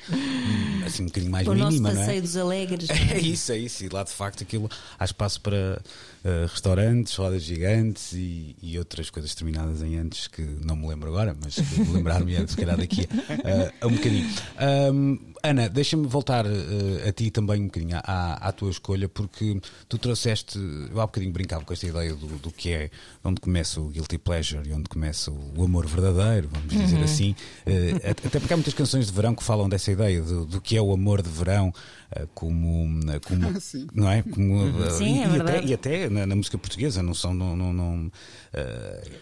assim 0.85 1.03
um 1.03 1.05
bocadinho 1.07 1.31
mais 1.31 1.47
o 1.47 1.53
mínima, 1.53 1.69
nosso 1.69 1.83
passeio 1.83 2.07
não 2.07 2.13
é? 2.13 2.21
dos 2.21 2.37
alegres. 2.37 2.89
É? 2.89 2.93
é 3.15 3.19
isso, 3.19 3.51
é 3.51 3.57
isso. 3.57 3.83
E 3.85 3.89
lá 3.89 4.03
de 4.03 4.11
facto 4.11 4.43
aquilo 4.43 4.69
há 4.97 5.05
espaço 5.05 5.41
para 5.41 5.81
uh, 6.23 6.47
restaurantes, 6.47 7.15
rodas 7.15 7.43
gigantes 7.43 8.13
e, 8.13 8.55
e, 8.61 8.77
outras 8.77 9.09
coisas 9.09 9.33
terminadas 9.35 9.81
em 9.81 9.97
antes 9.97 10.27
que 10.27 10.41
não 10.41 10.75
me 10.75 10.87
lembro 10.87 11.09
agora, 11.09 11.35
mas 11.41 11.57
lembrar-me 11.93 12.35
se 12.47 12.55
calhar 12.55 12.77
daqui 12.77 13.01
uh, 13.01 13.73
a 13.81 13.87
um 13.87 13.91
bocadinho. 13.91 14.29
Um, 14.93 15.19
Ana, 15.41 15.69
deixa-me 15.69 16.05
voltar 16.05 16.45
uh, 16.45 17.07
a 17.07 17.11
ti 17.11 17.31
também 17.31 17.61
um 17.61 17.65
bocadinho 17.65 17.97
à, 18.03 18.47
à, 18.47 18.51
tua 18.51 18.69
escolha, 18.69 19.07
porque 19.07 19.59
tu 19.87 19.97
trouxeste, 19.97 20.59
eu 20.91 20.99
há 20.99 21.05
bocadinho 21.05 21.31
brincava 21.31 21.63
com 21.63 21.71
esta 21.71 21.87
ideia 21.87 22.13
do, 22.13 22.27
do, 22.39 22.51
que 22.51 22.71
é 22.71 22.89
onde 23.23 23.39
começa 23.39 23.79
o 23.79 23.87
guilty 23.87 24.17
pleasure 24.17 24.67
e 24.67 24.73
onde 24.73 24.89
começa 24.89 25.31
o, 25.31 25.63
amor 25.63 25.85
verdadeiro, 25.85 26.49
vamos 26.51 26.69
dizer 26.69 26.97
uhum. 26.97 27.03
assim. 27.03 27.35
Uh, 27.65 28.09
até 28.09 28.39
porque 28.39 28.53
há 28.53 28.57
muitas 28.57 28.73
canções 28.73 29.07
de 29.07 29.13
verão 29.13 29.33
que 29.33 29.43
falam 29.43 29.69
dessa 29.69 29.91
ideia 29.91 30.21
do, 30.21 30.45
do 30.45 30.59
que 30.59 30.75
é 30.75 30.81
o 30.81 30.91
amor 30.91 31.21
de 31.21 31.29
verão, 31.29 31.73
como, 32.33 32.87
como 33.25 33.47
ah, 33.47 33.87
não 33.93 34.09
é? 34.09 34.23
Como, 34.23 34.55
uhum. 34.55 34.89
Sim, 34.91 35.19
e, 35.19 35.23
é 35.23 35.27
e, 35.27 35.41
até, 35.41 35.63
e 35.63 35.73
até 35.73 36.09
na, 36.09 36.25
na, 36.25 36.35
música 36.35 36.57
portuguesa, 36.57 37.03
não 37.03 37.13
são, 37.13 37.33
não, 37.33 37.55
não, 37.55 37.73
não 37.73 38.11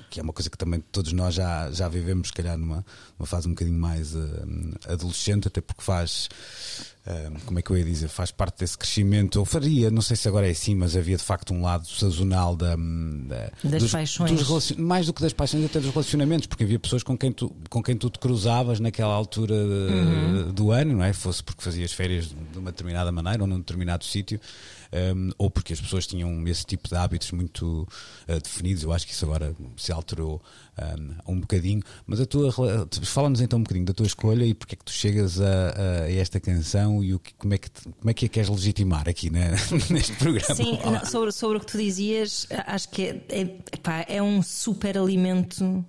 que 0.10 0.20
é 0.20 0.24
uma 0.24 0.34
coisa 0.34 0.50
que 0.50 0.58
também 0.58 0.82
todos 0.92 1.12
nós 1.14 1.36
já, 1.36 1.70
já 1.72 1.90
vivemos, 1.90 2.30
se 2.30 2.34
calhar 2.34 2.58
numa, 2.58 2.86
numa 3.20 3.28
fase 3.28 3.48
um 3.48 3.52
bocadinho 3.52 3.80
mais 3.80 4.16
adolescente, 4.88 5.48
até 5.48 5.62
porque 5.62 5.82
faz. 5.82 6.30
Uh, 6.97 6.97
como 7.46 7.60
é 7.60 7.62
que 7.62 7.70
eu 7.70 7.78
ia 7.78 7.84
dizer? 7.84 8.10
Faz 8.10 8.32
parte 8.32 8.60
desse 8.60 8.78
crescimento, 8.78 9.38
ou 9.38 9.46
faria, 9.46 9.90
não 9.90 10.02
sei 10.02 10.18
se 10.18 10.28
agora 10.28 10.48
é 10.48 10.52
assim, 10.52 10.76
mas 10.76 10.96
havia 10.96 11.16
de 11.16 11.24
facto 11.24 11.54
um 11.54 11.62
lado 11.62 11.88
sazonal 11.88 12.56
da, 12.56 12.76
da 12.76 13.52
das 13.64 13.84
dos, 13.84 13.92
paixões. 13.92 14.32
Dos, 14.32 14.72
mais 14.74 15.06
do 15.06 15.14
que 15.14 15.22
das 15.22 15.32
paixões, 15.32 15.64
até 15.64 15.80
dos 15.80 15.90
relacionamentos, 15.92 16.48
porque 16.48 16.64
havia 16.64 16.78
pessoas 16.78 17.04
com 17.04 17.18
quem 17.18 17.32
tu, 17.32 17.56
com 17.70 17.82
quem 17.82 17.96
tu 17.96 18.10
te 18.10 18.20
cruzavas 18.20 18.80
naquela 18.80 19.14
altura 19.14 19.54
uhum. 19.54 20.52
do 20.52 20.72
ano, 20.72 20.98
não 20.98 21.04
é? 21.04 21.14
Fosse 21.14 21.42
porque 21.42 21.62
fazias 21.62 21.94
férias 21.94 22.28
de 22.28 22.60
uma 22.60 22.72
determinada 22.72 23.12
maneira 23.12 23.42
ou 23.42 23.48
num 23.48 23.60
determinado 23.60 24.04
sítio 24.04 24.40
um, 24.94 25.32
ou 25.38 25.50
porque 25.50 25.74
as 25.74 25.82
pessoas 25.82 26.08
tinham 26.08 26.48
esse 26.48 26.66
tipo 26.66 26.88
de 26.88 26.96
hábitos 26.96 27.32
muito 27.32 27.88
uh, 28.28 28.40
definidos. 28.42 28.84
Eu 28.84 28.94
acho 28.94 29.06
que 29.06 29.14
isso 29.14 29.26
agora 29.26 29.56
se 29.76 29.92
alterou 29.92 30.42
um, 31.28 31.34
um 31.34 31.40
bocadinho. 31.40 31.82
Mas 32.06 32.20
a 32.22 32.26
tua 32.26 32.52
fala-nos 33.04 33.42
então 33.42 33.60
um 33.60 33.64
bocadinho 33.64 33.86
da 33.86 33.94
tua 33.94 34.06
escolha 34.06 34.46
e 34.46 34.54
porque 34.54 34.76
é 34.76 34.78
que 34.78 34.86
tu 34.86 34.92
chegas 34.92 35.40
a, 35.42 36.04
a 36.04 36.12
esta 36.12 36.40
canção 36.40 37.04
e 37.04 37.14
o 37.14 37.20
que, 37.20 37.34
como, 37.34 37.54
é 37.54 37.58
que, 37.58 37.70
como 37.70 38.10
é 38.10 38.14
que 38.14 38.26
a 38.26 38.30
queres 38.30 38.50
legitimar 38.50 39.08
aqui 39.10 39.30
né, 39.30 39.56
neste 39.90 40.14
programa? 40.14 40.56
Sim, 40.56 40.80
não, 40.84 41.06
sobre, 41.06 41.32
sobre 41.32 41.58
o 41.58 41.60
que 41.60 41.66
tu 41.66 41.78
dizias, 41.78 42.48
acho 42.68 42.90
que 42.90 43.04
é, 43.04 43.22
é, 43.30 44.18
é 44.18 44.24
um 44.24 44.42
super 44.42 44.98
alimento 44.98 45.86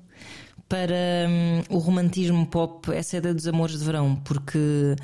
para 0.68 1.26
um, 1.28 1.76
o 1.76 1.78
romantismo 1.78 2.46
pop, 2.46 2.92
essa 2.92 3.16
ideia 3.16 3.34
dos 3.34 3.46
amores 3.46 3.78
de 3.78 3.84
verão, 3.84 4.16
porque 4.16 4.96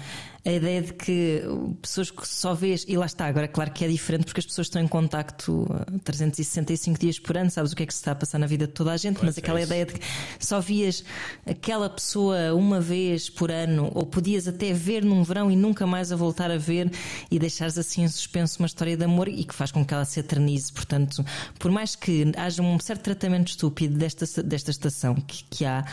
a 0.47 0.53
ideia 0.53 0.83
de 0.83 0.93
que 0.93 1.43
pessoas 1.81 2.11
que 2.11 2.29
só 2.29 2.53
vês, 2.53 2.85
e 2.87 2.97
lá 2.99 3.07
está, 3.07 3.27
agora 3.27 3.49
claro 3.49 3.71
que 3.71 3.83
é 3.83 3.89
diferente 3.89 4.27
porque 4.27 4.41
as 4.41 4.47
pessoas 4.47 4.67
estão 4.67 4.83
em 4.83 4.87
contacto 4.87 5.67
365 6.05 6.99
dias 6.99 7.19
por 7.19 7.37
ano, 7.37 7.51
sabes 7.51 7.73
o 7.73 7.77
que 7.77 7.83
é 7.83 7.87
que 7.87 7.95
se 7.95 8.01
está 8.01 8.13
a 8.13 8.15
passar 8.15 8.39
na 8.39 8.47
vida 8.47 8.67
de 8.67 8.73
toda 8.73 8.93
a 8.93 8.97
gente, 8.99 9.15
pois 9.15 9.27
mas 9.27 9.39
é 9.39 9.41
aquela 9.41 9.61
isso. 9.61 9.69
ideia 9.69 9.87
de 9.87 9.95
que 9.95 10.01
só 10.39 10.61
vias 10.61 11.03
aquela 11.47 11.89
pessoa 11.89 12.53
uma 12.55 12.79
vez 12.79 13.31
por 13.31 13.51
ano, 13.51 13.91
ou 13.95 14.05
podias 14.05 14.47
até 14.47 14.73
ver 14.75 15.03
num 15.03 15.23
verão 15.23 15.51
e 15.51 15.57
nunca 15.57 15.87
mais 15.87 16.13
a 16.13 16.17
voltar 16.17 16.51
a 16.51 16.59
ver 16.59 16.93
e 17.31 17.39
deixares 17.39 17.79
assim 17.79 18.03
em 18.03 18.09
suspenso 18.09 18.59
uma 18.59 18.67
história 18.67 18.99
de 18.99 19.05
amor 19.05 19.29
e 19.29 19.45
que 19.45 19.55
faz 19.55 19.73
com 19.73 19.83
que 19.83 19.95
ela 19.95 20.05
se 20.05 20.21
eternize. 20.21 20.71
Portanto, 20.71 21.25
por 21.59 21.71
mais 21.71 21.97
que 21.97 22.31
haja 22.37 22.63
um 22.63 22.79
certo 22.79 23.03
tratamento 23.03 23.49
estúpido 23.49 23.97
desta, 23.97 24.43
desta 24.43 24.71
estação 24.71 25.15
que, 25.15 25.45
que 25.45 25.65
há 25.65 25.87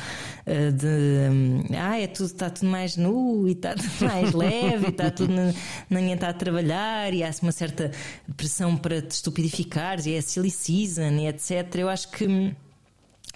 eh, 0.46 0.72
de 0.72 0.88
hum, 1.32 1.64
ah, 1.78 1.98
é 1.98 2.08
tudo, 2.08 2.28
está 2.28 2.50
tudo 2.50 2.70
mais 2.70 2.98
nu 2.98 3.48
e 3.48 3.54
está 3.54 3.76
tudo 3.76 4.06
mais 4.06 4.32
leve, 4.42 4.88
está 4.90 5.10
tudo, 5.12 5.34
ninguém 5.90 6.14
está 6.14 6.30
a 6.30 6.34
trabalhar 6.34 7.14
e 7.14 7.24
há 7.24 7.32
uma 7.42 7.52
certa 7.52 7.92
pressão 8.36 8.76
para 8.76 9.02
te 9.02 9.12
estupidificares 9.12 10.06
e 10.06 10.14
é 10.14 10.22
silly 10.22 10.52
season 10.52 11.14
e 11.20 11.28
etc. 11.28 11.76
Eu 11.76 11.90
acho 11.90 12.10
que 12.12 12.54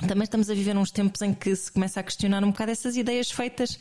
também 0.07 0.23
estamos 0.23 0.49
a 0.49 0.53
viver 0.53 0.75
uns 0.75 0.91
tempos 0.91 1.21
em 1.21 1.33
que 1.33 1.55
se 1.55 1.71
começa 1.71 2.01
a 2.01 2.03
questionar 2.03 2.43
um 2.43 2.51
bocado 2.51 2.71
essas 2.71 2.97
ideias 2.97 3.31
feitas, 3.31 3.79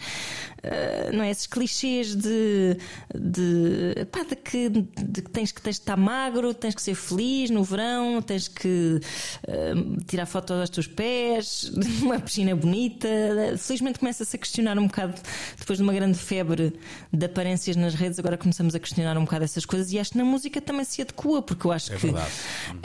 uh, 0.64 1.16
não 1.16 1.22
é? 1.24 1.31
Esses 1.31 1.46
clichês 1.46 2.14
de, 2.14 2.77
de, 3.14 4.05
pá, 4.11 4.22
de, 4.24 4.37
que, 4.37 4.68
de 4.68 5.22
que 5.22 5.31
tens 5.31 5.53
que 5.53 5.61
tens 5.61 5.77
de 5.77 5.83
estar 5.83 5.96
magro, 5.96 6.53
tens 6.55 6.74
que 6.74 6.83
ser 6.83 6.94
feliz 6.94 7.50
no 7.50 7.62
verão, 7.64 8.20
tens 8.22 8.48
que 8.48 9.00
uh, 9.48 10.05
tirar 10.07 10.27
fotos 10.27 10.59
aos 10.61 10.70
teus 10.70 10.87
pés, 10.87 11.70
uma 12.03 12.18
piscina 12.20 12.55
bonita. 12.55 13.09
Felizmente 13.59 13.98
começa-se 13.98 14.37
a 14.37 14.38
questionar 14.38 14.79
um 14.79 14.87
bocado, 14.87 15.14
depois 15.59 15.79
de 15.79 15.83
uma 15.83 15.92
grande 15.92 16.18
febre 16.18 16.72
de 17.12 17.27
aparências 17.27 17.77
nas 17.77 17.94
redes, 17.94 18.18
agora 18.18 18.37
começamos 18.37 18.74
a 18.74 18.79
questionar 18.79 19.16
um 19.18 19.24
bocado 19.24 19.44
essas 19.44 19.64
coisas 19.64 19.92
e 19.92 19.98
acho 19.98 20.12
que 20.12 20.18
na 20.18 20.24
música 20.24 20.61
também 20.61 20.85
se 20.85 21.03
adequa, 21.03 21.42
porque 21.42 21.66
eu 21.66 21.72
acho 21.72 21.92
É 21.92 21.96
que 21.96 22.07
verdade. 22.07 22.31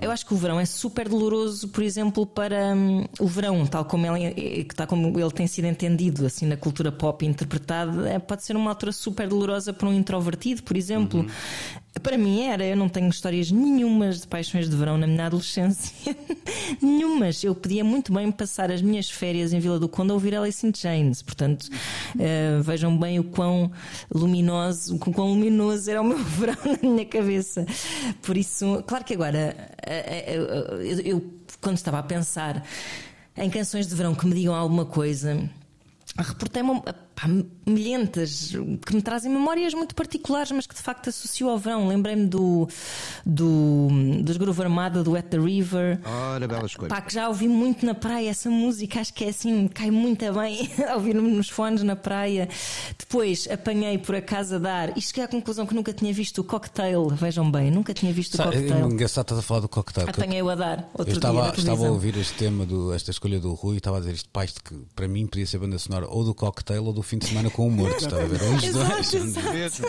eu 0.02 0.12
acho 0.12 0.26
que 0.26 0.34
o 0.34 0.38
verão 0.38 0.60
é 0.60 0.65
super 0.65 1.08
doloroso, 1.08 1.68
por 1.70 1.84
exemplo, 1.84 2.26
para 2.26 2.74
hum, 2.76 3.06
o 3.20 3.28
verão, 3.28 3.65
tal 3.65 3.86
como 3.86 4.06
ele, 4.06 4.34
eh, 4.62 4.65
tal 4.76 4.88
como 4.88 5.20
ele 5.20 5.32
tem 5.32 5.48
sido 5.48 5.65
entendido 5.65 6.26
assim 6.26 6.46
na 6.46 6.58
cultura 6.58 6.92
pop 6.92 7.24
e 7.24 7.28
é, 8.10 8.19
pode 8.19 8.43
ser 8.43 8.55
uma 8.55 8.71
altura 8.71 8.91
super 8.91 9.27
dolorosa 9.27 9.73
para 9.73 9.88
um 9.88 9.93
introvertido, 9.93 10.63
por 10.63 10.75
exemplo. 10.77 11.25
Para 12.03 12.17
mim 12.17 12.43
era, 12.43 12.63
eu 12.63 12.77
não 12.77 12.88
tenho 12.88 13.10
histórias 13.10 13.51
nenhumas 13.51 14.21
de 14.21 14.27
paixões 14.27 14.69
de 14.69 14.75
verão 14.75 14.97
na 14.97 15.08
minha 15.08 15.25
adolescência. 15.25 16.15
nenhumas. 16.82 17.43
Eu 17.43 17.55
podia 17.55 17.84
muito 17.84 18.13
bem 18.13 18.32
passar 18.32 18.71
as 18.71 18.82
minhas 18.82 19.10
férias 19.10 19.53
em 19.53 19.60
Vila 19.60 19.79
do 19.79 19.89
Conde 19.89 20.12
a 20.12 20.13
ouvir 20.13 20.36
Alice 20.36 20.65
in 20.65 20.73
Chains. 20.73 21.21
Portanto, 21.21 21.67
eh, 22.17 22.60
vejam 22.62 22.97
bem 22.97 23.19
o 23.19 23.23
quão 23.23 23.71
luminoso, 24.13 24.95
o 24.95 24.99
quão 24.99 25.29
luminoso 25.29 25.89
era 25.89 26.01
o 26.01 26.03
meu 26.03 26.17
verão 26.23 26.58
na 26.65 26.89
minha 26.89 27.05
cabeça. 27.05 27.65
Por 28.21 28.38
isso, 28.38 28.84
claro 28.88 29.03
que 29.03 29.13
agora 29.13 29.55
eh, 29.86 30.23
eh, 30.27 30.36
eu, 30.36 30.99
eu, 31.01 31.34
quando 31.60 31.77
estava 31.77 31.99
a 31.99 32.03
pensar 32.03 32.63
em 33.36 33.49
canções 33.49 33.88
de 33.88 33.95
verão 33.95 34.13
que 34.13 34.25
me 34.25 34.34
digam 34.34 34.53
alguma 34.53 34.86
coisa, 34.86 35.49
reportei-me 36.17 36.82
pá, 37.19 37.27
milhentas 37.65 38.53
que 38.86 38.95
me 38.95 39.01
trazem 39.01 39.32
memórias 39.32 39.73
muito 39.73 39.93
particulares, 39.93 40.51
mas 40.51 40.65
que 40.65 40.75
de 40.75 40.82
facto 40.82 41.10
associo 41.10 41.49
ao 41.49 41.58
verão. 41.58 41.88
Lembrei-me 41.88 42.25
do, 42.25 42.67
do, 43.25 43.89
dos 44.23 44.38
Groove 44.38 44.62
Armada, 44.62 45.03
do 45.03 45.15
At 45.15 45.25
the 45.25 45.38
River. 45.38 45.99
Ora, 46.05 46.47
bela 46.47 46.65
escolha. 46.65 46.89
Pá, 46.89 47.01
que 47.01 47.13
já 47.13 47.27
ouvi 47.27 47.47
muito 47.47 47.86
na 47.86 47.93
praia 47.93 48.29
essa 48.29 48.49
música, 48.49 48.99
acho 49.01 49.13
que 49.13 49.25
é 49.25 49.29
assim, 49.29 49.67
cai 49.67 49.91
muito 49.91 50.19
bem 50.34 50.69
ouvir-me 50.95 51.29
nos 51.32 51.49
fones 51.49 51.84
na 51.84 51.95
praia. 51.95 52.47
Depois 52.97 53.47
apanhei 53.51 53.97
por 53.97 54.15
acaso 54.15 54.55
a 54.55 54.60
dar 54.60 54.97
e 54.97 55.01
cheguei 55.01 55.23
à 55.23 55.27
conclusão 55.27 55.65
que 55.65 55.75
nunca 55.75 55.93
tinha 55.93 56.13
visto 56.13 56.39
o 56.39 56.43
cocktail. 56.43 57.10
Vejam 57.10 57.49
bem, 57.51 57.69
nunca 57.71 57.93
tinha 57.93 58.13
visto 58.13 58.36
o 58.36 58.41
é 58.41 58.45
cocktail. 58.45 58.89
engraçado 58.89 59.25
estás 59.25 59.39
a 59.39 59.41
falar 59.43 59.60
do 59.62 59.69
cocktail. 59.69 60.10
Apanhei-o 60.10 60.49
a 60.49 60.55
dar 60.55 60.89
outro 60.93 61.13
Eu 61.13 61.17
estava, 61.17 61.41
dia. 61.51 61.60
estava 61.60 61.88
a 61.88 61.91
ouvir 61.91 62.17
este 62.17 62.34
tema, 62.36 62.65
do, 62.65 62.93
esta 62.93 63.12
escolha 63.12 63.39
do 63.39 63.53
Rui 63.53 63.75
e 63.75 63.77
estava 63.77 63.97
a 63.97 63.99
dizer 63.99 64.13
isto, 64.13 64.29
pá, 64.29 64.45
isto 64.45 64.63
que 64.63 64.75
para 64.95 65.08
mim 65.08 65.27
podia 65.27 65.45
ser 65.45 65.58
banda 65.60 65.77
sonora 65.77 66.08
ou 66.08 66.23
do 66.23 66.34
cocktail 66.34 66.84
ou 66.86 66.93
do 66.93 67.03
fim 67.10 67.17
de 67.17 67.28
semana 67.28 67.50
com 67.50 67.67
o 67.67 67.72
morto. 67.72 67.98
Estava 67.98 68.24
a 68.24 68.26
ver? 68.28 68.41
Os 68.41 68.63
Exato, 68.63 68.93
dois. 68.93 69.13
exato. 69.13 69.52
Mesmo, 69.54 69.86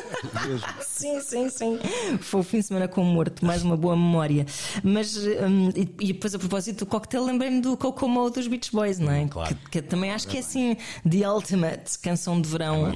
mesmo. 0.47 0.67
Sim, 0.83 1.21
sim, 1.21 1.51
sim. 1.51 1.79
Foi 2.21 2.41
o 2.41 2.43
fim 2.43 2.59
de 2.61 2.67
semana 2.67 2.89
com 2.89 3.03
o 3.03 3.05
morto, 3.05 3.45
mais 3.45 3.63
uma 3.63 3.77
boa 3.77 3.95
memória. 3.97 4.47
Mas, 4.83 5.17
hum, 5.17 5.71
e, 5.77 5.81
e 6.01 6.13
depois 6.13 6.35
a 6.35 6.39
propósito 6.39 6.79
do 6.81 6.87
cocktail, 6.87 7.25
lembrei-me 7.25 7.61
do 7.61 7.77
Kokomo 7.77 8.31
dos 8.31 8.47
Beach 8.47 8.73
Boys, 8.73 8.99
não 8.99 9.13
é? 9.13 9.27
Claro. 9.29 9.55
Que, 9.55 9.71
que 9.71 9.83
também 9.83 10.11
acho 10.13 10.27
que 10.29 10.37
é 10.37 10.41
assim, 10.41 10.77
The 11.09 11.31
Ultimate 11.31 11.99
canção 11.99 12.41
de 12.41 12.49
verão, 12.49 12.93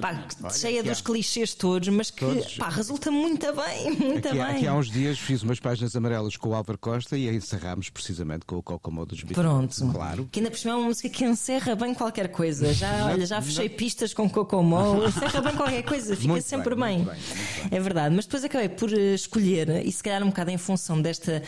pá, 0.00 0.24
cheia 0.50 0.80
aqui 0.80 0.88
dos 0.90 1.00
há- 1.00 1.02
clichês 1.02 1.54
todos, 1.54 1.88
mas 1.88 2.10
que 2.10 2.24
Todos. 2.24 2.54
pá, 2.56 2.68
resulta 2.68 3.10
muito 3.10 3.46
bem, 3.54 3.90
muito 3.98 4.28
Aqui, 4.28 4.36
bem. 4.38 4.42
aqui 4.46 4.66
há 4.66 4.74
uns 4.74 4.90
dias 4.90 5.18
fiz 5.18 5.42
umas 5.42 5.58
páginas 5.60 5.94
amarelas 5.96 6.36
com 6.36 6.50
o 6.50 6.54
Álvaro 6.54 6.78
Costa 6.78 7.16
e 7.16 7.28
encerrámos 7.28 7.90
precisamente 7.90 8.44
com 8.46 8.56
o 8.56 8.62
Kokomo 8.62 9.04
dos 9.04 9.22
Beatles. 9.22 9.38
Pronto. 9.46 9.92
Claro. 9.92 10.28
Que 10.30 10.40
ainda 10.40 10.50
por 10.50 10.58
cima 10.58 10.74
é 10.74 10.76
uma 10.76 10.86
música 10.86 11.08
que 11.08 11.24
encerra 11.24 11.74
bem 11.74 11.94
qualquer 11.94 12.28
coisa. 12.28 12.72
Já, 12.72 13.06
olha, 13.06 13.26
já 13.26 13.40
fechei 13.48 13.68
pistas 13.68 14.14
com 14.14 14.28
Kokomo, 14.28 15.04
encerra 15.06 15.40
bem 15.40 15.54
qualquer 15.56 15.82
coisa, 15.82 16.14
fica 16.16 16.28
Muito 16.28 16.44
sempre 16.46 16.74
bem, 16.74 16.98
bem. 16.98 17.04
muito 17.04 17.10
bem, 17.10 17.36
muito 17.62 17.74
É 17.74 17.80
verdade. 17.80 18.14
Mas 18.14 18.24
depois 18.26 18.44
acabei 18.44 18.68
por 18.68 18.92
eh, 18.92 19.14
escolher, 19.14 19.84
e 19.86 19.90
se 19.92 20.02
calhar 20.02 20.22
um 20.22 20.28
bocado 20.28 20.50
em 20.50 20.58
função 20.58 21.00
desta, 21.00 21.42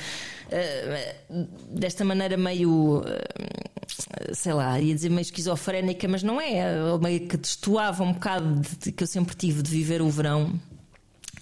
eh, 0.50 1.14
desta 1.70 2.04
maneira 2.04 2.36
meio. 2.36 3.02
eh, 3.06 4.32
sei 4.32 4.52
lá, 4.52 4.78
ia 4.80 4.94
dizer 4.94 5.08
meio 5.08 5.22
esquizofrénica, 5.22 6.06
mas 6.08 6.22
não 6.22 6.40
é. 6.40 6.64
Meio 7.00 7.26
que 7.28 7.36
destoava 7.36 8.02
um 8.04 8.12
bocado 8.12 8.60
de 8.80 8.92
que 8.92 9.02
eu 9.02 9.06
sempre 9.06 9.34
tive 9.34 9.62
de 9.62 9.70
viver 9.70 10.00
o 10.02 10.08
verão. 10.08 10.52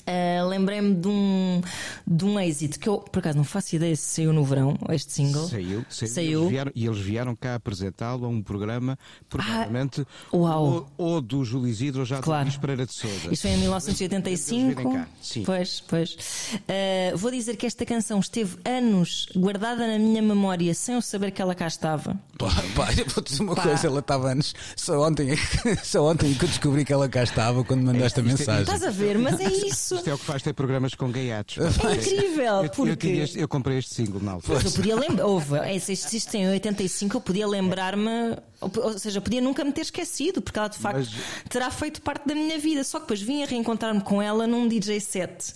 Uh, 0.08 0.48
Lembrei-me 0.48 0.94
de 0.94 1.06
um, 1.08 1.60
de 2.06 2.24
um 2.24 2.40
êxito 2.40 2.78
que 2.80 2.88
eu, 2.88 2.98
por 2.98 3.18
acaso, 3.18 3.36
não 3.36 3.44
faço 3.44 3.76
ideia 3.76 3.94
se 3.94 4.02
saiu 4.16 4.32
no 4.32 4.42
verão, 4.42 4.76
este 4.90 5.12
single. 5.12 5.46
Saiu, 5.48 5.84
saiu, 5.90 6.08
Saiu. 6.08 6.40
E, 6.40 6.42
eles 6.44 6.48
vieram, 6.50 6.72
e 6.74 6.86
eles 6.86 6.98
vieram 6.98 7.36
cá 7.36 7.54
apresentá-lo 7.56 8.24
a 8.24 8.28
um 8.28 8.42
programa, 8.42 8.98
provavelmente, 9.28 10.06
Ah, 10.32 10.36
uau. 10.36 10.64
ou, 10.96 11.06
ou 11.14 11.20
do 11.20 11.44
Júlio 11.44 11.68
Isidro 11.68 12.00
ou 12.00 12.06
já 12.06 12.20
Claro. 12.20 12.44
do 12.44 12.48
Luís 12.48 12.56
Pereira 12.58 12.86
de 12.86 12.94
Souza. 12.94 13.28
Isto 13.30 13.42
foi 13.42 13.50
em 13.50 13.58
1985. 13.58 14.60
Eles 14.64 14.76
virem 14.76 14.92
cá, 14.92 15.08
sim. 15.20 15.42
Pois, 15.44 15.80
pois. 15.86 16.16
Uh, 16.54 17.16
vou 17.16 17.30
dizer 17.30 17.56
que 17.56 17.66
esta 17.66 17.84
canção 17.84 18.18
esteve 18.20 18.56
anos 18.64 19.26
guardada 19.36 19.86
na 19.86 19.98
minha 19.98 20.22
memória 20.22 20.72
sem 20.74 20.94
eu 20.94 21.02
saber 21.02 21.30
que 21.32 21.42
ela 21.42 21.54
cá 21.54 21.66
estava. 21.66 22.18
Pá, 22.38 22.48
pá, 22.74 22.92
eu 22.96 23.04
vou 23.06 23.22
dizer 23.22 23.42
uma 23.42 23.54
Pá. 23.54 23.62
coisa, 23.62 23.86
ela 23.86 24.00
estava 24.00 24.32
antes. 24.32 24.54
Só 24.76 25.06
ontem, 25.06 25.36
só 25.84 26.04
ontem 26.10 26.32
que 26.34 26.44
eu 26.44 26.48
descobri 26.48 26.84
que 26.84 26.92
ela 26.92 27.08
cá 27.08 27.22
estava 27.22 27.62
quando 27.62 27.82
mandaste 27.82 28.20
a 28.20 28.22
Isto 28.22 28.28
é- 28.34 28.38
mensagem. 28.38 28.62
Estás 28.62 28.82
a 28.84 28.90
ver? 28.90 29.18
Mas 29.18 29.38
é 29.40 29.48
isso. 29.52 29.97
Isto 29.98 30.10
é 30.10 30.14
o 30.14 30.18
que 30.18 30.24
faz 30.24 30.42
ter 30.42 30.52
programas 30.54 30.94
com 30.94 31.10
gaiatos. 31.10 31.58
É 31.58 31.94
incrível, 31.94 32.44
Eu, 32.56 32.64
eu, 32.64 32.70
porque. 32.70 32.96
tinha 32.96 33.24
este- 33.24 33.38
eu 33.38 33.48
comprei 33.48 33.78
este 33.78 33.94
single 33.94 34.20
na 34.22 34.32
altura. 34.32 34.62
Eu 34.64 34.70
podia 34.72 34.96
lembrar, 34.96 35.24
houve, 35.26 35.56
é, 35.58 35.78
se 35.78 35.92
isto 35.92 36.12
isto 36.14 36.34
em 36.36 36.48
85, 36.48 37.16
eu 37.16 37.20
podia 37.20 37.46
lembrar-me, 37.46 38.36
ou, 38.60 38.70
ou 38.84 38.98
seja, 38.98 39.18
eu 39.18 39.22
podia 39.22 39.40
nunca 39.40 39.64
me 39.64 39.72
ter 39.72 39.82
esquecido, 39.82 40.40
porque 40.40 40.58
ela 40.58 40.68
de 40.68 40.78
facto 40.78 40.96
Mas- 40.98 41.48
terá 41.48 41.70
feito 41.70 42.00
parte 42.02 42.26
da 42.26 42.34
minha 42.34 42.58
vida. 42.58 42.82
Só 42.84 42.98
que 42.98 43.04
depois 43.04 43.20
vim 43.22 43.42
a 43.42 43.46
reencontrar-me 43.46 44.00
com 44.00 44.20
ela 44.22 44.46
num 44.46 44.66
DJ 44.68 45.00
set 45.00 45.52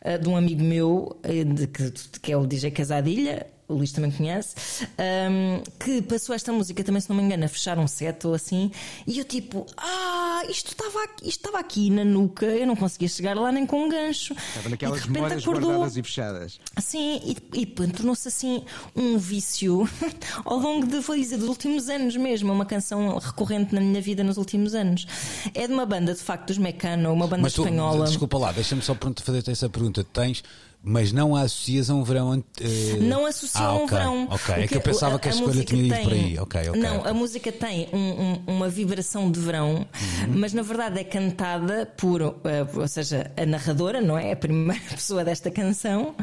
eh, 0.00 0.18
de 0.18 0.28
um 0.28 0.36
amigo 0.36 0.62
meu, 0.62 1.18
eh, 1.22 1.44
de 1.44 1.66
que, 1.66 1.90
que 2.22 2.32
é 2.32 2.36
o 2.36 2.46
DJ 2.46 2.70
Casadilha. 2.70 3.46
O 3.70 3.74
Luís 3.74 3.92
também 3.92 4.10
conhece, 4.10 4.54
ahm, 4.98 5.62
que 5.78 6.02
passou 6.02 6.34
esta 6.34 6.52
música 6.52 6.82
também, 6.82 7.00
se 7.00 7.08
não 7.08 7.16
me 7.16 7.22
engano, 7.22 7.44
a 7.44 7.48
fechar 7.48 7.78
um 7.78 7.86
set 7.86 8.26
ou 8.26 8.34
assim, 8.34 8.70
e 9.06 9.18
eu 9.18 9.24
tipo, 9.24 9.64
ah, 9.76 10.42
isto 10.48 10.72
estava 10.72 11.04
aqui, 11.04 11.28
isto 11.28 11.38
estava 11.38 11.58
aqui 11.60 11.88
na 11.88 12.04
nuca, 12.04 12.46
eu 12.46 12.66
não 12.66 12.74
conseguia 12.74 13.08
chegar 13.08 13.36
lá 13.36 13.52
nem 13.52 13.64
com 13.64 13.84
um 13.84 13.88
gancho. 13.88 14.34
Estava 14.34 14.68
e 14.68 14.70
naquelas 14.72 14.96
de 14.96 15.00
repente 15.02 15.14
memórias 15.14 15.42
acordou. 15.42 15.70
guardadas 15.70 15.96
e 15.96 16.02
fechadas. 16.02 16.60
Sim, 16.80 17.20
e, 17.24 17.60
e 17.60 17.66
pronto, 17.66 17.96
tornou-se 17.96 18.26
assim 18.26 18.64
um 18.96 19.16
vício 19.18 19.88
ao 20.44 20.58
longo 20.58 20.86
de, 20.86 20.98
vou 20.98 21.16
dizer, 21.16 21.36
dos 21.36 21.48
últimos 21.48 21.88
anos 21.88 22.16
mesmo. 22.16 22.50
É 22.50 22.52
uma 22.52 22.66
canção 22.66 23.16
recorrente 23.18 23.74
na 23.74 23.80
minha 23.80 24.00
vida 24.00 24.24
nos 24.24 24.36
últimos 24.36 24.74
anos. 24.74 25.06
É 25.54 25.66
de 25.66 25.72
uma 25.72 25.86
banda, 25.86 26.12
de 26.14 26.20
facto, 26.20 26.48
dos 26.48 26.58
Mecano, 26.58 27.12
uma 27.12 27.26
banda 27.26 27.42
Mas 27.42 27.52
tu, 27.52 27.62
espanhola. 27.62 28.06
desculpa 28.06 28.36
lá, 28.38 28.52
deixa-me 28.52 28.82
só 28.82 28.94
pronto 28.94 29.22
fazer 29.22 29.48
essa 29.48 29.68
pergunta. 29.68 30.02
Tens, 30.02 30.42
mas 30.82 31.12
não 31.12 31.36
a 31.36 31.42
associas 31.42 31.90
a 31.90 31.94
um 31.94 32.02
verão. 32.02 32.42
eh, 32.60 32.96
Não 33.00 33.26
associa 33.26 33.60
ah, 33.60 33.66
a 33.68 33.74
um 33.74 33.86
verão. 33.86 34.28
Ok, 34.30 34.54
é 34.54 34.66
que 34.66 34.76
eu 34.76 34.80
pensava 34.80 35.18
que 35.18 35.28
a 35.28 35.30
escolha 35.30 35.48
música 35.52 35.66
tinha 35.74 35.82
ido 35.86 35.94
tem- 35.94 36.04
por 36.04 36.12
aí. 36.12 36.38
Ok, 36.38 36.68
ok. 36.70 36.80
Não, 36.80 36.98
ok. 37.00 37.10
a 37.10 37.14
música 37.14 37.52
tem 37.52 37.88
um- 37.92 37.98
um- 37.98 38.42
uma 38.56 38.68
vibração 38.68 39.30
de 39.30 39.38
verão, 39.40 39.74
Uhum. 39.74 40.34
mas 40.36 40.52
na 40.54 40.62
verdade 40.62 40.98
é 40.98 41.04
cantada 41.04 41.84
por, 41.96 42.22
eh, 42.22 42.66
ou 42.74 42.88
seja, 42.88 43.30
a 43.36 43.44
narradora, 43.44 44.00
não 44.00 44.16
é? 44.16 44.32
A 44.32 44.36
primeira 44.36 44.82
pessoa 44.90 45.22
desta 45.24 45.50
canção, 45.50 46.14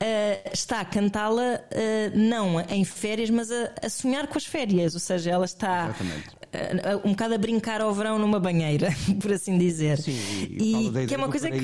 eh, 0.00 0.50
está 0.52 0.80
a 0.80 0.84
cantá-la 0.84 1.60
não 2.14 2.60
em 2.68 2.84
férias, 2.84 3.30
mas 3.30 3.50
a, 3.50 3.72
a 3.82 3.88
sonhar 3.88 4.26
com 4.26 4.36
as 4.38 4.44
férias. 4.44 4.94
Ou 4.94 5.00
seja, 5.00 5.30
ela 5.30 5.44
está 5.44 5.86
Exatamente. 5.86 7.04
um 7.04 7.10
bocado 7.10 7.34
a 7.34 7.38
brincar 7.38 7.80
ao 7.80 7.92
verão 7.94 8.18
numa 8.18 8.38
banheira, 8.38 8.88
por 9.20 9.32
assim 9.32 9.56
dizer. 9.58 9.98
Sim, 9.98 10.16
e, 10.50 10.90
da 10.90 11.06
que 11.06 11.14
é 11.14 11.16
uma 11.16 11.28
coisa 11.28 11.50
que. 11.50 11.58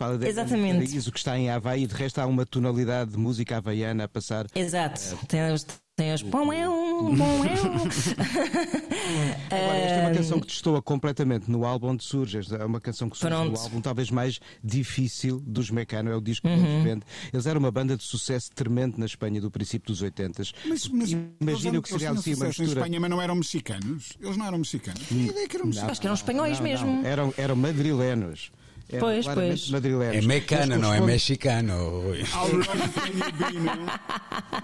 Fala 0.00 0.16
do 0.16 0.26
Exatamente. 0.26 0.86
paraíso 0.86 1.12
que 1.12 1.18
está 1.18 1.38
em 1.38 1.50
Havaí. 1.50 1.86
De 1.86 1.94
resto, 1.94 2.20
há 2.22 2.26
uma 2.26 2.46
tonalidade 2.46 3.10
de 3.10 3.18
música 3.18 3.58
havaiana 3.58 4.04
a 4.04 4.08
passar. 4.08 4.46
Exato. 4.54 4.98
Tem 5.28 5.52
os. 5.52 5.66
Tem 5.94 6.14
os 6.14 6.22
bom 6.22 6.50
é 6.50 6.66
um, 6.66 7.14
bom 7.14 7.44
é 7.44 7.50
um. 7.60 7.84
Agora, 9.50 9.76
esta 9.76 9.98
é 9.98 10.06
uma 10.06 10.14
canção 10.16 10.40
que 10.40 10.46
destoa 10.46 10.80
completamente 10.80 11.50
no 11.50 11.66
álbum 11.66 11.88
onde 11.88 12.02
surge. 12.02 12.40
É 12.58 12.64
uma 12.64 12.80
canção 12.80 13.10
que 13.10 13.18
surge 13.18 13.34
Pronto. 13.36 13.52
no 13.52 13.58
álbum 13.60 13.80
talvez 13.82 14.10
mais 14.10 14.40
difícil 14.64 15.38
dos 15.46 15.70
Mecano, 15.70 16.10
é 16.10 16.16
o 16.16 16.20
disco 16.22 16.48
que 16.48 16.54
Uhum. 16.54 16.64
eles 16.64 16.84
vendem. 16.84 17.02
Eles 17.30 17.44
eram 17.44 17.58
uma 17.58 17.70
banda 17.70 17.94
de 17.98 18.02
sucesso 18.02 18.50
tremendo 18.54 18.96
na 18.96 19.04
Espanha 19.04 19.38
do 19.42 19.50
princípio 19.50 19.88
dos 19.92 20.00
80 20.00 20.42
Mas, 20.64 20.88
mas 20.88 21.10
Imagina 21.38 21.78
o 21.78 21.82
que 21.82 21.90
seria 21.90 22.08
eles 22.08 22.20
assim 22.20 22.32
uma 22.34 22.44
em 22.46 22.48
mistura. 22.48 22.68
Espanha, 22.70 22.98
mas 23.00 23.10
não 23.10 23.20
eram 23.20 23.34
mexicanos. 23.34 24.08
Eles 24.18 24.36
não 24.38 24.46
eram 24.46 24.56
mexicanos. 24.56 25.02
Ideia 25.10 25.46
que 25.46 25.56
eram 25.56 25.66
mexicanos. 25.66 25.92
Acho 25.92 26.00
que 26.00 26.06
eram 26.06 26.14
espanhóis 26.14 26.56
Não, 26.58 26.64
mesmo. 26.64 26.86
não, 26.86 27.04
eram, 27.04 27.34
eram 27.36 27.56
madrilenos. 27.56 28.50
Eram 28.90 29.06
Pois, 29.06 29.26
pois. 29.26 29.70
É 30.12 30.20
mecano, 30.22 30.78
não 30.78 30.92
é 30.92 31.00
mexicano. 31.00 32.02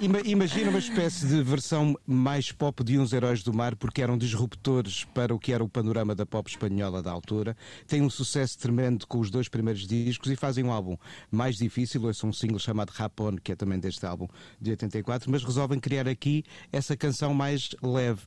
Imagina 0.25 0.71
uma 0.71 0.79
espécie 0.79 1.27
de 1.27 1.43
versão 1.43 1.95
mais 2.07 2.51
pop 2.53 2.83
de 2.83 2.99
uns 2.99 3.13
heróis 3.13 3.43
do 3.43 3.53
mar, 3.55 3.77
porque 3.77 4.03
eram 4.03 4.19
disruptores 4.19 5.05
para 5.05 5.35
o 5.35 5.39
que 5.39 5.53
era 5.53 5.63
o 5.63 5.69
panorama 5.69 6.15
da 6.15 6.27
pop 6.27 6.51
espanhola 6.51 7.03
da 7.03 7.11
altura. 7.11 7.57
Têm 7.87 8.03
um 8.03 8.11
sucesso 8.11 8.59
tremendo 8.59 9.07
com 9.07 9.19
os 9.21 9.31
dois 9.31 9.49
primeiros 9.49 9.87
discos 9.87 10.31
e 10.31 10.37
fazem 10.37 10.65
um 10.65 10.73
álbum 10.73 10.97
mais 11.31 11.57
difícil. 11.57 12.03
Ouçam 12.05 12.31
um 12.31 12.33
single 12.33 12.59
chamado 12.59 12.91
Rapone, 12.91 13.41
que 13.41 13.53
é 13.53 13.57
também 13.57 13.79
deste 13.79 14.05
álbum 14.05 14.27
de 14.61 14.71
84, 14.71 15.31
mas 15.31 15.45
resolvem 15.45 15.79
criar 15.79 16.09
aqui 16.09 16.45
essa 16.73 16.97
canção 16.97 17.33
mais 17.33 17.71
leve. 17.83 18.23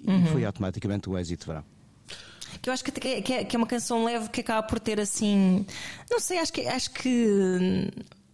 E 0.00 0.28
foi 0.28 0.44
automaticamente 0.44 1.08
o 1.08 1.16
êxito 1.16 1.42
de 1.42 1.46
verão. 1.46 1.81
Que 2.60 2.68
eu 2.68 2.74
acho 2.74 2.84
que, 2.84 2.92
que, 2.92 3.32
é, 3.32 3.44
que 3.44 3.56
é 3.56 3.58
uma 3.58 3.66
canção 3.66 4.04
leve 4.04 4.28
que 4.28 4.40
acaba 4.40 4.62
por 4.66 4.78
ter 4.78 5.00
assim. 5.00 5.64
Não 6.10 6.20
sei, 6.20 6.38
acho 6.38 6.52
que, 6.52 6.66
acho 6.66 6.90
que 6.90 7.90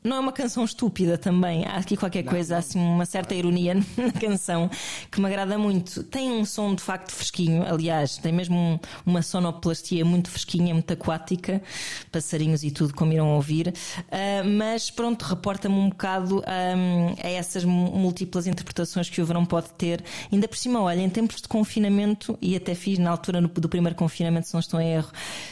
não 0.09 0.17
é 0.17 0.21
uma 0.21 0.33
canção 0.33 0.65
estúpida 0.65 1.17
também. 1.19 1.65
Há 1.67 1.77
aqui 1.77 1.97
qualquer 1.97 2.23
coisa, 2.25 2.57
há 2.57 2.59
assim, 2.59 2.79
uma 2.79 3.05
certa 3.07 3.35
ironia 3.35 3.75
na 3.97 4.13
canção 4.13 4.71
que 5.11 5.21
me 5.21 5.27
agrada 5.27 5.57
muito. 5.59 6.03
Tem 6.05 6.31
um 6.33 6.45
som 6.45 6.75
de 6.75 6.83
facto 6.83 7.13
fresquinho, 7.13 7.65
aliás, 7.67 8.17
tem 8.19 8.33
mesmo 8.33 8.57
um- 8.57 8.79
uma 9.07 9.23
sonoplastia 9.23 10.05
muito 10.05 10.31
fresquinha, 10.31 10.73
muito 10.75 10.93
aquática, 10.93 11.63
passarinhos 12.11 12.63
e 12.65 12.71
tudo, 12.71 12.95
como 12.95 13.13
irão 13.13 13.35
ouvir. 13.35 13.73
Ah, 14.11 14.43
mas 14.45 14.91
pronto, 14.91 15.23
reporta-me 15.23 15.75
um 15.75 15.89
bocado 15.91 16.43
ah, 16.47 17.15
a 17.23 17.29
essas 17.29 17.65
múltiplas 17.65 18.47
interpretações 18.47 19.09
que 19.11 19.21
o 19.21 19.27
verão 19.27 19.45
pode 19.45 19.71
ter. 19.73 20.03
Ainda 20.33 20.49
por 20.49 20.57
cima, 20.57 20.81
olha, 20.81 21.01
em 21.01 21.11
tempos 21.11 21.41
de 21.43 21.49
confinamento, 21.49 22.39
e 22.41 22.57
até 22.57 22.75
fiz 22.75 22.99
na 22.99 23.11
altura 23.11 23.41
do 23.41 23.69
primeiro 23.69 23.97
confinamento, 23.97 24.47
se 24.49 24.55
não 24.55 24.61
estou 24.61 24.81
em 24.81 24.93
erro, 24.95 25.11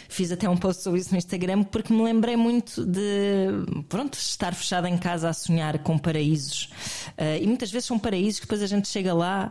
fiz 0.08 0.32
até 0.32 0.48
um 0.48 0.56
post 0.56 0.82
sobre 0.82 1.00
isso 1.00 1.10
no 1.12 1.18
Instagram, 1.18 1.62
porque 1.64 1.92
me 1.92 2.02
lembrei 2.02 2.36
muito 2.36 2.84
de 2.84 3.48
pronto, 3.88 4.14
estar 4.14 4.45
fechada 4.54 4.88
em 4.88 4.96
casa 4.98 5.28
a 5.28 5.32
sonhar 5.32 5.78
com 5.80 5.96
paraísos. 5.98 6.68
Ah, 7.16 7.36
e 7.36 7.46
muitas 7.46 7.70
vezes 7.70 7.86
são 7.86 7.98
paraísos 7.98 8.40
que 8.40 8.46
depois 8.46 8.62
a 8.62 8.66
gente 8.66 8.88
chega 8.88 9.12
lá. 9.14 9.50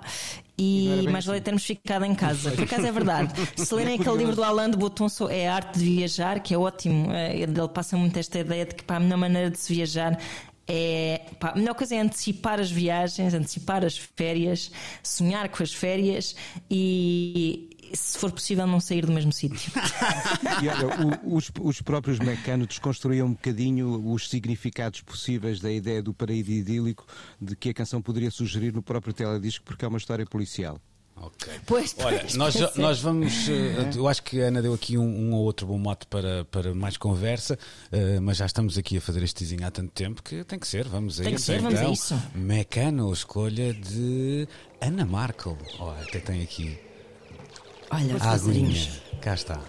E 0.57 1.01
E 1.03 1.07
mais 1.09 1.25
vale 1.25 1.37
assim. 1.39 1.43
termos 1.43 1.65
ficado 1.65 2.05
em 2.05 2.15
casa. 2.15 2.51
Por 2.51 2.63
acaso 2.63 2.85
é 2.87 2.91
verdade. 2.91 3.33
Se 3.57 3.73
lerem 3.75 3.95
aquele 3.99 4.17
livro 4.17 4.35
do 4.35 4.43
Alain 4.43 4.71
de 4.71 4.77
Botton, 4.77 5.09
so- 5.09 5.29
é 5.29 5.49
a 5.49 5.55
arte 5.55 5.79
de 5.79 5.85
viajar, 5.85 6.39
que 6.39 6.53
é 6.53 6.57
ótimo. 6.57 7.11
Eh, 7.11 7.39
Ele 7.41 7.67
passa 7.73 7.97
muito 7.97 8.17
esta 8.17 8.39
ideia 8.39 8.65
de 8.65 8.73
que 8.75 8.83
pá, 8.83 8.95
a 8.95 8.99
melhor 8.99 9.17
maneira 9.17 9.49
de 9.51 9.59
se 9.59 9.73
viajar 9.73 10.17
é. 10.67 11.21
Pá, 11.39 11.49
a 11.49 11.55
melhor 11.57 11.75
coisa 11.75 11.93
é 11.95 11.99
antecipar 11.99 12.59
as 12.59 12.71
viagens, 12.71 13.33
antecipar 13.33 13.83
as 13.83 13.97
férias, 13.97 14.71
sonhar 15.03 15.49
com 15.49 15.61
as 15.61 15.73
férias 15.73 16.35
e. 16.71 17.69
Se 17.93 18.17
for 18.17 18.31
possível, 18.31 18.65
não 18.67 18.79
sair 18.79 19.05
do 19.05 19.11
mesmo 19.11 19.31
sítio. 19.31 19.71
E 20.63 20.67
olha, 20.69 20.87
o- 21.25 21.35
os, 21.35 21.51
os 21.61 21.81
próprios 21.81 22.19
mecanos 22.19 22.67
desconstruíam 22.67 23.27
um 23.27 23.31
bocadinho 23.33 24.11
os 24.11 24.29
significados 24.29 25.01
possíveis 25.01 25.59
da 25.59 25.71
ideia 25.71 26.01
do 26.01 26.13
paraíso 26.13 26.51
idílico 26.51 27.05
de 27.41 27.55
que 27.55 27.69
a 27.69 27.73
canção 27.73 28.01
poderia 28.01 28.31
sugerir 28.31 28.73
no 28.73 28.81
próprio 28.81 29.13
teledisco, 29.13 29.63
porque 29.65 29.83
é 29.85 29.87
uma 29.87 29.97
história 29.97 30.25
policial. 30.25 30.79
Ok. 31.17 31.51
Pois, 31.65 31.95
Olha, 31.99 32.19
pois, 32.19 32.35
nós, 32.35 32.55
é. 32.57 32.71
nós 32.75 32.99
vamos. 32.99 33.47
eh, 33.47 33.89
Eu 33.95 34.05
acho 34.07 34.21
que 34.21 34.41
a 34.41 34.47
Ana 34.47 34.61
deu 34.61 34.73
aqui 34.73 34.97
um, 34.97 35.03
um 35.07 35.33
ou 35.33 35.43
outro 35.45 35.65
bom 35.65 35.77
mote 35.77 36.05
para, 36.07 36.43
para 36.45 36.75
mais 36.75 36.97
conversa, 36.97 37.57
eh, 37.91 38.19
mas 38.19 38.35
já 38.37 38.45
estamos 38.45 38.77
aqui 38.77 38.97
a 38.97 39.01
fazer 39.01 39.23
este 39.23 39.35
teasinho 39.35 39.65
há 39.65 39.71
tanto 39.71 39.91
tempo 39.91 40.21
que 40.21 40.43
tem 40.43 40.59
que 40.59 40.67
ser. 40.67 40.85
Vamos 40.87 41.19
a 41.19 41.23
Tem 41.23 41.33
que 41.33 41.39
isso. 41.39 41.45
ser, 41.45 41.61
vamos 41.61 41.79
a 41.79 41.83
então. 41.83 41.93
isso. 41.93 42.21
Mecano, 42.35 43.11
escolha 43.13 43.73
de 43.73 44.45
Ana 44.81 45.05
Markel. 45.05 45.57
Oh, 45.79 45.89
até 45.91 46.19
tem 46.19 46.41
aqui 46.43 46.77
Olha, 47.91 48.15
os 48.15 48.21
passarinhos. 48.23 48.89
Cá 49.21 49.33
está. 49.33 49.59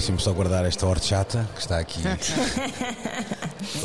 Deixem-me 0.00 0.18
só 0.20 0.32
guardar 0.32 0.64
esta 0.64 0.86
horchata 0.86 1.46
que 1.54 1.60
está 1.60 1.78
aqui 1.78 2.00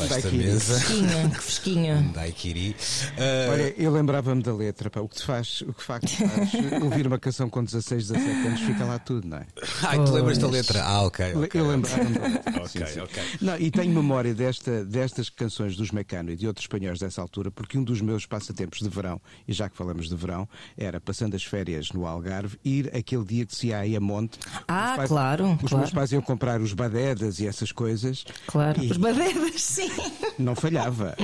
Daiquiri. 0.08 0.36
mesa. 0.38 0.80
Que 0.80 1.34
fresquinho. 1.40 1.96
Um 1.98 2.12
Daiquiri. 2.12 2.74
Eh, 3.18 3.48
Olha, 3.50 3.74
eu 3.76 3.92
lembrava-me 3.92 4.42
da 4.42 4.54
letra, 4.54 4.88
pá, 4.88 5.00
o 5.00 5.08
que 5.08 5.16
te 5.16 5.22
faz, 5.24 5.60
o 5.60 5.74
que 5.74 5.82
facto 5.82 6.08
faz 6.08 6.52
ouvir 6.82 7.06
uma 7.06 7.18
canção 7.18 7.50
com 7.50 7.62
16, 7.62 8.08
17 8.08 8.46
anos, 8.48 8.60
fica 8.62 8.84
lá 8.86 8.98
tudo, 8.98 9.28
não 9.28 9.36
é? 9.36 9.46
Ai, 9.84 10.02
tu 10.04 10.12
lembras 10.12 10.38
da 10.38 10.48
letra? 10.48 10.82
Ah, 10.82 11.02
ok. 11.02 11.34
ok. 11.34 11.60
Eu 11.60 11.68
lembrava-me 11.68 12.18
da 12.18 12.26
letra. 12.26 12.62
Ok, 12.64 12.86
sim, 12.86 12.94
sim. 12.94 13.00
ok. 13.00 13.22
Não, 13.42 13.56
e 13.58 13.70
tenho 13.70 13.92
memória 13.94 14.34
desta, 14.34 14.84
destas 14.86 15.28
canções 15.28 15.76
dos 15.76 15.90
Mecano 15.90 16.30
e 16.30 16.36
de 16.36 16.46
outros 16.46 16.64
espanhóis 16.64 16.98
dessa 16.98 17.20
altura, 17.20 17.50
porque 17.50 17.76
um 17.76 17.84
dos 17.84 18.00
meus 18.00 18.24
passatempos 18.24 18.78
de 18.78 18.88
verão, 18.88 19.20
e 19.46 19.52
já 19.52 19.68
que 19.68 19.76
falamos 19.76 20.08
de 20.08 20.16
verão, 20.16 20.48
era 20.78 20.98
passando 20.98 21.36
as 21.36 21.44
férias 21.44 21.90
no 21.92 22.06
Algarve, 22.06 22.58
ir 22.64 22.90
aquele 22.96 23.24
dia 23.24 23.44
que 23.44 23.54
se 23.54 23.66
ia 23.68 23.78
aí 23.80 23.94
a 23.94 24.00
monte. 24.00 24.38
Ah, 24.66 24.90
Os 24.92 24.96
pais- 24.96 25.08
claro, 25.08 25.52
Os 25.52 25.58
claro. 25.60 25.76
meus 25.78 25.90
pais 25.90 26.05
iam 26.12 26.22
comprar 26.22 26.60
os 26.60 26.72
badedas 26.72 27.38
e 27.40 27.46
essas 27.46 27.72
coisas. 27.72 28.24
Claro. 28.46 28.82
E 28.82 28.90
Os 28.90 28.96
badedas, 28.96 29.60
sim. 29.62 29.90
não 30.38 30.54
falhava. 30.54 31.14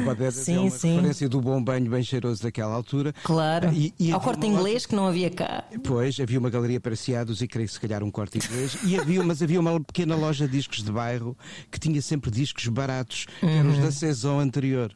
O 0.00 0.04
badedas 0.04 0.34
Sim, 0.34 0.54
é 0.56 0.60
uma 0.60 0.70
sim. 0.70 0.94
referência 0.94 1.28
do 1.28 1.40
bom 1.40 1.62
banho 1.62 1.90
bem 1.90 2.02
cheiroso 2.02 2.42
daquela 2.44 2.72
altura. 2.74 3.12
Claro. 3.24 3.72
E- 3.72 3.92
e 3.98 4.12
Ao 4.12 4.20
corte 4.20 4.46
inglês 4.46 4.86
que 4.86 4.94
não 4.94 5.06
havia 5.08 5.28
cá. 5.30 5.64
Pois, 5.82 6.18
havia 6.20 6.38
uma 6.38 6.48
galeria 6.48 6.80
para 6.80 6.94
Ciados 6.94 7.42
e 7.42 7.48
creio 7.48 7.66
que 7.66 7.74
se 7.74 7.80
calhar 7.80 8.02
um 8.04 8.10
corte 8.10 8.38
inglês. 8.38 8.76
E 8.84 8.96
havia, 8.98 9.22
mas 9.24 9.42
havia 9.42 9.58
uma 9.58 9.80
pequena 9.80 10.14
loja 10.14 10.46
de 10.46 10.52
discos 10.56 10.82
de 10.84 10.92
bairro 10.92 11.36
que 11.72 11.80
tinha 11.80 12.00
sempre 12.00 12.30
discos 12.30 12.68
baratos, 12.68 13.26
que 13.40 13.46
eram 13.46 13.70
os 13.70 13.76
Uhum. 13.78 13.82
da 13.82 13.90
saison 13.90 14.38
anterior. 14.38 14.92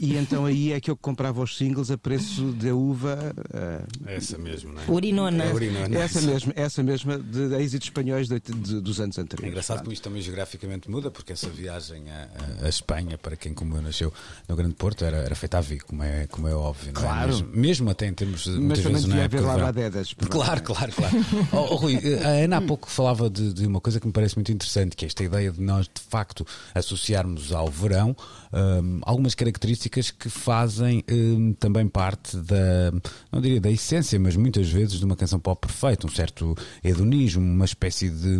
E 0.00 0.16
então 0.16 0.44
aí 0.44 0.72
é 0.72 0.80
que 0.80 0.90
eu 0.90 0.96
comprava 0.96 1.42
os 1.42 1.56
singles 1.56 1.90
a 1.90 1.96
preço 1.98 2.42
da 2.52 2.74
uva. 2.74 3.34
ah, 3.54 3.84
Essa 4.06 4.36
mesmo, 4.36 4.72
não 4.72 4.82
é? 4.82 4.84
Urinona. 4.90 5.44
É 5.44 5.52
urinona. 5.52 5.98
essa 5.98 6.20
mesma, 6.20 6.52
essa 6.56 6.82
mesma 6.82 7.18
de, 7.18 7.48
de 7.48 7.54
êxitos 7.56 7.86
espanhóis 7.88 8.28
de- 8.28 8.40
de- 8.40 8.80
dos 8.80 9.00
anos 9.00 9.16
É 9.18 9.20
anteriores. 9.22 9.50
engraçado 9.52 9.80
como 9.80 9.92
isto 9.92 10.02
também 10.02 10.20
geograficamente 10.20 10.90
muda, 10.90 11.10
porque 11.10 11.32
essa 11.32 11.48
viagem 11.48 12.10
a, 12.10 12.28
a- 12.62 12.66
a 12.66 12.68
Espanha, 12.68 13.16
para 13.16 13.36
quem 13.36 13.54
como 13.54 13.76
eu 13.76 13.82
nasceu 13.82 14.12
no 14.48 14.56
Grande 14.56 14.74
Porto, 14.74 15.04
era, 15.04 15.18
era 15.18 15.34
feita 15.34 15.58
a 15.58 15.60
ver, 15.60 15.82
como 15.84 16.02
é, 16.02 16.26
como 16.26 16.48
é 16.48 16.54
óbvio. 16.54 16.92
não 16.92 17.00
é? 17.00 17.04
Claro. 17.04 17.28
Mesmo, 17.32 17.48
mesmo 17.54 17.90
até 17.90 18.06
em 18.06 18.14
termos 18.14 18.44
de. 18.44 18.50
Mas 18.50 18.58
muitas 18.58 18.78
também 18.78 18.92
vezes 18.94 19.08
na 19.08 19.14
devia 19.14 19.24
haver 19.40 19.56
de 19.56 19.62
badedas. 19.62 20.14
Claro, 20.28 20.62
claro, 20.62 20.92
claro. 20.92 21.14
Oh, 21.52 21.68
oh, 21.72 21.76
Rui, 21.76 21.98
a 22.24 22.44
Ana 22.44 22.56
há 22.56 22.60
pouco 22.60 22.90
falava 22.90 23.30
de, 23.30 23.52
de 23.52 23.66
uma 23.66 23.80
coisa 23.80 24.00
que 24.00 24.06
me 24.06 24.12
parece 24.12 24.34
muito 24.36 24.50
interessante, 24.50 24.96
que 24.96 25.04
é 25.04 25.08
esta 25.08 25.22
ideia 25.22 25.52
de 25.52 25.60
nós, 25.60 25.86
de 25.86 26.00
facto, 26.00 26.44
associarmos 26.74 27.52
ao 27.52 27.68
verão 27.70 28.16
hum, 28.52 29.00
algumas 29.02 29.34
características 29.34 29.83
que 29.88 30.28
fazem 30.28 31.04
hum, 31.10 31.54
também 31.58 31.86
parte 31.88 32.36
da, 32.36 32.92
não 33.32 33.40
diria 33.40 33.60
da 33.60 33.70
essência, 33.70 34.18
mas 34.18 34.36
muitas 34.36 34.68
vezes 34.68 34.98
de 34.98 35.04
uma 35.04 35.16
canção 35.16 35.38
pop 35.38 35.66
perfeita, 35.66 36.06
um 36.06 36.10
certo 36.10 36.56
hedonismo, 36.82 37.42
uma 37.42 37.64
espécie 37.64 38.08
de 38.10 38.34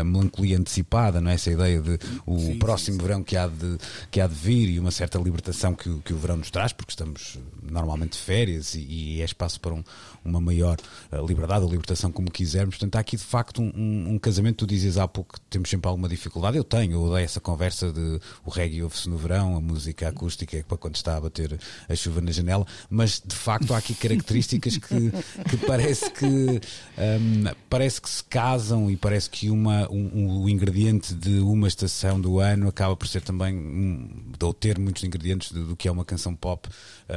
a 0.00 0.04
melancolia 0.04 0.58
antecipada, 0.58 1.20
não 1.20 1.30
é? 1.30 1.34
Essa 1.34 1.50
ideia 1.50 1.80
de 1.80 1.98
o 2.26 2.56
próximo 2.58 2.98
verão 3.02 3.22
que 3.22 3.36
há 3.36 3.46
de, 3.46 3.78
que 4.10 4.20
há 4.20 4.26
de 4.26 4.34
vir 4.34 4.68
e 4.68 4.78
uma 4.78 4.90
certa 4.90 5.18
libertação 5.18 5.74
que, 5.74 5.88
o- 5.88 6.00
que 6.00 6.12
o 6.12 6.16
verão 6.18 6.36
nos 6.36 6.50
traz, 6.50 6.72
porque 6.72 6.92
estamos 6.92 7.38
normalmente 7.62 8.12
de 8.12 8.18
férias 8.18 8.74
e, 8.74 8.80
e 8.80 9.20
é 9.22 9.24
espaço 9.24 9.60
para 9.60 9.74
um- 9.74 9.84
uma 10.24 10.40
maior 10.40 10.76
eh, 11.12 11.20
liberdade 11.26 11.64
ou 11.64 11.70
libertação, 11.70 12.10
como 12.12 12.30
quisermos. 12.30 12.76
Portanto, 12.76 12.96
há 12.96 13.00
aqui 13.00 13.16
de 13.16 13.22
facto 13.24 13.60
um, 13.62 13.72
um- 13.74 14.14
um 14.14 14.18
casamento. 14.18 14.56
Tu 14.58 14.66
dizes 14.66 14.96
há 14.98 15.06
pouco 15.08 15.34
que 15.34 15.40
temos 15.48 15.68
sempre 15.70 15.88
alguma 15.88 16.08
dificuldade. 16.08 16.56
Eu 16.56 16.64
tenho, 16.64 16.92
eu 16.92 17.02
odeio 17.02 17.24
essa 17.24 17.40
conversa 17.40 17.92
de 17.92 18.20
o 18.44 18.50
reggae 18.50 18.82
ouve-se 18.82 19.08
no 19.08 19.16
verão, 19.16 19.56
a 19.56 19.60
música 19.60 20.08
acústica 20.08 20.56
é 20.56 20.62
para 20.62 20.76
quando 20.76 20.96
está 20.96 21.16
a 21.16 21.20
bater 21.20 21.58
a 21.88 21.94
chuva 21.94 22.20
na 22.20 22.32
janela, 22.32 22.66
mas 22.88 23.22
de 23.24 23.34
facto 23.34 23.72
há 23.74 23.78
aqui 23.78 23.94
características 23.94 24.76
que, 24.76 25.10
que 25.48 25.56
parece 25.66 26.10
que 26.10 26.26
hum, 26.26 27.44
parece 27.68 28.00
que 28.00 28.08
se 28.10 28.22
casam 28.24 28.90
e 28.90 28.96
parece 28.96 29.30
que 29.30 29.50
uma, 29.50 29.90
um, 29.90 30.10
um- 30.14 30.42
o 30.42 30.48
ingrediente 30.48 31.14
de 31.14 31.38
uma 31.40 31.68
estação 31.68 32.20
do 32.20 32.38
ano 32.38 32.68
acaba 32.68 32.96
por 32.96 33.06
ser 33.08 33.22
também 33.22 33.54
um, 33.56 34.32
ou 34.42 34.52
ter 34.54 34.78
muitos 34.78 35.04
ingredientes 35.04 35.52
do, 35.52 35.66
do 35.68 35.76
que 35.76 35.88
é 35.88 35.92
uma 35.92 36.04
canção 36.04 36.34
pop 36.34 36.68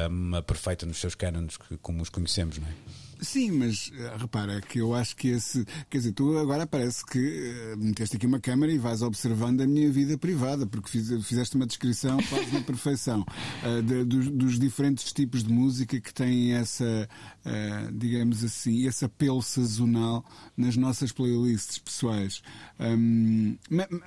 hum, 0.10 0.32
perfeita 0.46 0.86
nos 0.86 0.98
seus 0.98 1.16
cânones 1.16 1.58
como 1.82 2.02
os 2.02 2.10
conhecemos, 2.10 2.58
não 2.58 2.68
é? 2.68 2.74
Sim, 3.24 3.52
mas 3.52 3.88
uh, 3.88 4.18
repara 4.18 4.60
que 4.62 4.80
eu 4.80 4.94
acho 4.94 5.16
que 5.16 5.30
esse. 5.30 5.66
Quer 5.90 6.00
dizer, 6.00 6.12
tu 6.12 6.38
agora 6.38 6.68
parece 6.68 7.06
que 7.06 7.20
uh, 7.20 7.78
meteste 7.78 8.18
aqui 8.18 8.28
uma 8.28 8.40
câmera 8.40 8.72
e 8.72 8.78
vais 8.78 9.02
observando 9.02 9.62
a 9.62 9.68
minha 9.68 9.90
vida 9.90 10.18
privada, 10.18 10.68
porque 10.68 10.90
fiz, 10.90 11.08
fizeste 11.26 11.56
uma 11.56 11.66
descrição 11.66 12.18
quase 12.30 12.54
na 12.54 12.62
perfeição 12.62 13.22
uh, 13.22 13.82
de, 13.82 14.04
dos, 14.04 14.30
dos, 14.30 14.60
diferentes 14.60 15.14
tipos 15.14 15.44
de 15.44 15.54
música 15.54 16.00
que 16.00 16.14
têm 16.14 16.54
essa, 16.54 17.08
digamos 17.94 18.44
assim, 18.44 18.86
esse 18.86 19.06
apelo 19.06 19.42
sazonal 19.42 20.24
nas 20.56 20.76
nossas 20.76 21.12
playlists 21.12 21.78
pessoais. 21.78 22.42
Um, 22.80 23.58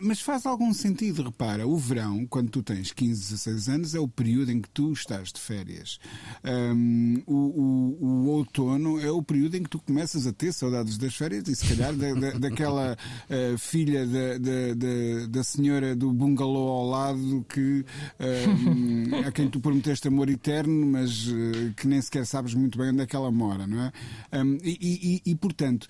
mas 0.00 0.20
faz 0.20 0.44
algum 0.46 0.72
sentido, 0.72 1.22
repara, 1.22 1.66
o 1.66 1.76
verão, 1.76 2.26
quando 2.26 2.50
tu 2.50 2.62
tens 2.62 2.92
15, 2.92 3.30
16 3.30 3.68
anos, 3.68 3.94
é 3.94 4.00
o 4.00 4.08
período 4.08 4.50
em 4.50 4.60
que 4.60 4.68
tu 4.70 4.92
estás 4.92 5.32
de 5.32 5.40
férias. 5.40 5.98
Um, 6.44 7.22
o, 7.26 7.34
o, 7.34 8.04
o 8.04 8.26
outono 8.28 9.00
é 9.06 9.10
o 9.10 9.22
período 9.22 9.56
em 9.56 9.62
que 9.62 9.70
tu 9.70 9.78
começas 9.78 10.26
a 10.26 10.32
ter 10.32 10.52
saudades 10.52 10.98
das 10.98 11.14
férias 11.14 11.48
e 11.48 11.56
se 11.56 11.66
calhar 11.66 11.94
da, 11.94 12.12
da, 12.12 12.30
daquela 12.38 12.96
uh, 13.30 13.58
filha 13.58 14.06
da, 14.06 14.38
da, 14.38 15.26
da, 15.28 15.44
senhora 15.44 15.94
do 15.94 16.12
bungalow 16.12 16.68
ao 16.68 16.86
lado 16.86 17.46
que 17.48 17.84
uh, 18.20 19.26
a 19.26 19.32
quem 19.32 19.48
tu 19.48 19.60
prometeste 19.60 20.08
amor 20.08 20.28
eterno, 20.28 20.86
mas 20.86 21.28
uh, 21.28 21.72
que 21.76 21.86
nem 21.86 22.00
sequer 22.00 22.26
sabes 22.26 22.54
muito 22.54 22.78
bem 22.78 22.90
onde 22.90 23.02
é 23.02 23.06
que 23.06 23.16
ela 23.16 23.30
mora, 23.30 23.66
não 23.66 23.82
é? 23.82 23.92
Um, 24.32 24.58
e, 24.62 25.22
e, 25.24 25.30
e, 25.30 25.34
portanto 25.34 25.86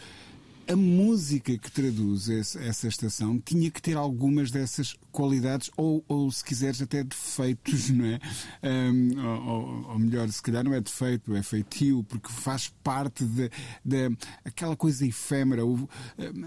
a 0.69 0.77
música 0.77 1.57
que 1.57 1.71
traduz 1.71 2.29
esse, 2.29 2.59
essa 2.59 2.89
estação 2.89 3.39
tinha 3.39 3.71
que 3.71 3.81
ter 3.81 3.97
algumas 3.97 4.51
dessas 4.51 4.97
qualidades, 5.13 5.71
ou, 5.77 6.05
ou 6.09 6.31
se 6.31 6.45
quiseres, 6.45 6.83
até 6.83 7.03
defeitos, 7.03 7.89
não 7.91 8.05
é? 8.05 8.21
Um, 8.63 9.25
ou, 9.25 9.91
ou, 9.91 9.99
melhor, 9.99 10.29
se 10.29 10.43
calhar 10.43 10.65
não 10.65 10.75
é 10.75 10.81
defeito, 10.81 11.35
é 11.35 11.43
feitio, 11.43 12.05
porque 12.05 12.29
faz 12.31 12.69
parte 12.83 13.25
de, 13.25 13.51
de 13.85 14.17
aquela 14.45 14.77
coisa 14.77 15.07
efêmera. 15.07 15.65
O, 15.65 15.89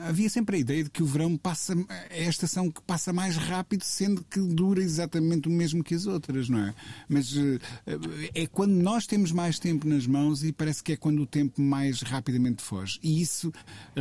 havia 0.07 0.29
sempre 0.29 0.57
a 0.57 0.59
ideia 0.59 0.83
de 0.83 0.89
que 0.89 1.01
o 1.01 1.05
verão 1.05 1.37
passa, 1.37 1.73
é 2.09 2.25
a 2.25 2.29
estação 2.29 2.69
que 2.69 2.81
passa 2.81 3.13
mais 3.13 3.37
rápido, 3.37 3.83
sendo 3.83 4.23
que 4.23 4.39
dura 4.39 4.81
exatamente 4.83 5.47
o 5.47 5.51
mesmo 5.51 5.83
que 5.83 5.95
as 5.95 6.05
outras, 6.05 6.49
não 6.49 6.59
é? 6.59 6.75
Mas 7.07 7.33
é 8.35 8.47
quando 8.47 8.73
nós 8.73 9.07
temos 9.07 9.31
mais 9.31 9.57
tempo 9.57 9.87
nas 9.87 10.05
mãos 10.05 10.43
e 10.43 10.51
parece 10.51 10.83
que 10.83 10.93
é 10.93 10.97
quando 10.97 11.21
o 11.21 11.25
tempo 11.25 11.61
mais 11.61 12.01
rapidamente 12.01 12.61
foge. 12.61 12.99
E 13.01 13.21
isso 13.21 13.51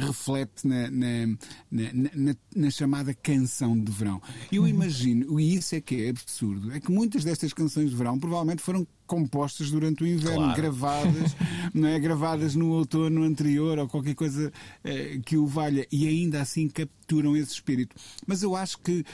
reflete 0.09 0.67
na, 0.67 0.91
na, 0.91 1.27
na, 1.71 2.37
na, 2.55 2.71
chamada 2.71 3.15
canção 3.15 3.79
de 3.79 3.91
verão. 3.91 4.21
Eu 4.51 4.63
uhum. 4.63 4.69
imagino, 4.69 5.39
e 5.41 5.55
isso 5.55 5.75
é 5.75 5.81
que 5.81 6.03
é 6.03 6.11
absurdo, 6.11 6.73
é 6.73 6.81
que 6.81 6.91
muitas 6.91 7.25
destas 7.25 7.53
canções 7.53 7.91
de 7.91 7.97
verão 7.97 8.19
provavelmente 8.19 8.63
foram 8.63 8.87
compostas 9.07 9.71
durante 9.71 10.03
o 10.03 10.07
inverno, 10.07 10.45
claro. 10.45 10.57
gravadas, 10.57 11.37
não 11.73 11.89
é? 11.89 11.99
gravadas 11.99 12.55
no 12.55 12.71
outono 12.71 13.23
anterior 13.23 13.79
ou 13.79 13.89
qualquer 13.89 14.15
coisa 14.15 14.53
eh, 14.85 15.19
que 15.25 15.37
o 15.37 15.47
valha, 15.47 15.87
e 15.91 16.07
ainda 16.07 16.43
assim 16.43 16.69
capturam 16.69 17.37
esse 17.37 17.53
espírito. 17.53 17.97
Mas 18.27 18.43
eu 18.43 18.55
acho 18.55 18.79
que 18.79 19.05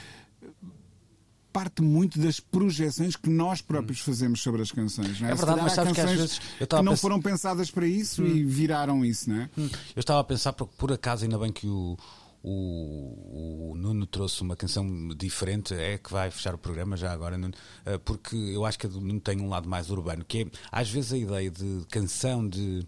parte 1.55 1.81
muito 1.81 2.19
das 2.19 2.37
projeções 2.37 3.15
que 3.15 3.29
nós 3.29 3.61
próprios 3.61 4.01
fazemos 4.01 4.41
sobre 4.41 4.61
as 4.61 4.73
canções. 4.73 5.21
Não 5.21 5.29
é? 5.29 5.31
é 5.31 5.35
verdade, 5.35 5.61
mas 5.61 5.71
sabes 5.71 5.93
que 5.93 6.01
às 6.01 6.11
vezes 6.11 6.41
eu 6.59 6.67
que 6.67 6.75
não 6.75 6.83
pensar... 6.83 6.97
foram 6.97 7.21
pensadas 7.21 7.71
para 7.71 7.87
isso 7.87 8.21
hum. 8.21 8.27
e 8.27 8.43
viraram 8.43 9.05
isso, 9.05 9.29
não 9.29 9.39
é? 9.39 9.49
Hum. 9.57 9.69
Eu 9.95 10.01
estava 10.01 10.19
a 10.19 10.23
pensar, 10.25 10.51
por, 10.51 10.67
por 10.67 10.91
acaso, 10.91 11.23
ainda 11.23 11.39
bem 11.39 11.53
que 11.53 11.65
o, 11.65 11.97
o, 12.43 13.71
o, 13.71 13.75
Nuno 13.77 14.05
trouxe 14.05 14.41
uma 14.41 14.57
canção 14.57 14.85
diferente, 15.15 15.73
é 15.73 15.97
que 15.97 16.11
vai 16.11 16.29
fechar 16.29 16.53
o 16.53 16.57
programa 16.57 16.97
já 16.97 17.13
agora, 17.13 17.37
Nuno, 17.37 17.53
eh, 17.85 17.97
porque 17.99 18.35
eu 18.35 18.65
acho 18.65 18.77
que 18.77 18.85
a 18.85 18.89
do 18.89 18.99
Nuno 18.99 19.21
tem 19.21 19.39
um 19.39 19.47
lado 19.47 19.69
mais 19.69 19.89
urbano, 19.89 20.25
que 20.25 20.39
é 20.39 20.47
às 20.69 20.89
vezes 20.89 21.13
a 21.13 21.17
ideia 21.17 21.49
de 21.49 21.85
canção 21.89 22.45
de 22.45 22.85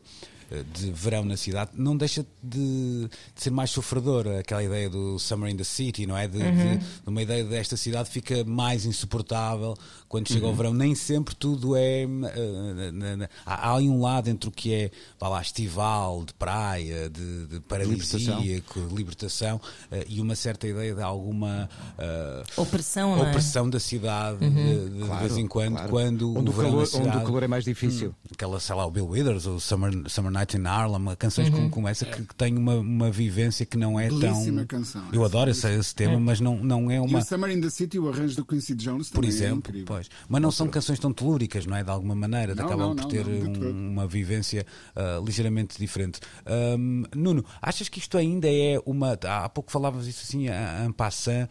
de 0.73 0.91
verão 0.91 1.25
na 1.25 1.35
cidade, 1.35 1.71
não 1.73 1.97
deixa 1.97 2.25
de, 2.41 3.07
de, 3.07 3.09
ser 3.35 3.49
mais 3.49 3.69
sofredor. 3.69 4.27
Aquela 4.39 4.63
ideia 4.63 4.89
do 4.89 5.19
Summer 5.19 5.51
in 5.51 5.57
the 5.57 5.63
City, 5.63 6.05
não 6.05 6.17
é? 6.17 6.27
De, 6.27 6.37
uhum. 6.37 6.77
de, 6.77 6.77
de 6.77 7.09
uma 7.09 7.21
ideia 7.21 7.43
desta 7.43 7.75
cidade 7.75 8.09
fica 8.09 8.43
mais 8.45 8.85
insuportável 8.85 9.75
quando 10.07 10.27
chega 10.27 10.45
uhum. 10.45 10.51
o 10.51 10.55
verão. 10.55 10.73
Nem 10.73 10.95
sempre 10.95 11.35
tudo 11.35 11.75
é. 11.75 12.05
Uh, 12.05 12.91
na, 12.93 13.17
na, 13.17 13.29
há, 13.45 13.69
há 13.69 13.75
ali 13.75 13.89
um 13.89 14.01
lado 14.01 14.29
entre 14.29 14.49
o 14.49 14.51
que 14.51 14.73
é, 14.73 14.91
vá 15.19 15.27
lá, 15.27 15.41
estival, 15.41 16.23
de 16.25 16.33
praia, 16.33 17.09
de, 17.09 17.47
de 17.47 17.59
paralisíaco, 17.61 18.79
libertação, 18.79 18.95
libertação 18.95 19.55
uh, 19.57 20.05
e 20.07 20.21
uma 20.21 20.35
certa 20.35 20.67
ideia 20.67 20.93
de 20.93 21.01
alguma 21.01 21.69
uh, 21.97 22.61
opressão, 22.61 23.17
é? 23.17 23.29
opressão 23.29 23.69
da 23.69 23.79
cidade 23.79 24.43
uhum. 24.43 24.89
de, 24.89 25.05
claro, 25.05 25.19
vez 25.19 25.37
em 25.37 25.47
quando, 25.47 25.73
claro. 25.73 25.89
quando 25.89 26.37
onde 26.37 26.49
o, 26.49 26.53
calor, 26.53 26.85
cidade, 26.85 27.07
onde 27.07 27.17
o 27.17 27.21
calor 27.21 27.43
é 27.43 27.47
mais 27.47 27.63
difícil. 27.63 28.09
Hum, 28.09 28.29
aquela, 28.33 28.59
sei 28.59 28.75
lá, 28.75 28.85
o 28.85 28.91
Bill 28.91 29.07
Withers, 29.07 29.45
o 29.45 29.59
Summer, 29.59 29.91
Summer 30.07 30.31
Night 30.31 30.57
in 30.57 30.65
Harlem, 30.65 31.15
canções 31.17 31.49
uhum. 31.49 31.69
como, 31.69 31.87
essa 31.87 32.05
que, 32.05 32.23
que 32.23 32.35
tem 32.35 32.57
uma, 32.57 32.75
uma 32.75 33.11
vivência 33.11 33.65
que 33.65 33.77
não 33.77 33.99
é 33.99 34.07
Belíssima 34.07 34.65
tão. 34.65 34.79
canção. 34.79 35.03
Eu 35.11 35.23
adoro 35.25 35.49
esse, 35.49 35.67
esse 35.67 35.93
tema, 35.93 36.13
é. 36.13 36.17
mas 36.17 36.39
não, 36.39 36.57
não 36.57 36.91
é 36.91 36.99
uma. 36.99 37.19
E 37.19 37.21
o 37.21 37.25
Summer 37.25 37.51
in 37.51 37.61
the 37.61 37.69
City, 37.69 37.99
o 37.99 38.09
arranjo 38.09 38.35
do 38.35 38.45
Quincy 38.45 38.75
Jones 38.75 39.09
Por 39.09 39.15
também 39.15 39.29
é 39.29 39.33
exemplo, 39.33 39.55
é 39.55 39.69
incrível. 39.69 39.96
Pois. 39.97 40.09
Mas 40.29 40.41
não 40.41 40.51
são 40.51 40.67
canções 40.67 40.99
tão 40.99 41.11
telúricas, 41.11 41.65
não 41.65 41.75
é? 41.75 41.83
De 41.83 41.89
alguma 41.89 42.13
maneira, 42.13 42.53
não, 42.53 42.65
acabam 42.65 42.89
não, 42.89 42.95
por 42.95 43.05
ter 43.05 43.25
um, 43.27 43.91
uma 43.91 44.05
vivência 44.05 44.65
uh, 44.95 45.23
ligeiramente 45.25 45.79
diferente. 45.79 46.19
Um, 46.45 47.03
Nuno, 47.15 47.43
achas 47.59 47.89
que 47.89 47.97
isto 47.97 48.15
ainda 48.15 48.47
é 48.47 48.79
uma. 48.85 49.17
Há 49.23 49.49
pouco 49.49 49.71
falávamos 49.71 50.07
isso 50.07 50.21
assim, 50.23 50.47
en 50.47 50.91
passant, 50.91 51.49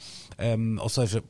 um, 0.58 0.80
ou 0.80 0.88
seja, 0.88 1.24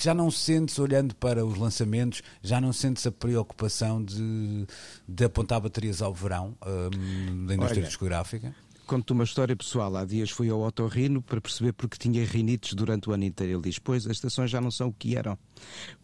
já 0.00 0.14
não 0.14 0.30
sentes, 0.30 0.78
olhando 0.78 1.14
para 1.16 1.44
os 1.44 1.58
lançamentos, 1.58 2.22
já 2.42 2.60
não 2.60 2.72
sentes 2.72 3.06
a 3.06 3.12
preocupação 3.12 4.02
de, 4.02 4.66
de 5.06 5.24
apontar 5.24 5.60
baterias 5.60 6.00
ao 6.00 6.14
verão 6.14 6.56
um, 6.66 7.46
da 7.46 7.54
indústria 7.54 7.82
Olha, 7.82 7.88
discográfica? 7.88 8.54
Conto 8.92 9.12
uma 9.12 9.24
história 9.24 9.56
pessoal. 9.56 9.96
Há 9.96 10.04
dias 10.04 10.28
fui 10.28 10.50
ao 10.50 10.60
otorrino 10.60 11.22
para 11.22 11.40
perceber 11.40 11.72
porque 11.72 11.96
tinha 11.96 12.22
rinites 12.26 12.74
durante 12.74 13.08
o 13.08 13.14
ano 13.14 13.24
inteiro. 13.24 13.54
Ele 13.54 13.62
diz: 13.62 13.78
Pois, 13.78 14.04
as 14.04 14.12
estações 14.12 14.50
já 14.50 14.60
não 14.60 14.70
são 14.70 14.88
o 14.88 14.92
que 14.92 15.16
eram. 15.16 15.38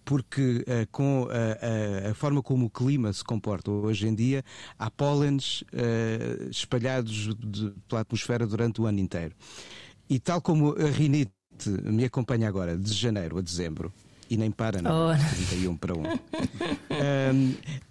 Porque 0.06 0.64
uh, 0.66 0.88
com 0.90 1.28
a, 1.30 2.06
a, 2.06 2.10
a, 2.12 2.14
forma 2.14 2.42
como 2.42 2.64
o 2.64 2.70
clima 2.70 3.12
se 3.12 3.22
comporta 3.22 3.70
hoje 3.70 4.08
em 4.08 4.14
dia, 4.14 4.42
há 4.78 4.90
pólenes 4.90 5.60
uh, 5.64 6.48
espalhados 6.50 7.34
de, 7.38 7.74
pela 7.86 8.00
atmosfera 8.00 8.46
durante 8.46 8.80
o 8.80 8.86
ano 8.86 9.00
inteiro. 9.00 9.34
E 10.08 10.18
tal 10.18 10.40
como 10.40 10.74
a 10.74 10.88
rinite 10.88 11.30
me 11.84 12.06
acompanha 12.06 12.48
agora 12.48 12.74
de 12.74 12.94
janeiro 12.94 13.36
a 13.36 13.42
dezembro 13.42 13.92
e 14.30 14.36
nem 14.38 14.50
para, 14.50 14.80
não. 14.80 15.10
Oh. 15.10 15.34
31 15.36 15.76
para 15.76 15.94
1. 15.94 16.00
um, 16.00 17.54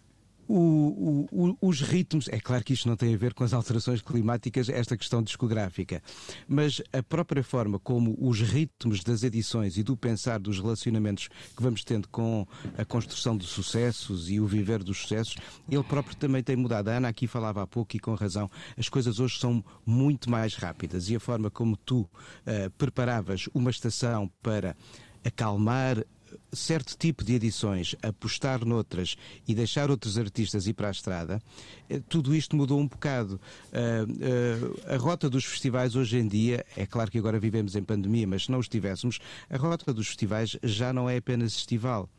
o, 0.48 1.28
o, 1.32 1.58
os 1.62 1.82
ritmos, 1.82 2.28
é 2.30 2.40
claro 2.40 2.64
que 2.64 2.74
isto 2.74 2.88
não 2.88 2.96
tem 2.96 3.14
a 3.14 3.18
ver 3.18 3.34
com 3.34 3.44
as 3.44 3.54
alterações 3.54 4.02
climáticas, 4.02 4.70
esta 4.70 4.98
questão 4.98 5.22
discográfica, 5.22 6.02
mas 6.48 6.82
a 6.94 7.04
própria 7.04 7.44
forma 7.44 7.80
como 7.80 8.16
os 8.20 8.42
ritmos 8.42 9.04
das 9.04 9.24
edições 9.24 9.78
e 9.78 9.84
do 9.84 9.98
pensar 9.98 10.40
dos 10.40 10.60
relacionamentos 10.60 11.28
que 11.28 11.62
vamos 11.62 11.84
tendo 11.84 12.08
com 12.10 12.46
a 12.78 12.86
construção 12.86 13.38
de 13.38 13.46
sucessos 13.46 14.30
e 14.30 14.40
o 14.40 14.48
viver 14.48 14.84
dos 14.84 14.98
sucessos, 15.00 15.36
ele 15.70 15.84
próprio 15.84 16.16
também 16.16 16.44
tem 16.44 16.56
mudado. 16.56 16.90
A 16.90 16.98
Ana 16.98 17.10
aqui 17.10 17.28
falava 17.28 17.62
há 17.62 17.68
pouco 17.68 17.96
e 17.96 18.00
com 18.00 18.14
razão, 18.14 18.50
as 18.78 18.90
coisas 18.90 19.20
hoje 19.20 19.40
são 19.40 19.64
muito 19.86 20.30
mais 20.30 20.56
rápidas. 20.56 21.10
E 21.10 21.16
a 21.16 21.20
forma 21.20 21.50
como 21.50 21.76
tu 21.78 22.02
uh, 22.02 22.70
preparavas 22.78 23.50
uma 23.54 23.70
estação 23.70 24.32
para 24.42 24.76
acalmar 25.24 26.04
certo 26.52 26.98
tipo 26.98 27.24
de 27.24 27.34
edições, 27.34 27.96
apostar 28.02 28.66
noutras 28.66 29.16
e 29.48 29.54
deixar 29.54 29.90
outros 29.90 30.18
artistas 30.18 30.68
ir 30.68 30.74
para 30.74 30.88
a 30.88 30.92
estrada, 30.92 31.42
eh, 31.90 32.02
tudo 32.08 32.36
isto 32.36 32.56
mudou 32.56 32.80
um 32.80 32.88
bocado. 32.88 33.40
Uh, 33.68 34.90
uh, 34.90 34.94
a 34.94 34.98
rota 34.98 35.30
dos 35.30 35.46
festivais 35.46 35.96
hoje 35.96 36.18
em 36.18 36.28
dia, 36.28 36.66
é 36.76 36.86
claro 36.86 37.12
que 37.12 37.18
agora 37.18 37.40
vivemos 37.40 37.76
em 37.76 37.84
pandemia, 37.84 38.28
mas 38.28 38.46
se 38.46 38.52
não 38.52 38.60
estivéssemos, 38.60 39.20
a 39.50 39.58
rota 39.58 39.94
dos 39.94 40.08
festivais 40.08 40.58
já 40.64 40.94
não 40.94 41.10
é 41.10 41.18
apenas 41.18 41.54
estival 41.54 42.10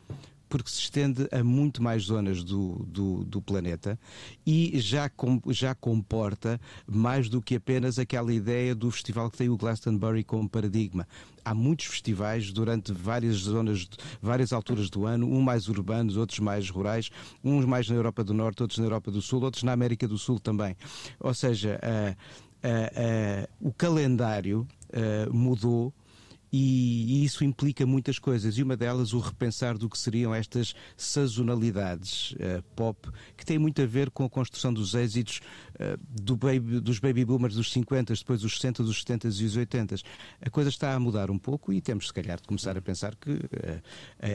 porque 0.49 0.71
se 0.71 0.81
estende 0.81 1.29
a 1.31 1.45
muito 1.45 1.83
mais 1.83 2.05
zonas 2.05 2.43
do, 2.43 2.87
do, 2.87 3.25
do, 3.25 3.43
planeta 3.43 3.99
e 4.47 4.79
já, 4.81 5.09
com, 5.09 5.41
já 5.49 5.75
comporta 5.75 6.61
mais 6.87 7.29
do 7.29 7.43
que 7.43 7.57
apenas 7.57 7.99
aquela 7.99 8.33
ideia 8.33 8.75
do 8.75 8.91
festival 8.91 9.31
que 9.31 9.37
tem 9.37 9.49
o 9.49 9.57
Glastonbury 9.57 10.25
como 10.25 10.49
paradigma. 10.49 11.07
Há 11.45 11.55
muitos 11.55 11.87
festivais 11.87 12.53
durante 12.53 12.93
várias 12.93 13.37
zonas, 13.37 13.89
várias 14.21 14.53
alturas 14.53 14.91
do 14.91 15.07
ano, 15.07 15.27
uns 15.31 15.43
mais 15.43 15.69
urbanos, 15.69 16.17
outros 16.17 16.41
mais 16.41 16.69
rurais, 16.69 17.11
uns 17.43 17.65
mais 17.65 17.89
na 17.89 17.97
Europa 17.97 18.25
do 18.25 18.35
Norte, 18.35 18.63
outros 18.63 18.79
na 18.79 18.87
Europa 18.87 19.11
do 19.11 19.23
Sul, 19.23 19.43
outros 19.43 19.63
na 19.63 19.73
América 19.73 20.09
do 20.09 20.19
Sul 20.19 20.39
também. 20.39 20.77
Ou 21.21 21.35
seja, 21.35 21.79
uh, 21.83 22.13
uh, 22.67 23.67
uh, 23.67 23.69
o 23.69 23.73
calendário 23.73 24.67
mudou 25.31 25.93
e, 26.53 27.25
isso 27.25 27.45
implica 27.45 27.87
muitas 27.87 28.19
coisas, 28.19 28.57
e 28.57 28.63
uma 28.63 28.77
delas 28.77 29.13
o 29.13 29.19
repensar 29.19 29.77
do 29.77 29.89
que 29.89 29.99
seriam 29.99 30.35
estas 30.35 30.75
sazonalidades 30.97 32.33
uh, 32.33 32.63
pop, 32.75 33.09
que 33.37 33.45
têm 33.45 33.59
muito 33.59 33.83
a 33.83 33.87
ver 33.87 34.11
com 34.11 34.25
a 34.25 34.31
construção 34.31 34.73
dos 34.73 34.95
êxitos 34.95 35.41
do 36.23 36.37
baby- 36.37 36.81
dos 36.81 36.99
baby 36.99 37.25
boomers 37.25 37.55
dos 37.55 37.71
50, 37.73 38.15
depois 38.15 38.41
dos 38.41 38.55
60, 38.55 38.83
dos 38.83 38.99
70 39.01 39.29
e 39.29 39.31
os 39.45 39.57
80. 39.57 39.97
A 40.45 40.51
coisa 40.51 40.69
está 40.71 40.95
a 40.95 40.99
mudar 41.01 41.31
um 41.31 41.39
pouco 41.39 41.73
e 41.73 41.81
temos, 41.81 42.09
se 42.09 42.13
calhar, 42.13 42.37
de 42.41 42.47
começar 42.47 42.77
a 42.77 42.81
pensar 42.83 43.15
que 43.17 43.31
eh, 43.63 43.81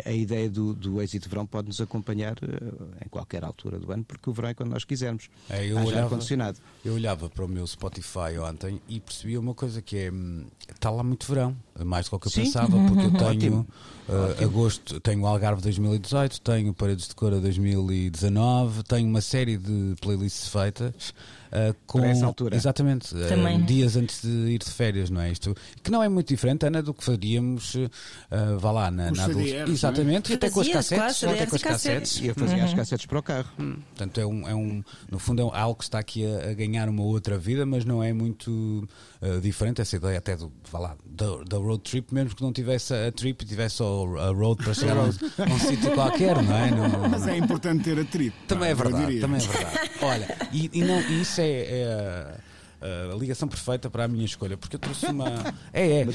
a, 0.05 0.09
a 0.09 0.13
ideia 0.13 0.49
do, 0.49 0.73
do 0.73 1.01
êxito 1.01 1.23
de 1.23 1.29
verão 1.29 1.45
pode 1.45 1.67
nos 1.67 1.81
acompanhar 1.81 2.35
eh, 2.41 3.05
em 3.05 3.09
qualquer 3.09 3.43
altura 3.43 3.79
do 3.79 3.91
ano, 3.91 4.03
porque 4.03 4.29
o 4.29 4.33
verão 4.33 4.49
é 4.49 4.53
quando 4.53 4.69
nós 4.71 4.83
quisermos. 4.83 5.29
É, 5.49 5.65
eu 5.65 5.77
olhava- 5.77 6.03
ar-condicionado. 6.05 6.59
Eu 6.83 6.93
olhava 6.93 7.29
para 7.29 7.43
o 7.45 7.47
meu 7.47 7.65
Spotify 7.67 8.37
ontem 8.41 8.81
e 8.87 8.99
percebia 8.99 9.39
uma 9.39 9.53
coisa 9.53 9.81
que 9.81 9.97
é 9.97 10.11
hum, 10.11 10.45
está 10.73 10.89
lá 10.89 11.03
muito 11.03 11.25
verão, 11.27 11.55
mais 11.83 12.07
do 12.09 12.19
que 12.19 12.27
eu 12.27 12.31
Sim. 12.31 12.43
pensava, 12.45 12.77
porque 12.87 13.05
eu 13.05 13.11
tenho 13.11 13.59
Ótimo. 13.59 13.67
uh, 14.09 14.43
agosto, 14.43 14.99
tenho 14.99 15.21
o 15.21 15.27
Algarve 15.27 15.61
2018, 15.61 16.41
tenho 16.41 16.73
Paredes 16.73 17.07
de 17.07 17.15
Cora 17.15 17.39
2019, 17.39 18.83
tenho 18.83 19.07
uma 19.07 19.21
série 19.21 19.57
de 19.57 19.95
playlists 20.01 20.47
feitas 20.47 21.13
uh, 21.53 21.75
com 21.85 21.99
Para 21.99 22.09
essa 22.09 22.25
altura. 22.25 22.55
exatamente 22.55 23.15
uh, 23.15 23.27
Também. 23.27 23.61
dias 23.63 23.95
antes 23.95 24.21
de 24.21 24.27
ir 24.29 24.59
de 24.59 24.69
férias, 24.69 25.09
não 25.09 25.21
é 25.21 25.31
isto? 25.31 25.55
Que 25.81 25.91
não 25.91 26.01
é 26.03 26.09
muito 26.09 26.27
diferente, 26.27 26.65
Ana, 26.65 26.81
do 26.81 26.93
que 26.93 27.03
faríamos, 27.03 27.75
uh, 27.75 27.89
vá 28.59 28.71
lá 28.71 28.91
na, 28.91 29.11
na 29.11 29.25
CDRs, 29.27 29.53
não 29.53 29.67
é? 29.67 29.69
Exatamente, 29.69 30.31
e 30.31 30.35
até 30.35 30.49
com 30.49 30.61
as 30.61 30.67
cassetes, 30.69 31.19
claro, 31.19 31.35
até 31.35 31.45
com 31.45 31.55
as 31.55 31.61
e 31.61 31.63
cassetes. 31.63 32.19
E 32.19 32.27
eu 32.27 32.35
fazia 32.35 32.63
as 32.63 32.73
cassetes 32.73 33.05
para 33.05 33.19
o 33.19 33.23
carro. 33.23 33.49
Portanto, 33.55 34.19
é 34.19 34.25
um, 34.25 34.47
é 34.47 34.55
um, 34.55 34.83
no 35.11 35.19
fundo, 35.19 35.41
é 35.41 35.45
um- 35.45 35.53
algo 35.53 35.75
que 35.77 35.83
está 35.83 35.99
aqui 35.99 36.25
a, 36.25 36.49
a 36.51 36.53
ganhar 36.53 36.89
uma 36.89 37.03
outra 37.03 37.37
vida, 37.37 37.65
mas 37.65 37.85
não 37.85 38.03
é 38.03 38.11
muito 38.13 38.87
uh, 39.21 39.39
diferente. 39.41 39.81
Essa 39.81 39.95
ideia 39.95 40.17
até 40.17 40.35
do, 40.35 40.51
vá 40.71 40.79
lá, 40.79 40.95
da, 41.05 41.25
da 41.47 41.57
road 41.57 41.81
trip, 41.83 42.13
mesmo 42.13 42.35
que 42.35 42.41
não 42.41 42.51
tivesse 42.51 42.93
a 42.93 43.11
trip 43.11 43.43
e 43.43 43.45
tivesse 43.47 43.75
só 43.77 44.05
a 44.17 44.31
road 44.31 44.63
para 44.63 44.73
chegar 44.73 44.97
a 44.97 45.03
um, 45.03 45.05
a 45.07 45.53
um 45.53 45.59
sítio 45.59 45.91
qualquer, 45.91 46.41
não 46.41 46.55
é? 46.57 46.71
Não- 46.73 47.09
Mas 47.09 47.27
é 47.27 47.37
importante 47.37 47.83
ter 47.83 47.99
a 47.99 48.03
trip. 48.05 48.33
também 48.47 48.69
é 48.69 48.73
verdade, 48.75 49.19
também 49.19 49.37
é 49.37 49.47
verdade. 49.47 49.89
Olha, 50.01 50.37
e, 50.51 50.69
e 50.73 50.81
não, 50.83 50.99
e 51.01 51.21
isso 51.21 51.39
é, 51.41 51.42
é 51.45 52.39
a, 52.81 53.13
a 53.13 53.15
ligação 53.15 53.47
perfeita 53.47 53.89
para 53.89 54.03
a 54.03 54.07
minha 54.09 54.25
escolha, 54.25 54.57
porque 54.57 54.75
eu 54.75 54.79
trouxe 54.79 55.05
uma. 55.05 55.25
É, 55.71 56.01
é. 56.01 56.05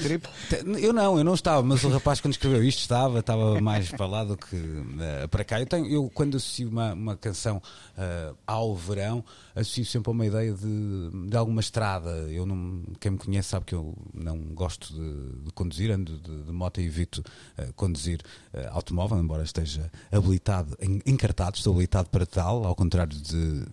Eu 0.80 0.92
não, 0.92 1.18
eu 1.18 1.24
não 1.24 1.34
estava, 1.34 1.62
mas 1.62 1.82
o 1.82 1.88
rapaz 1.88 2.20
quando 2.20 2.34
escreveu 2.34 2.62
isto 2.62 2.78
estava, 2.80 3.18
estava 3.20 3.60
mais 3.60 3.90
para 3.90 4.06
lá 4.06 4.22
do 4.22 4.36
que 4.36 4.56
eh, 5.00 5.26
para 5.26 5.44
cá. 5.44 5.58
Eu, 5.60 5.66
tenho, 5.66 5.86
eu 5.86 6.10
quando 6.14 6.36
associo 6.36 6.68
uma, 6.68 6.92
uma 6.92 7.16
canção 7.16 7.60
eh, 7.96 8.32
ao 8.46 8.76
verão, 8.76 9.24
associo 9.56 9.84
sempre 9.86 10.10
a 10.10 10.12
uma 10.12 10.26
ideia 10.26 10.52
de, 10.52 11.28
de 11.28 11.36
alguma 11.36 11.60
estrada. 11.60 12.10
Eu 12.30 12.44
não, 12.46 12.82
quem 13.00 13.12
me 13.12 13.18
conhece 13.18 13.48
sabe 13.48 13.64
que 13.66 13.74
eu 13.74 13.96
não 14.14 14.38
gosto 14.54 14.92
de, 14.92 15.44
de 15.44 15.50
conduzir, 15.52 15.90
ando 15.90 16.18
de, 16.18 16.42
de 16.44 16.52
moto 16.52 16.80
e 16.80 16.84
evito 16.86 17.24
eh, 17.56 17.70
conduzir 17.74 18.20
eh, 18.52 18.68
automóvel, 18.72 19.18
embora 19.18 19.42
esteja 19.42 19.90
habilitado, 20.12 20.76
en- 20.80 21.00
encartado, 21.06 21.56
estou 21.56 21.72
habilitado 21.72 22.08
para 22.10 22.26
tal, 22.26 22.64
ao 22.64 22.74
contrário 22.76 23.16
de 23.18 23.64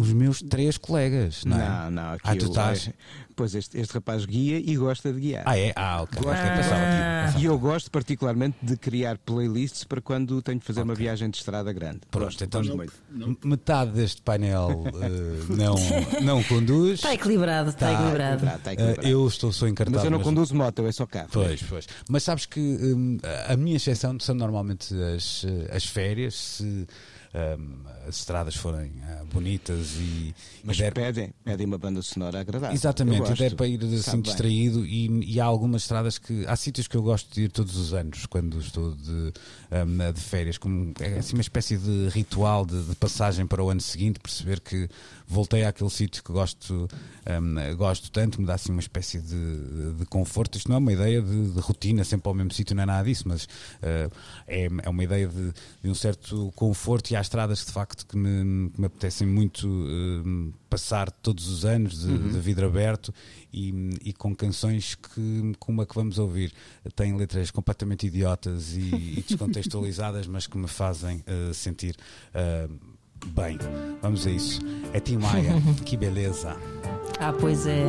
os 0.00 0.12
meus 0.12 0.40
três 0.42 0.78
colegas, 0.78 1.44
não 1.44 1.60
é? 1.60 1.68
Não, 1.68 1.90
não, 1.90 2.12
aqui 2.12 2.20
Ah, 2.24 2.36
tu 2.36 2.46
estás. 2.46 2.88
é- 2.88 2.94
Pois 3.36 3.54
este, 3.54 3.78
este 3.78 3.94
rapaz 3.94 4.26
guia 4.26 4.58
e 4.58 4.76
gosta 4.76 5.10
de 5.10 5.18
guiar. 5.18 5.44
Ah, 5.46 5.58
é? 5.58 5.72
Ah, 5.74 6.02
ok. 6.02 6.20
Gosto. 6.22 6.38
Ok, 6.38 6.50
pensava 6.56 7.32
que- 7.32 7.38
E 7.40 7.44
eu 7.46 7.58
gosto 7.58 7.90
particularmente 7.90 8.56
de 8.60 8.76
criar 8.76 9.16
playlists 9.16 9.82
para 9.84 9.98
quando 10.02 10.42
tenho 10.42 10.58
de 10.58 10.64
fazer 10.66 10.82
uma 10.82 10.94
viagem 10.94 11.30
de 11.30 11.38
estrada 11.38 11.72
grande. 11.72 12.00
Pronto, 12.10 12.44
então 12.44 12.62
Não, 12.62 12.76
não. 13.10 13.36
metade 13.44 13.92
deste 13.92 14.20
painel 14.20 14.84
eh, 14.88 15.54
não, 15.54 15.74
não 16.22 16.42
conduz. 16.44 16.94
Está 16.94 17.14
equilibrado, 17.14 17.70
está 17.70 17.86
Tá. 17.86 17.92
equilibrado. 17.94 18.34
Equilibrado, 18.44 18.58
está 18.58 18.70
Eh, 18.70 18.74
equilibrado. 18.74 19.08
eu 19.08 19.26
estou 19.26 19.52
sou 19.52 19.68
encartado. 19.68 19.96
Mas 19.96 20.04
eu 20.04 20.10
não 20.10 20.18
mas- 20.18 20.26
conduzo 20.26 20.54
moto, 20.54 20.78
eu 20.80 20.86
é 20.88 20.92
só 20.92 21.06
carro. 21.06 21.28
Pois, 21.32 21.62
pois. 21.62 21.86
Mas 22.10 22.22
sabes 22.22 22.44
que 22.44 22.60
hum, 22.60 23.16
a 23.48 23.56
minha 23.56 23.76
exceção 23.76 24.18
são 24.20 24.34
normalmente 24.34 24.92
as, 25.16 25.44
eh, 25.46 25.74
as 25.74 25.86
férias, 25.86 26.34
se 26.34 26.86
hum, 27.34 27.80
as 28.08 28.16
estradas 28.16 28.56
forem 28.56 28.92
ah, 29.04 29.24
bonitas 29.32 29.94
e, 29.98 30.34
Mas 30.64 30.76
e 30.76 30.80
der 30.80 30.92
pedem, 30.92 31.32
pedem 31.44 31.66
uma 31.66 31.78
banda 31.78 32.02
sonora 32.02 32.40
agradável. 32.40 32.74
Exatamente, 32.74 33.30
e 33.30 33.34
der 33.34 33.54
para 33.54 33.66
ir 33.66 33.82
assim 33.84 34.02
Sabe 34.02 34.22
distraído 34.22 34.84
e, 34.84 35.34
e 35.34 35.40
há 35.40 35.44
algumas 35.44 35.82
estradas 35.82 36.18
que 36.18 36.44
há 36.46 36.56
sítios 36.56 36.88
que 36.88 36.96
eu 36.96 37.02
gosto 37.02 37.32
de 37.32 37.42
ir 37.42 37.50
todos 37.50 37.76
os 37.76 37.94
anos 37.94 38.26
quando 38.26 38.58
estou 38.58 38.94
de, 38.94 39.10
hum, 39.12 40.12
de 40.12 40.20
férias, 40.20 40.58
como 40.58 40.92
é 41.00 41.18
assim 41.18 41.34
uma 41.34 41.42
espécie 41.42 41.76
de 41.76 42.08
ritual 42.08 42.66
de, 42.66 42.82
de 42.82 42.96
passagem 42.96 43.46
para 43.46 43.62
o 43.62 43.70
ano 43.70 43.80
seguinte, 43.80 44.18
perceber 44.18 44.60
que 44.60 44.88
voltei 45.26 45.64
àquele 45.64 45.90
sítio 45.90 46.24
que 46.24 46.32
gosto, 46.32 46.88
hum, 47.26 47.76
gosto 47.76 48.10
tanto, 48.10 48.40
me 48.40 48.46
dá 48.46 48.54
assim 48.54 48.72
uma 48.72 48.80
espécie 48.80 49.20
de, 49.20 49.92
de 49.98 50.06
conforto. 50.06 50.58
Isto 50.58 50.68
não 50.68 50.76
é 50.76 50.78
uma 50.78 50.92
ideia 50.92 51.22
de, 51.22 51.52
de 51.52 51.60
rotina, 51.60 52.02
sempre 52.02 52.28
ao 52.28 52.34
mesmo 52.34 52.52
sítio, 52.52 52.74
não 52.74 52.82
é 52.82 52.86
nada 52.86 53.04
disso, 53.04 53.24
mas 53.26 53.44
uh, 53.44 54.10
é, 54.48 54.68
é 54.82 54.88
uma 54.88 55.04
ideia 55.04 55.28
de, 55.28 55.52
de 55.82 55.88
um 55.88 55.94
certo 55.94 56.52
conforto 56.56 57.12
e 57.12 57.16
há 57.20 57.22
estradas 57.22 57.64
de 57.64 57.70
facto 57.70 58.06
que 58.06 58.16
me, 58.16 58.70
que 58.70 58.80
me 58.80 58.86
apetecem 58.86 59.26
muito 59.26 59.68
hum, 59.68 60.52
passar 60.68 61.10
todos 61.10 61.48
os 61.48 61.64
anos 61.64 62.00
de, 62.00 62.10
Uhum. 62.10 62.28
de 62.32 62.40
vidro 62.40 62.66
aberto 62.66 63.12
e, 63.52 63.72
e 64.02 64.12
com 64.12 64.34
canções 64.34 64.94
que, 64.94 65.52
como 65.58 65.82
a 65.82 65.86
que 65.86 65.94
vamos 65.94 66.18
ouvir, 66.18 66.52
têm 66.96 67.14
letras 67.16 67.50
completamente 67.50 68.06
idiotas 68.06 68.74
e, 68.74 69.18
e 69.18 69.24
descontextualizadas, 69.28 70.26
mas 70.26 70.46
que 70.46 70.56
me 70.56 70.66
fazem 70.66 71.18
uh, 71.18 71.52
sentir 71.54 71.94
uh, 72.34 72.72
bem. 73.28 73.58
Vamos 74.00 74.26
a 74.26 74.30
isso. 74.30 74.60
É 74.92 74.98
Tim 75.00 75.18
Maia, 75.18 75.52
que 75.84 75.96
beleza. 75.96 76.56
Ah, 77.18 77.32
pois 77.38 77.66
é. 77.66 77.84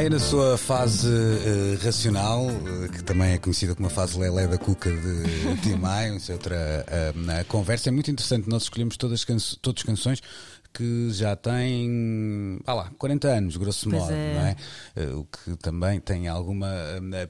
Maia, 0.00 0.08
na 0.08 0.18
sua 0.18 0.56
fase 0.56 1.06
eh, 1.06 1.78
racional, 1.84 2.46
eh, 2.48 2.88
que 2.88 3.04
também 3.04 3.32
é 3.32 3.38
conhecida 3.38 3.74
como 3.74 3.86
a 3.86 3.90
fase 3.90 4.18
lelé 4.18 4.46
da 4.46 4.56
cuca 4.56 4.90
de 4.90 5.56
Tim 5.62 5.74
Maia, 5.76 6.16
isso 6.16 6.30
é 6.32 6.34
outra 6.34 6.86
na 7.16 7.44
conversa, 7.44 7.90
é 7.90 7.92
muito 7.92 8.10
interessante. 8.10 8.48
Nós 8.48 8.62
escolhemos 8.62 8.96
todas, 8.96 9.26
canço- 9.26 9.58
todas 9.60 9.82
canções 9.82 10.22
que 10.72 11.10
já 11.10 11.36
têm, 11.36 12.60
ah 12.66 12.72
lá, 12.72 12.90
40 12.96 13.28
anos, 13.28 13.56
grosso 13.58 13.90
Pois 13.90 14.00
modo, 14.02 14.12
é. 14.14 14.34
não 14.34 14.40
é? 14.46 14.56
O 15.16 15.24
que 15.24 15.56
também 15.56 16.00
tem 16.00 16.28
alguma 16.28 16.68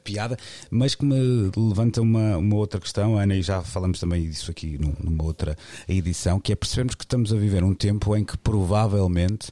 piada, 0.05 0.37
mas 0.71 0.95
que 0.95 1.05
me 1.05 1.51
levanta 1.57 2.01
uma, 2.01 2.37
uma 2.37 2.55
outra 2.55 2.79
questão, 2.79 3.17
Ana, 3.19 3.35
e 3.35 3.43
já 3.43 3.63
falamos 3.63 3.99
também 3.99 4.29
disso 4.29 4.49
aqui 4.51 4.79
num- 4.79 4.95
numa 5.03 5.25
outra 5.25 5.57
edição, 5.89 6.39
que 6.39 6.53
é 6.53 6.55
percebermos 6.55 6.95
que 6.95 7.03
estamos 7.03 7.33
a 7.33 7.37
viver 7.37 7.65
um 7.65 7.75
tempo 7.75 8.15
em 8.15 8.25
que 8.25 8.37
provavelmente 8.39 9.51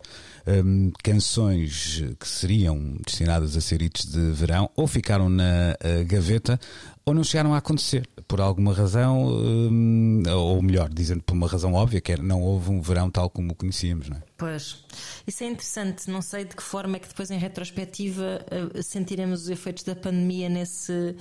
hum, 0.64 0.90
canções 1.02 2.02
que 2.18 2.26
seriam 2.26 2.96
destinadas 3.04 3.56
a 3.56 3.60
ser 3.60 3.82
hits 3.82 4.06
de 4.06 4.32
verão 4.32 4.70
ou 4.76 4.86
ficaram 4.86 5.28
na 5.28 5.76
eh, 5.80 6.04
gaveta 6.04 6.58
ou 7.04 7.14
não 7.14 7.24
chegaram 7.24 7.54
a 7.54 7.58
acontecer 7.58 8.06
por 8.28 8.38
alguma 8.38 8.74
razão, 8.74 9.26
hum, 9.28 10.22
ou 10.28 10.60
melhor, 10.60 10.90
dizendo 10.90 11.22
por 11.22 11.32
uma 11.32 11.48
razão 11.48 11.72
óbvia, 11.72 12.02
que 12.02 12.12
é 12.12 12.16
não 12.18 12.42
houve 12.42 12.70
um 12.70 12.82
verão 12.82 13.10
tal 13.10 13.30
como 13.30 13.52
o 13.52 13.54
conhecíamos, 13.54 14.10
não 14.10 14.18
é? 14.18 14.22
Pois, 14.36 14.84
isso 15.26 15.42
é 15.42 15.46
interessante. 15.46 16.10
Não 16.10 16.20
sei 16.20 16.44
de 16.44 16.54
que 16.54 16.62
forma 16.62 16.96
é 16.96 17.00
que 17.00 17.08
depois, 17.08 17.30
em 17.30 17.38
retrospectiva, 17.38 18.44
eh, 18.50 18.82
sentiremos 18.82 19.42
os 19.42 19.48
efeitos 19.48 19.84
da 19.84 19.96
pandemia 19.96 20.50
nesse. 20.50 21.16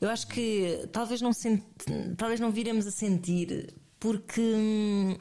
Eu 0.00 0.10
acho 0.10 0.26
que 0.26 0.88
talvez 0.90 1.22
não, 1.22 1.32
sent... 1.32 1.62
talvez 2.16 2.40
não 2.40 2.50
viremos 2.50 2.86
a 2.86 2.90
sentir, 2.90 3.72
porque. 4.00 5.16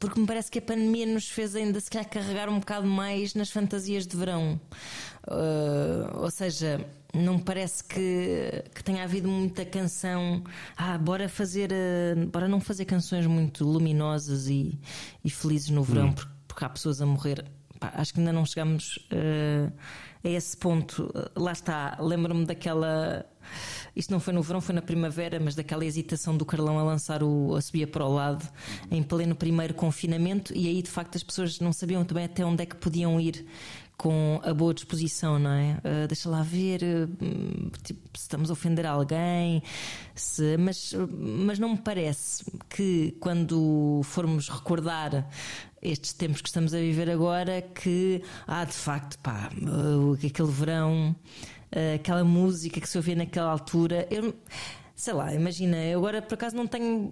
Hum, 0.00 0.06
Porque 0.08 0.20
me 0.20 0.26
parece 0.26 0.50
que 0.50 0.58
a 0.58 0.62
pandemia 0.62 1.06
nos 1.06 1.28
fez 1.28 1.54
ainda 1.54 1.78
se 1.80 1.90
calhar 1.90 2.08
carregar 2.08 2.48
um 2.48 2.58
bocado 2.58 2.86
mais 2.86 3.34
nas 3.34 3.50
fantasias 3.50 4.06
de 4.06 4.16
verão. 4.16 4.60
Uh, 5.26 6.22
ou 6.22 6.30
seja, 6.30 6.84
não 7.14 7.34
me 7.34 7.42
parece 7.42 7.84
que, 7.84 8.64
que 8.74 8.82
tenha 8.82 9.04
havido 9.04 9.28
muita 9.28 9.64
canção. 9.64 10.42
Ah, 10.76 10.96
bora 10.98 11.28
fazer. 11.28 11.70
uh, 11.72 12.26
bora 12.28 12.48
não 12.48 12.60
fazer 12.60 12.84
canções 12.86 13.26
muito 13.26 13.64
luminosas 13.64 14.48
e, 14.48 14.78
e 15.24 15.30
felizes 15.30 15.70
no 15.70 15.82
verão, 15.82 16.12
porque, 16.12 16.32
porque 16.48 16.64
há 16.64 16.68
pessoas 16.68 17.00
a 17.02 17.06
morrer. 17.06 17.44
Pá, 17.78 17.92
acho 17.94 18.12
que 18.12 18.20
ainda 18.20 18.32
não 18.32 18.44
chegamos 18.44 18.96
uh, 19.12 19.72
a 20.24 20.28
esse 20.28 20.56
ponto. 20.56 21.12
Lá 21.36 21.52
está, 21.52 21.96
lembro-me 22.00 22.44
daquela. 22.46 23.26
Isto 23.94 24.10
não 24.10 24.20
foi 24.20 24.32
no 24.32 24.42
verão, 24.42 24.60
foi 24.60 24.74
na 24.74 24.82
primavera, 24.82 25.40
mas 25.40 25.54
daquela 25.54 25.84
hesitação 25.84 26.36
do 26.36 26.44
Carlão 26.44 26.78
a 26.78 26.82
lançar 26.82 27.22
o 27.22 27.54
A 27.54 27.60
Subia 27.60 27.86
para 27.86 28.04
o 28.04 28.12
Lado 28.12 28.46
em 28.90 29.02
pleno 29.02 29.34
primeiro 29.34 29.74
confinamento, 29.74 30.52
e 30.54 30.68
aí 30.68 30.82
de 30.82 30.90
facto 30.90 31.16
as 31.16 31.22
pessoas 31.22 31.60
não 31.60 31.72
sabiam 31.72 32.04
também 32.04 32.24
até 32.24 32.44
onde 32.44 32.62
é 32.62 32.66
que 32.66 32.76
podiam 32.76 33.20
ir 33.20 33.46
com 34.00 34.40
a 34.42 34.54
boa 34.54 34.72
disposição, 34.72 35.38
não 35.38 35.50
é? 35.50 35.76
Uh, 35.84 36.08
deixa 36.08 36.30
lá 36.30 36.42
ver 36.42 36.80
uh, 36.82 37.70
tipo, 37.82 38.00
se 38.16 38.22
estamos 38.22 38.48
a 38.48 38.54
ofender 38.54 38.86
alguém, 38.86 39.62
se, 40.14 40.56
mas, 40.56 40.94
mas 41.18 41.58
não 41.58 41.72
me 41.72 41.76
parece 41.76 42.42
que 42.70 43.14
quando 43.20 44.00
formos 44.04 44.48
recordar 44.48 45.28
estes 45.82 46.14
tempos 46.14 46.40
que 46.40 46.48
estamos 46.48 46.72
a 46.72 46.78
viver 46.78 47.10
agora, 47.10 47.60
que, 47.60 48.22
ah, 48.46 48.64
de 48.64 48.72
facto, 48.72 49.18
pá, 49.18 49.50
uh, 49.60 50.14
aquele 50.14 50.50
verão, 50.50 51.14
aquela 51.94 52.24
música 52.24 52.80
que 52.80 52.88
se 52.88 52.96
ouvia 52.96 53.14
naquela 53.14 53.50
altura. 53.50 54.06
Eu, 54.10 54.34
sei 54.94 55.14
lá, 55.14 55.34
imagina, 55.34 55.76
eu 55.76 55.98
agora 55.98 56.20
por 56.20 56.34
acaso 56.34 56.56
não 56.56 56.66
tenho. 56.66 57.10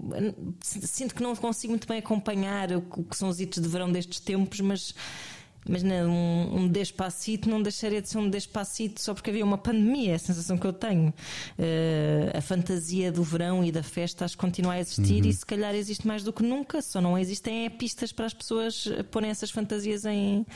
Sinto 0.61 1.15
que 1.15 1.23
não 1.23 1.35
consigo 1.37 1.73
muito 1.73 1.87
bem 1.89 1.99
acompanhar 1.99 2.73
o 2.73 2.83
que 2.83 3.17
são 3.17 3.29
os 3.29 3.41
hitos 3.41 3.63
de 3.63 3.69
verão 3.69 3.91
destes 3.91 4.21
tempos, 4.21 4.61
mas 4.61 4.95
mas 5.69 5.83
não, 5.83 6.11
um, 6.11 6.61
um 6.61 6.69
despacito 6.69 7.49
não 7.49 7.63
deixaria 7.63 8.01
de 8.01 8.09
ser 8.09 8.19
um 8.19 8.29
despacito 8.29 9.01
só 9.01 9.13
porque 9.13 9.31
havia 9.31 9.45
uma 9.45 9.59
pandemia, 9.59 10.13
é 10.13 10.15
a 10.15 10.19
sensação 10.19 10.57
que 10.57 10.67
eu 10.67 10.73
tenho. 10.73 11.09
Uh, 11.59 12.37
a 12.37 12.41
fantasia 12.41 13.13
do 13.13 13.23
verão 13.23 13.65
e 13.65 13.71
da 13.71 13.83
festa 13.83 14.25
acho 14.25 14.35
que 14.35 14.41
continua 14.41 14.75
a 14.75 14.81
existir 14.81 15.23
uhum. 15.23 15.29
e 15.29 15.33
se 15.33 15.45
calhar 15.45 15.75
existe 15.75 16.07
mais 16.07 16.23
do 16.25 16.33
que 16.33 16.43
nunca, 16.43 16.81
só 16.81 17.01
não 17.01 17.19
existem 17.19 17.67
é 17.67 17.71
pistas 17.71 18.13
para 18.13 18.27
as 18.27 18.35
pessoas 18.35 18.89
porem 19.11 19.31
essas 19.31 19.51
fantasias 19.51 20.05
em, 20.05 20.47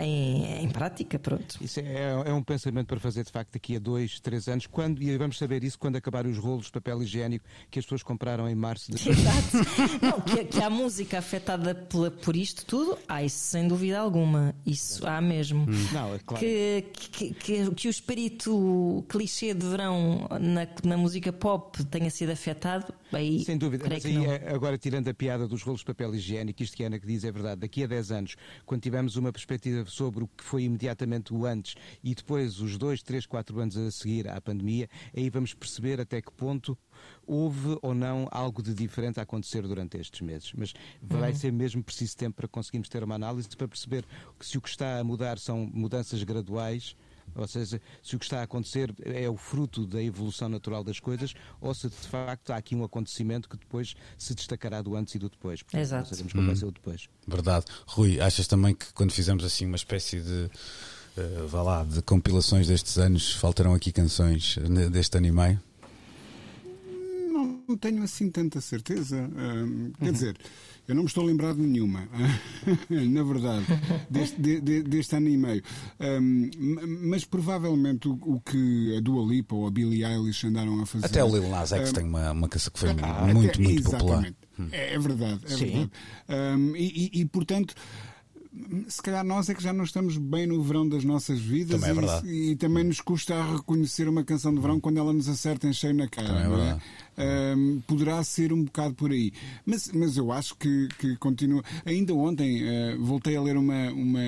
em, 0.00 0.62
em 0.64 0.68
prática, 0.68 1.18
pronto. 1.18 1.56
Isso 1.60 1.80
é, 1.80 2.22
é, 2.26 2.32
um 2.32 2.42
pensamento 2.42 2.86
para 2.86 3.00
fazer 3.00 3.24
de 3.24 3.30
facto 3.30 3.52
daqui 3.52 3.76
a 3.76 3.78
dois, 3.78 4.20
três 4.20 4.48
anos, 4.48 4.66
quando, 4.66 5.02
e 5.02 5.16
vamos 5.16 5.38
saber 5.38 5.62
isso 5.64 5.78
quando 5.78 5.96
acabarem 5.96 6.30
os 6.30 6.38
rolos 6.38 6.66
de 6.66 6.72
papel 6.72 7.02
higiênico 7.02 7.44
que 7.70 7.78
as 7.78 7.84
pessoas 7.84 8.02
compraram 8.02 8.48
em 8.48 8.54
março 8.54 8.90
de 8.90 8.96
Exato. 9.08 9.56
não, 10.00 10.20
que, 10.20 10.44
que 10.44 10.62
há 10.62 10.70
música 10.70 11.18
afetada 11.18 11.74
por, 11.74 12.10
por 12.10 12.36
isto 12.36 12.64
tudo, 12.64 12.98
há 13.06 13.22
isso 13.22 13.38
sem 13.38 13.68
dúvida 13.68 13.98
alguma. 13.98 14.54
Isso 14.64 15.06
há 15.06 15.20
mesmo. 15.20 15.62
Hum. 15.68 15.88
Não, 15.92 16.14
é 16.14 16.18
claro. 16.18 16.44
que, 16.44 16.84
que, 16.92 17.34
que, 17.34 17.70
que, 17.70 17.88
o 17.88 17.90
espírito 17.90 19.04
clichê 19.08 19.54
de 19.54 19.66
verão 19.66 20.26
na, 20.40 20.66
na 20.84 20.96
música 20.96 21.32
pop 21.32 21.84
tenha 21.84 22.10
sido 22.10 22.30
afetado, 22.30 22.92
aí. 23.12 23.44
Sem 23.44 23.58
dúvida. 23.58 23.84
Mas 23.88 24.04
aí, 24.04 24.24
é, 24.24 24.52
agora, 24.52 24.78
tirando 24.78 25.08
a 25.08 25.14
piada 25.14 25.46
dos 25.46 25.62
rolos 25.62 25.80
de 25.80 25.86
papel 25.86 26.14
higiênico, 26.14 26.62
isto 26.62 26.76
que 26.76 26.84
a 26.84 26.86
Ana 26.86 26.98
que 26.98 27.06
diz 27.06 27.24
é 27.24 27.32
verdade. 27.32 27.60
Daqui 27.60 27.84
a 27.84 27.86
10 27.86 28.12
anos, 28.12 28.36
quando 28.64 28.82
tivermos 28.82 29.16
uma 29.16 29.32
perspectiva 29.32 29.81
sobre 29.90 30.24
o 30.24 30.28
que 30.28 30.44
foi 30.44 30.64
imediatamente 30.64 31.32
o 31.32 31.46
antes 31.46 31.74
e 32.02 32.14
depois 32.14 32.60
os 32.60 32.76
2, 32.76 33.02
3, 33.02 33.26
4 33.26 33.60
anos 33.60 33.76
a 33.76 33.90
seguir 33.90 34.28
à 34.28 34.40
pandemia, 34.40 34.88
aí 35.16 35.28
vamos 35.30 35.54
perceber 35.54 36.00
até 36.00 36.20
que 36.20 36.32
ponto 36.32 36.76
houve 37.26 37.78
ou 37.82 37.94
não 37.94 38.28
algo 38.30 38.62
de 38.62 38.74
diferente 38.74 39.18
a 39.18 39.22
acontecer 39.22 39.62
durante 39.62 39.98
estes 39.98 40.20
meses. 40.20 40.52
Mas 40.56 40.74
vai 41.00 41.30
uhum. 41.30 41.36
ser 41.36 41.52
mesmo 41.52 41.82
preciso 41.82 42.16
tempo 42.16 42.36
para 42.36 42.48
conseguirmos 42.48 42.88
ter 42.88 43.02
uma 43.02 43.14
análise 43.14 43.48
para 43.56 43.68
perceber 43.68 44.04
que 44.38 44.46
se 44.46 44.58
o 44.58 44.60
que 44.60 44.68
está 44.68 44.98
a 44.98 45.04
mudar 45.04 45.38
são 45.38 45.68
mudanças 45.72 46.22
graduais. 46.22 46.96
Ou 47.34 47.46
seja, 47.46 47.80
se 48.02 48.16
o 48.16 48.18
que 48.18 48.24
está 48.24 48.40
a 48.40 48.42
acontecer 48.42 48.94
é 49.04 49.28
o 49.28 49.36
fruto 49.36 49.86
da 49.86 50.02
evolução 50.02 50.48
natural 50.48 50.84
das 50.84 51.00
coisas, 51.00 51.34
ou 51.60 51.74
se 51.74 51.88
de 51.88 51.96
facto 51.96 52.50
há 52.50 52.56
aqui 52.56 52.74
um 52.74 52.84
acontecimento 52.84 53.48
que 53.48 53.56
depois 53.56 53.94
se 54.18 54.34
destacará 54.34 54.82
do 54.82 54.96
antes 54.96 55.14
e 55.14 55.18
do 55.18 55.28
depois. 55.28 55.62
Portanto, 55.62 55.80
Exato. 55.80 56.02
Não 56.02 56.10
sabemos 56.10 56.32
como 56.32 56.46
vai 56.46 56.56
ser 56.56 56.66
o 56.66 56.70
depois. 56.70 57.08
Verdade. 57.26 57.66
Rui, 57.86 58.20
achas 58.20 58.46
também 58.46 58.74
que 58.74 58.92
quando 58.92 59.12
fizemos 59.12 59.44
assim 59.44 59.66
uma 59.66 59.76
espécie 59.76 60.20
de. 60.20 60.50
Uh, 61.14 61.46
vá 61.46 61.62
lá, 61.62 61.84
de 61.84 62.00
compilações 62.00 62.66
destes 62.66 62.96
anos, 62.96 63.34
faltarão 63.34 63.74
aqui 63.74 63.92
canções 63.92 64.56
deste 64.90 65.18
ano 65.18 65.26
e 65.26 65.32
meio? 65.32 65.60
Não 67.72 67.78
tenho 67.78 68.02
assim 68.02 68.30
tanta 68.30 68.60
certeza. 68.60 69.28
quer 69.98 70.06
uhum. 70.06 70.12
dizer, 70.12 70.36
eu 70.86 70.94
não 70.94 71.02
me 71.02 71.08
estou 71.08 71.24
a 71.24 71.26
lembrar 71.26 71.54
de 71.54 71.60
nenhuma, 71.60 72.08
na 72.90 73.22
verdade, 73.22 73.66
deste, 74.10 74.40
de, 74.40 74.60
de, 74.60 74.82
deste 74.82 75.16
ano 75.16 75.28
e 75.28 75.36
meio. 75.36 75.62
Um, 76.00 76.50
mas 77.08 77.24
provavelmente 77.24 78.08
o, 78.08 78.18
o, 78.22 78.40
que 78.40 78.96
a 78.96 79.00
Dua 79.00 79.24
Lipa 79.24 79.54
ou 79.54 79.66
a 79.66 79.70
Billie 79.70 80.04
Eilish 80.04 80.46
andaram 80.46 80.80
a 80.80 80.86
fazer. 80.86 81.06
Até 81.06 81.24
o 81.24 81.28
Lil 81.28 81.48
Nas 81.48 81.72
X 81.72 81.92
tem 81.92 82.04
uma, 82.04 82.32
uma 82.32 82.48
canção 82.48 82.72
que 82.72 82.78
foi 82.78 82.90
ah, 82.90 83.26
muito, 83.32 83.50
até, 83.50 83.62
muito 83.62 83.90
popular. 83.90 84.34
É, 84.70 84.94
é 84.94 84.98
verdade, 84.98 85.40
é 85.44 85.48
Sim. 85.48 85.64
verdade. 85.66 85.90
Um, 86.28 86.76
e, 86.76 87.10
e, 87.12 87.20
e, 87.20 87.24
portanto 87.26 87.74
se 88.86 89.00
calhar 89.00 89.24
nós 89.24 89.48
é 89.48 89.54
que 89.54 89.62
já 89.62 89.72
não 89.72 89.84
estamos 89.84 90.18
bem 90.18 90.46
no 90.46 90.62
verão 90.62 90.86
das 90.86 91.04
nossas 91.04 91.40
vidas 91.40 91.80
também 91.80 92.04
é 92.04 92.26
e, 92.26 92.50
e, 92.50 92.56
também 92.56 92.84
nos 92.84 93.00
custa 93.00 93.42
reconhecer 93.42 94.06
uma 94.08 94.22
canção 94.22 94.54
de 94.54 94.60
verão 94.60 94.78
quando 94.78 94.98
ela 94.98 95.12
nos 95.12 95.26
acerta 95.26 95.66
em 95.66 95.72
cheio 95.72 95.94
na 95.94 96.06
cara. 96.06 96.28
Também 96.28 96.68
é 96.68 96.78
um, 97.18 97.80
poderá 97.86 98.22
ser 98.24 98.52
um 98.52 98.64
bocado 98.64 98.94
por 98.94 99.10
aí. 99.10 99.32
Mas, 99.64 99.90
mas 99.92 100.16
eu 100.16 100.32
acho 100.32 100.56
que, 100.56 100.88
que 100.98 101.16
continua. 101.16 101.62
Ainda 101.84 102.14
ontem 102.14 102.62
uh, 102.62 103.04
voltei 103.04 103.36
a 103.36 103.42
ler 103.42 103.56
uma, 103.56 103.90
uma, 103.90 104.20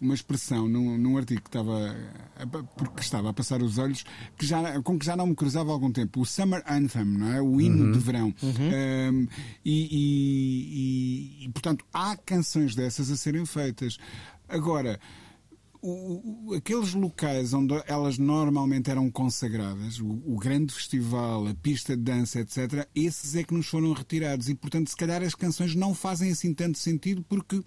uma 0.00 0.14
expressão 0.14 0.68
num, 0.68 0.96
num 0.96 1.16
artigo 1.16 1.42
que 1.42 1.48
estava, 1.48 1.96
porque 2.76 3.00
estava 3.00 3.30
a 3.30 3.32
passar 3.32 3.62
os 3.62 3.78
olhos, 3.78 4.04
que 4.38 4.46
já, 4.46 4.80
com 4.82 4.98
que 4.98 5.04
já 5.04 5.16
não 5.16 5.26
me 5.26 5.34
cruzava 5.34 5.70
há 5.70 5.72
algum 5.72 5.90
tempo. 5.90 6.20
O 6.20 6.26
Summer 6.26 6.62
Anthem, 6.68 7.04
não 7.04 7.32
é? 7.32 7.40
o 7.40 7.60
hino 7.60 7.86
uhum. 7.86 7.92
de 7.92 7.98
verão. 7.98 8.34
Uhum. 8.42 9.14
Um, 9.14 9.28
e, 9.64 9.88
e, 9.90 11.44
e, 11.44 11.48
portanto, 11.50 11.84
há 11.92 12.16
canções 12.16 12.74
dessas 12.74 13.10
a 13.10 13.16
serem 13.16 13.44
feitas. 13.44 13.98
Agora, 14.48 15.00
o, 15.82 16.54
aqueles 16.54 16.94
locais 16.94 17.52
onde 17.52 17.74
elas 17.86 18.16
normalmente 18.16 18.88
eram 18.88 19.10
consagradas, 19.10 19.98
o, 19.98 20.22
o, 20.24 20.38
grande 20.38 20.72
festival, 20.72 21.48
a 21.48 21.54
pista 21.54 21.96
de 21.96 22.02
dança, 22.04 22.38
etc., 22.38 22.86
esses 22.94 23.34
é 23.34 23.42
que 23.42 23.52
nos 23.52 23.66
foram 23.66 23.92
retirados. 23.92 24.48
E, 24.48 24.54
portanto, 24.54 24.88
se 24.88 24.96
calhar 24.96 25.22
as 25.22 25.34
canções 25.34 25.74
não 25.74 25.92
fazem 25.92 26.30
assim 26.30 26.54
tanto 26.54 26.78
sentido 26.78 27.24
porque 27.28 27.60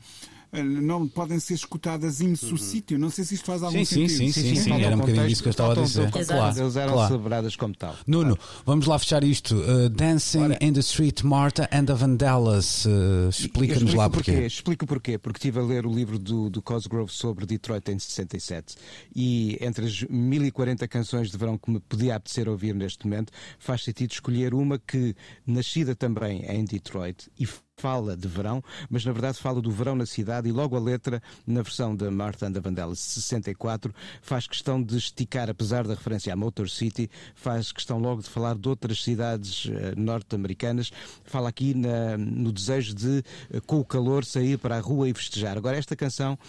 não 0.63 1.07
podem 1.07 1.39
ser 1.39 1.53
escutadas 1.53 2.21
in 2.21 2.35
su 2.35 2.57
sítio. 2.57 2.97
Não 2.97 3.09
sei 3.09 3.23
se 3.25 3.35
isto 3.35 3.45
faz 3.45 3.63
algum 3.63 3.77
sim, 3.79 3.85
sentido. 3.85 4.09
Sim, 4.09 4.31
sim, 4.31 4.41
sim, 4.41 4.55
sim, 4.55 4.61
sim. 4.63 4.81
era 4.81 4.95
um 4.95 4.99
bocadinho 4.99 5.27
isso 5.27 5.41
que 5.41 5.49
eu 5.49 5.51
estava 5.51 5.73
a 5.73 5.83
dizer. 5.83 6.11
Claro, 6.11 6.59
eles 6.59 6.75
eram 6.75 6.93
claro. 6.93 7.07
celebradas 7.07 7.55
como 7.55 7.75
tal. 7.75 7.95
Nuno, 8.05 8.37
vamos 8.65 8.85
lá 8.85 8.97
fechar 8.99 9.23
isto. 9.23 9.55
Uh, 9.55 9.89
Dancing 9.89 10.39
Ora. 10.39 10.57
in 10.61 10.73
the 10.73 10.79
Street, 10.79 11.21
Martha 11.23 11.69
and 11.71 11.85
the 11.85 11.93
Vandellas. 11.93 12.85
Uh, 12.85 13.29
Explica-nos 13.29 13.93
lá 13.93 14.09
porquê. 14.09 14.31
porquê. 14.31 14.47
Explico 14.47 14.85
porquê. 14.85 15.17
Porque 15.17 15.37
estive 15.37 15.59
a 15.59 15.63
ler 15.63 15.85
o 15.85 15.93
livro 15.93 16.19
do, 16.19 16.49
do 16.49 16.61
Cosgrove 16.61 17.11
sobre 17.11 17.45
Detroit 17.45 17.89
em 17.91 17.99
67 17.99 18.75
e 19.15 19.57
entre 19.61 19.85
as 19.85 20.03
1040 20.03 20.87
canções 20.87 21.31
de 21.31 21.37
verão 21.37 21.57
que 21.57 21.69
me 21.69 21.79
podia 21.79 22.15
apetecer 22.15 22.47
ouvir 22.49 22.73
neste 22.73 23.05
momento, 23.05 23.31
faz 23.59 23.83
sentido 23.83 24.11
escolher 24.11 24.53
uma 24.53 24.79
que, 24.79 25.15
nascida 25.45 25.95
também 25.95 26.45
em 26.45 26.65
Detroit 26.65 27.29
e 27.39 27.47
fala 27.77 28.15
de 28.15 28.27
verão, 28.27 28.63
mas 28.89 29.03
na 29.03 29.11
verdade 29.11 29.37
fala 29.37 29.61
do 29.61 29.69
verão 29.69 29.95
na 29.95 30.05
cidade 30.05 30.47
e 30.47 30.51
logo 30.51 30.75
a 30.75 30.79
letra, 30.79 31.21
na 31.45 31.61
versão 31.61 31.95
da 31.95 32.09
Martha 32.09 32.47
and 32.47 32.53
Vandellas 32.53 32.99
64, 32.99 33.93
faz 34.21 34.47
questão 34.47 34.81
de 34.81 34.97
esticar, 34.97 35.49
apesar 35.49 35.85
da 35.85 35.93
referência 35.93 36.31
à 36.31 36.35
Motor 36.35 36.69
City, 36.69 37.09
faz 37.35 37.71
questão 37.71 37.99
logo 37.99 38.21
de 38.21 38.29
falar 38.29 38.55
de 38.55 38.67
outras 38.69 39.03
cidades 39.03 39.65
uh, 39.65 39.71
norte-americanas, 39.97 40.91
fala 41.25 41.49
aqui 41.49 41.73
na, 41.73 42.17
no 42.17 42.51
desejo 42.51 42.93
de, 42.95 43.23
uh, 43.53 43.61
com 43.65 43.79
o 43.79 43.85
calor, 43.85 44.23
sair 44.23 44.57
para 44.57 44.77
a 44.77 44.79
rua 44.79 45.09
e 45.09 45.13
festejar. 45.13 45.57
Agora, 45.57 45.77
esta 45.77 45.95
canção 45.95 46.39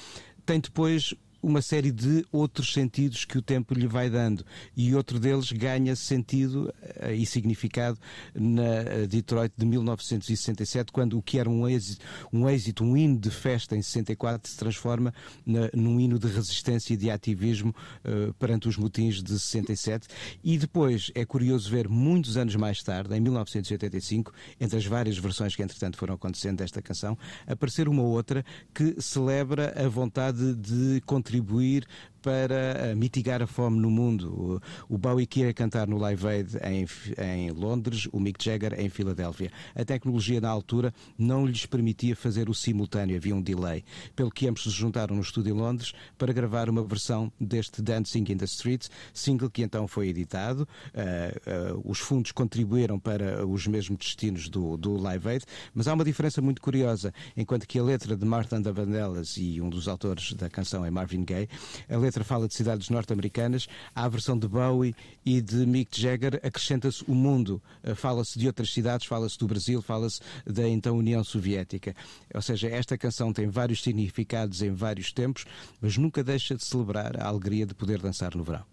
tem 0.44 0.60
depois 0.60 1.12
uma 1.46 1.62
série 1.62 1.92
de 1.92 2.26
outros 2.32 2.72
sentidos 2.72 3.24
que 3.24 3.38
o 3.38 3.42
tempo 3.42 3.72
lhe 3.72 3.86
vai 3.86 4.10
dando. 4.10 4.44
E 4.76 4.92
outro 4.96 5.20
deles 5.20 5.52
ganha 5.52 5.94
sentido 5.94 6.74
uh, 7.00 7.12
e 7.12 7.24
significado 7.24 7.96
na 8.34 8.64
eh, 8.64 9.06
Detroit 9.06 9.52
de 9.56 9.64
1967, 9.64 10.90
quando 10.90 11.16
o 11.16 11.22
que 11.22 11.38
era 11.38 11.48
um 11.48 11.68
êxito, 11.68 12.04
um, 12.32 12.48
êxito, 12.48 12.82
um 12.82 12.96
hino 12.96 13.16
de 13.16 13.30
festa 13.30 13.76
em 13.76 13.82
64, 13.82 14.50
se 14.50 14.56
transforma 14.56 15.14
na, 15.46 15.70
num 15.72 16.00
hino 16.00 16.18
de 16.18 16.26
resistência 16.26 16.94
e 16.94 16.96
de 16.96 17.10
ativismo 17.10 17.72
uh, 18.04 18.34
perante 18.34 18.68
os 18.68 18.76
motins 18.76 19.22
de 19.22 19.38
67. 19.38 20.08
E 20.42 20.58
depois 20.58 21.12
é 21.14 21.24
curioso 21.24 21.70
ver, 21.70 21.88
muitos 21.88 22.36
anos 22.36 22.56
mais 22.56 22.82
tarde, 22.82 23.14
em 23.14 23.20
1985, 23.20 24.32
entre 24.60 24.78
as 24.78 24.84
várias 24.84 25.16
versões 25.16 25.54
que 25.54 25.62
entretanto 25.62 25.96
foram 25.96 26.14
acontecendo 26.14 26.58
desta 26.58 26.82
canção, 26.82 27.16
aparecer 27.46 27.88
uma 27.88 28.02
outra 28.02 28.44
que 28.74 29.00
celebra 29.00 29.72
a 29.76 29.88
vontade 29.88 30.52
de 30.56 31.00
contribuir 31.06 31.35
contribuir 31.36 31.86
para 32.22 32.54
eh, 32.54 32.94
mitigar 32.94 33.42
a 33.42 33.46
fome 33.46 33.78
no 33.78 33.90
mundo. 33.90 34.60
O 34.88 34.98
Bowie 34.98 35.26
queria 35.26 35.52
cantar 35.52 35.86
no 35.86 35.98
Live 35.98 36.26
Aid 36.26 36.56
em, 36.62 36.86
em 37.18 37.50
Londres, 37.50 38.08
o 38.12 38.20
Mick 38.20 38.42
Jagger 38.42 38.78
em 38.78 38.88
Filadélfia. 38.88 39.50
A 39.74 39.84
tecnologia 39.84 40.40
na 40.40 40.48
altura 40.48 40.92
não 41.18 41.46
lhes 41.46 41.66
permitia 41.66 42.16
fazer 42.16 42.48
o 42.48 42.54
simultâneo, 42.54 43.16
havia 43.16 43.34
um 43.34 43.42
delay. 43.42 43.84
Pelo 44.14 44.30
que 44.30 44.48
ambos 44.48 44.64
se 44.64 44.70
juntaram 44.70 45.14
no 45.14 45.22
estúdio 45.22 45.54
em 45.54 45.58
Londres 45.58 45.92
para 46.18 46.32
gravar 46.32 46.68
uma 46.68 46.82
versão 46.82 47.32
deste 47.40 47.82
Dancing 47.82 48.24
in 48.28 48.36
the 48.36 48.44
Streets, 48.44 48.90
single 49.12 49.50
que 49.50 49.62
então 49.62 49.86
foi 49.86 50.08
editado. 50.08 50.68
Uh, 50.94 51.76
uh, 51.76 51.82
os 51.84 51.98
fundos 51.98 52.32
contribuíram 52.32 52.98
para 52.98 53.46
os 53.46 53.66
mesmos 53.66 53.98
destinos 53.98 54.48
do, 54.48 54.76
do 54.76 54.96
Live 54.96 55.28
Aid, 55.28 55.44
mas 55.74 55.88
há 55.88 55.94
uma 55.94 56.04
diferença 56.04 56.40
muito 56.42 56.60
curiosa. 56.60 57.12
Enquanto 57.36 57.66
que 57.66 57.78
a 57.78 57.82
letra 57.82 58.16
de 58.16 58.26
the 58.62 58.72
Vandellas 58.72 59.36
e 59.36 59.60
um 59.60 59.68
dos 59.68 59.88
autores 59.88 60.32
da 60.34 60.48
canção 60.48 60.84
é 60.84 60.90
Marvin 60.90 61.24
Gaye, 61.24 61.48
a 61.88 61.96
letra 61.96 62.15
letra 62.16 62.24
fala 62.24 62.48
de 62.48 62.54
cidades 62.54 62.88
norte-americanas, 62.88 63.66
à 63.94 64.08
versão 64.08 64.38
de 64.38 64.48
Bowie 64.48 64.94
e 65.24 65.40
de 65.40 65.66
Mick 65.66 66.00
Jagger 66.00 66.40
acrescenta-se 66.42 67.04
o 67.06 67.14
mundo. 67.14 67.60
Uh, 67.84 67.94
fala-se 67.94 68.38
de 68.38 68.46
outras 68.46 68.72
cidades, 68.72 69.06
fala-se 69.06 69.38
do 69.38 69.46
Brasil, 69.46 69.82
fala-se 69.82 70.20
da 70.46 70.66
então 70.66 70.96
União 70.96 71.22
Soviética. 71.22 71.94
Ou 72.34 72.40
seja, 72.40 72.68
esta 72.68 72.96
canção 72.96 73.32
tem 73.32 73.48
vários 73.48 73.82
significados 73.82 74.62
em 74.62 74.72
vários 74.72 75.12
tempos, 75.12 75.44
mas 75.80 75.98
nunca 75.98 76.24
deixa 76.24 76.54
de 76.54 76.64
celebrar 76.64 77.20
a 77.20 77.26
alegria 77.26 77.66
de 77.66 77.74
poder 77.74 78.00
dançar 78.00 78.34
no 78.34 78.42
verão. 78.42 78.64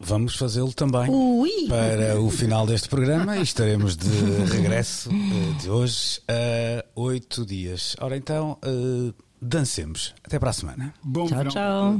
Vamos 0.00 0.36
fazê-lo 0.36 0.72
também 0.72 1.10
Ui! 1.10 1.66
para 1.68 2.20
o 2.20 2.30
final 2.30 2.64
deste 2.64 2.88
programa 2.88 3.36
e 3.36 3.42
estaremos 3.42 3.96
de 3.96 4.08
regresso 4.44 5.10
eh, 5.10 5.60
de 5.60 5.68
hoje 5.68 6.20
a 6.28 6.84
oito 6.94 7.44
dias. 7.44 7.96
Ora 8.00 8.16
então, 8.16 8.56
eh, 8.62 9.12
dancemos. 9.40 10.14
Até 10.24 10.38
para 10.38 10.50
a 10.50 10.52
semana. 10.52 10.94
Bom 11.02 11.26
Tchau, 11.26 11.38
verão. 11.38 11.50
tchau. 11.50 11.98